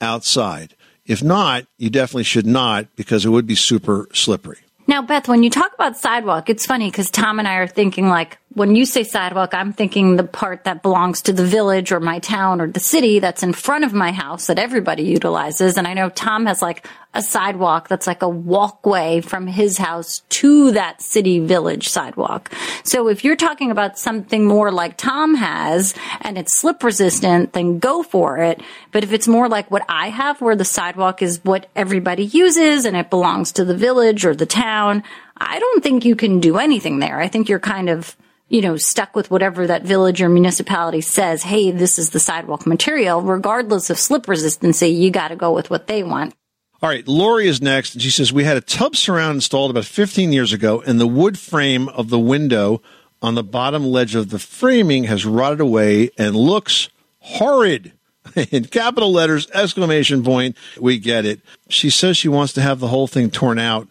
outside. 0.00 0.74
If 1.07 1.22
not, 1.22 1.66
you 1.78 1.90
definitely 1.90 2.24
should 2.24 2.46
not 2.46 2.94
because 2.96 3.24
it 3.24 3.30
would 3.30 3.46
be 3.46 3.54
super 3.54 4.09
slippery. 4.12 4.59
Now, 4.88 5.02
Beth, 5.02 5.28
when 5.28 5.42
you 5.42 5.50
talk 5.50 5.72
about 5.74 5.96
sidewalk, 5.96 6.48
it's 6.48 6.64
funny 6.64 6.90
because 6.90 7.11
Tom 7.11 7.38
and 7.38 7.48
I 7.48 7.54
are 7.57 7.66
thinking 7.66 8.09
like, 8.09 8.38
when 8.57 8.74
you 8.74 8.86
say 8.86 9.04
sidewalk, 9.04 9.52
I'm 9.52 9.74
thinking 9.74 10.16
the 10.16 10.24
part 10.24 10.64
that 10.64 10.82
belongs 10.82 11.20
to 11.22 11.34
the 11.34 11.44
village 11.44 11.92
or 11.92 12.00
my 12.00 12.20
town 12.20 12.62
or 12.62 12.66
the 12.66 12.80
city 12.80 13.18
that's 13.18 13.42
in 13.42 13.52
front 13.52 13.84
of 13.84 13.92
my 13.92 14.12
house 14.12 14.46
that 14.46 14.59
everybody 14.59 15.02
utilizes. 15.02 15.76
And 15.76 15.86
I 15.86 15.92
know 15.92 16.09
Tom 16.09 16.46
has 16.46 16.62
like 16.62 16.88
a 17.12 17.20
sidewalk 17.20 17.88
that's 17.88 18.07
like 18.07 18.22
a 18.22 18.28
walkway 18.30 19.20
from 19.20 19.46
his 19.46 19.76
house 19.76 20.20
to 20.30 20.70
that 20.70 21.02
city 21.02 21.38
village 21.38 21.90
sidewalk. 21.90 22.50
So 22.82 23.09
if 23.09 23.24
you're 23.24 23.36
talking 23.36 23.70
about 23.70 23.98
something 23.98 24.46
more 24.46 24.72
like 24.72 24.96
Tom 24.96 25.34
has 25.34 25.94
and 26.22 26.38
it's 26.38 26.59
slip 26.59 26.82
resistant, 26.82 27.52
then 27.52 27.78
go 27.78 28.02
for 28.02 28.38
it. 28.38 28.62
But 28.90 29.04
if 29.04 29.12
it's 29.12 29.28
more 29.28 29.50
like 29.50 29.70
what 29.70 29.84
I 29.86 30.09
have 30.09 30.40
where 30.40 30.57
the 30.57 30.64
sidewalk 30.64 31.20
is 31.20 31.44
what 31.44 31.68
everybody 31.76 32.24
uses 32.24 32.86
and 32.86 32.96
it 32.96 33.11
belongs 33.11 33.52
to 33.52 33.66
the 33.66 33.76
village 33.76 34.24
or 34.24 34.34
the 34.34 34.46
town, 34.46 35.02
I 35.36 35.59
don't 35.59 35.82
think 35.82 36.07
you 36.07 36.16
can 36.16 36.40
do 36.40 36.57
anything 36.57 37.00
there. 37.00 37.20
I 37.20 37.28
think 37.28 37.50
you're 37.50 37.61
kind 37.61 37.90
of 37.90 38.16
you 38.49 38.61
know, 38.61 38.76
stuck 38.76 39.16
with 39.16 39.30
whatever 39.30 39.66
that 39.66 39.82
village 39.82 40.22
or 40.22 40.28
municipality 40.28 41.01
says, 41.01 41.42
hey, 41.42 41.70
this 41.70 41.99
is 41.99 42.11
the 42.11 42.20
sidewalk 42.20 42.66
material, 42.66 43.20
regardless 43.20 43.90
of 43.90 43.99
slip 43.99 44.26
resistancy, 44.26 44.97
you 44.97 45.11
got 45.11 45.28
to 45.28 45.36
go 45.36 45.53
with 45.53 45.70
what 45.70 45.86
they 45.86 46.03
want. 46.03 46.34
All 46.82 46.90
right, 46.90 47.07
Lori 47.09 47.49
is 47.49 47.62
next. 47.62 48.01
She 48.01 48.11
says, 48.11 48.32
We 48.32 48.44
had 48.44 48.59
a 48.59 48.61
tub 48.61 48.97
surround 48.97 49.36
installed 49.36 49.70
about 49.70 49.86
15 49.86 50.32
years 50.32 50.53
ago, 50.53 50.82
and 50.86 51.01
the 51.01 51.07
wood 51.07 51.38
frame 51.38 51.88
of 51.88 52.11
the 52.11 52.18
window 52.18 52.82
on 53.22 53.34
the 53.34 53.42
bottom 53.42 53.86
ledge 53.86 54.14
of 54.14 54.28
the 54.28 54.38
framing 54.38 55.05
has 55.05 55.24
rotted 55.24 55.61
away 55.61 56.11
and 56.18 56.36
looks 56.36 56.90
horrid. 57.18 57.92
In 58.51 58.66
capital 58.66 59.11
letters, 59.11 59.51
exclamation 59.53 60.22
point, 60.22 60.57
we 60.78 60.99
get 60.99 61.24
it. 61.24 61.40
She 61.70 61.88
says 61.88 62.18
she 62.18 62.28
wants 62.28 62.53
to 62.55 62.61
have 62.61 62.78
the 62.78 62.88
whole 62.88 63.07
thing 63.07 63.30
torn 63.30 63.59
out 63.59 63.88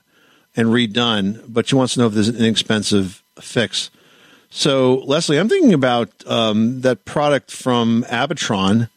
and 0.56 0.68
redone, 0.68 1.44
but 1.48 1.68
she 1.68 1.76
wants 1.76 1.96
to 1.96 2.02
know 2.02 2.08
if 2.08 2.14
there's 2.14 2.30
an 2.30 2.38
inexpensive 2.38 3.24
fix. 3.42 3.90
So, 4.56 5.04
Leslie, 5.06 5.38
I'm 5.38 5.50
thinking 5.50 5.74
about 5.74 6.10
um, 6.26 6.80
that 6.80 7.04
product 7.04 7.52
from 7.52 8.06
Abatron 8.08 8.88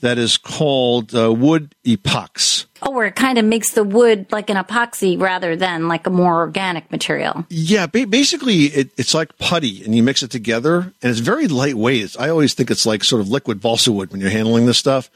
that 0.00 0.16
is 0.16 0.36
called 0.36 1.12
uh, 1.12 1.32
wood 1.32 1.74
epox. 1.84 2.66
Oh, 2.82 2.92
where 2.92 3.06
it 3.06 3.16
kind 3.16 3.36
of 3.36 3.44
makes 3.44 3.72
the 3.72 3.82
wood 3.82 4.26
like 4.30 4.48
an 4.48 4.56
epoxy 4.56 5.20
rather 5.20 5.56
than 5.56 5.88
like 5.88 6.06
a 6.06 6.10
more 6.10 6.36
organic 6.38 6.88
material. 6.92 7.44
Yeah, 7.50 7.86
ba- 7.86 8.06
basically 8.06 8.66
it, 8.66 8.90
it's 8.96 9.12
like 9.12 9.36
putty, 9.38 9.84
and 9.84 9.92
you 9.96 10.04
mix 10.04 10.22
it 10.22 10.30
together, 10.30 10.92
and 11.02 11.10
it's 11.10 11.18
very 11.18 11.48
lightweight. 11.48 12.04
It's, 12.04 12.16
I 12.16 12.28
always 12.28 12.54
think 12.54 12.70
it's 12.70 12.86
like 12.86 13.02
sort 13.02 13.22
of 13.22 13.28
liquid 13.28 13.60
balsa 13.60 13.90
wood 13.90 14.12
when 14.12 14.20
you're 14.20 14.30
handling 14.30 14.66
this 14.66 14.78
stuff. 14.78 15.10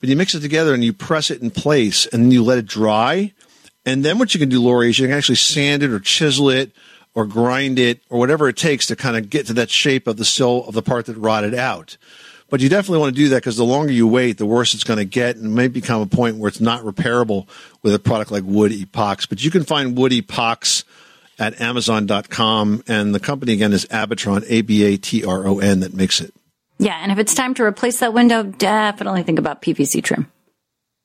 But 0.00 0.10
you 0.10 0.16
mix 0.16 0.34
it 0.34 0.40
together 0.40 0.74
and 0.74 0.84
you 0.84 0.92
press 0.92 1.30
it 1.30 1.40
in 1.40 1.50
place, 1.50 2.04
and 2.04 2.24
then 2.24 2.30
you 2.30 2.44
let 2.44 2.58
it 2.58 2.66
dry. 2.66 3.32
And 3.86 4.04
then 4.04 4.18
what 4.18 4.34
you 4.34 4.38
can 4.38 4.50
do, 4.50 4.60
Lori, 4.60 4.90
is 4.90 4.98
you 4.98 5.06
can 5.06 5.16
actually 5.16 5.36
sand 5.36 5.82
it 5.82 5.90
or 5.90 5.98
chisel 5.98 6.50
it 6.50 6.72
or 7.14 7.26
grind 7.26 7.78
it 7.78 8.00
or 8.08 8.18
whatever 8.18 8.48
it 8.48 8.56
takes 8.56 8.86
to 8.86 8.96
kind 8.96 9.16
of 9.16 9.30
get 9.30 9.46
to 9.46 9.52
that 9.54 9.70
shape 9.70 10.06
of 10.06 10.16
the 10.16 10.24
sill 10.24 10.64
of 10.66 10.74
the 10.74 10.82
part 10.82 11.06
that 11.06 11.16
rotted 11.16 11.54
out. 11.54 11.96
But 12.48 12.60
you 12.60 12.68
definitely 12.68 12.98
want 12.98 13.14
to 13.14 13.22
do 13.22 13.28
that 13.28 13.36
because 13.36 13.56
the 13.56 13.64
longer 13.64 13.92
you 13.92 14.08
wait, 14.08 14.38
the 14.38 14.46
worse 14.46 14.74
it's 14.74 14.82
going 14.82 14.98
to 14.98 15.04
get 15.04 15.36
and 15.36 15.54
may 15.54 15.68
become 15.68 16.02
a 16.02 16.06
point 16.06 16.36
where 16.36 16.48
it's 16.48 16.60
not 16.60 16.82
repairable 16.82 17.46
with 17.82 17.94
a 17.94 17.98
product 18.00 18.32
like 18.32 18.42
WoodEpox. 18.42 19.28
But 19.28 19.42
you 19.44 19.52
can 19.52 19.62
find 19.62 19.96
WoodEpox 19.96 20.84
at 21.38 21.60
Amazon.com. 21.60 22.82
And 22.88 23.14
the 23.14 23.20
company 23.20 23.52
again 23.52 23.72
is 23.72 23.86
A-B-A-T-R-O-N 23.92 24.60
that 25.80 25.94
makes 25.94 26.20
it. 26.20 26.34
Yeah. 26.78 26.98
And 27.00 27.12
if 27.12 27.18
it's 27.18 27.34
time 27.34 27.54
to 27.54 27.62
replace 27.62 28.00
that 28.00 28.12
window, 28.12 28.42
definitely 28.42 29.22
think 29.22 29.38
about 29.38 29.62
PVC 29.62 30.02
trim. 30.02 30.30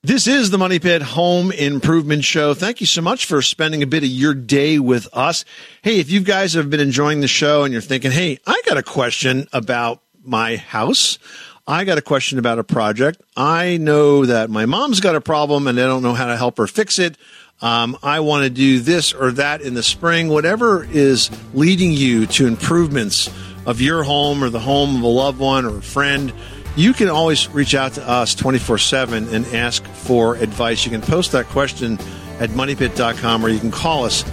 This 0.05 0.27
is 0.27 0.51
the 0.51 0.59
Money 0.59 0.77
Pit 0.77 1.01
Home 1.01 1.51
Improvement 1.51 2.23
Show. 2.23 2.53
Thank 2.53 2.79
you 2.79 2.85
so 2.85 3.01
much 3.01 3.25
for 3.25 3.41
spending 3.41 3.81
a 3.81 3.87
bit 3.87 4.03
of 4.03 4.09
your 4.09 4.35
day 4.35 4.77
with 4.77 5.07
us. 5.13 5.45
Hey, 5.81 5.99
if 5.99 6.11
you 6.11 6.19
guys 6.19 6.53
have 6.53 6.69
been 6.69 6.79
enjoying 6.79 7.21
the 7.21 7.27
show 7.27 7.63
and 7.63 7.73
you're 7.73 7.81
thinking, 7.81 8.11
hey, 8.11 8.37
I 8.45 8.61
got 8.67 8.77
a 8.77 8.83
question 8.83 9.47
about 9.51 10.03
my 10.23 10.57
house. 10.57 11.17
I 11.65 11.85
got 11.85 11.97
a 11.97 12.03
question 12.03 12.37
about 12.37 12.59
a 12.59 12.63
project. 12.63 13.19
I 13.35 13.77
know 13.77 14.27
that 14.27 14.51
my 14.51 14.67
mom's 14.67 14.99
got 14.99 15.15
a 15.15 15.21
problem 15.21 15.65
and 15.65 15.79
I 15.79 15.87
don't 15.87 16.03
know 16.03 16.13
how 16.13 16.27
to 16.27 16.37
help 16.37 16.59
her 16.59 16.67
fix 16.67 16.99
it. 16.99 17.17
Um, 17.63 17.97
I 18.03 18.19
want 18.19 18.43
to 18.43 18.51
do 18.51 18.81
this 18.81 19.11
or 19.11 19.31
that 19.31 19.61
in 19.61 19.73
the 19.73 19.81
spring. 19.81 20.29
Whatever 20.29 20.83
is 20.83 21.31
leading 21.55 21.93
you 21.93 22.27
to 22.27 22.45
improvements 22.45 23.27
of 23.65 23.81
your 23.81 24.03
home 24.03 24.43
or 24.43 24.51
the 24.51 24.59
home 24.59 24.97
of 24.97 25.01
a 25.01 25.07
loved 25.07 25.39
one 25.39 25.65
or 25.65 25.79
a 25.79 25.81
friend 25.81 26.31
you 26.75 26.93
can 26.93 27.09
always 27.09 27.49
reach 27.49 27.73
out 27.75 27.93
to 27.93 28.07
us 28.07 28.35
24 28.35 28.77
7 28.77 29.33
and 29.33 29.45
ask 29.47 29.83
for 29.85 30.35
advice. 30.35 30.85
You 30.85 30.91
can 30.91 31.01
post 31.01 31.31
that 31.31 31.45
question 31.47 31.97
at 32.39 32.49
moneypit.com 32.49 33.45
or 33.45 33.49
you 33.49 33.59
can 33.59 33.71
call 33.71 34.03
us 34.03 34.23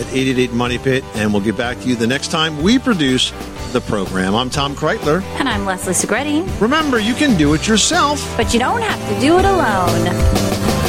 at 0.00 0.06
888 0.06 0.52
Money 0.52 0.78
Pit 0.78 1.04
and 1.14 1.32
we'll 1.32 1.42
get 1.42 1.56
back 1.56 1.78
to 1.80 1.88
you 1.88 1.94
the 1.94 2.06
next 2.06 2.30
time 2.30 2.62
we 2.62 2.78
produce 2.78 3.30
the 3.72 3.80
program. 3.80 4.34
I'm 4.34 4.50
Tom 4.50 4.74
Kraeutler. 4.74 5.22
And 5.38 5.48
I'm 5.48 5.64
Leslie 5.64 5.94
Segrete. 5.94 6.60
Remember, 6.60 6.98
you 6.98 7.14
can 7.14 7.38
do 7.38 7.54
it 7.54 7.66
yourself, 7.68 8.20
but 8.36 8.52
you 8.52 8.58
don't 8.58 8.82
have 8.82 9.14
to 9.14 9.20
do 9.20 9.38
it 9.38 9.44
alone. 9.44 10.81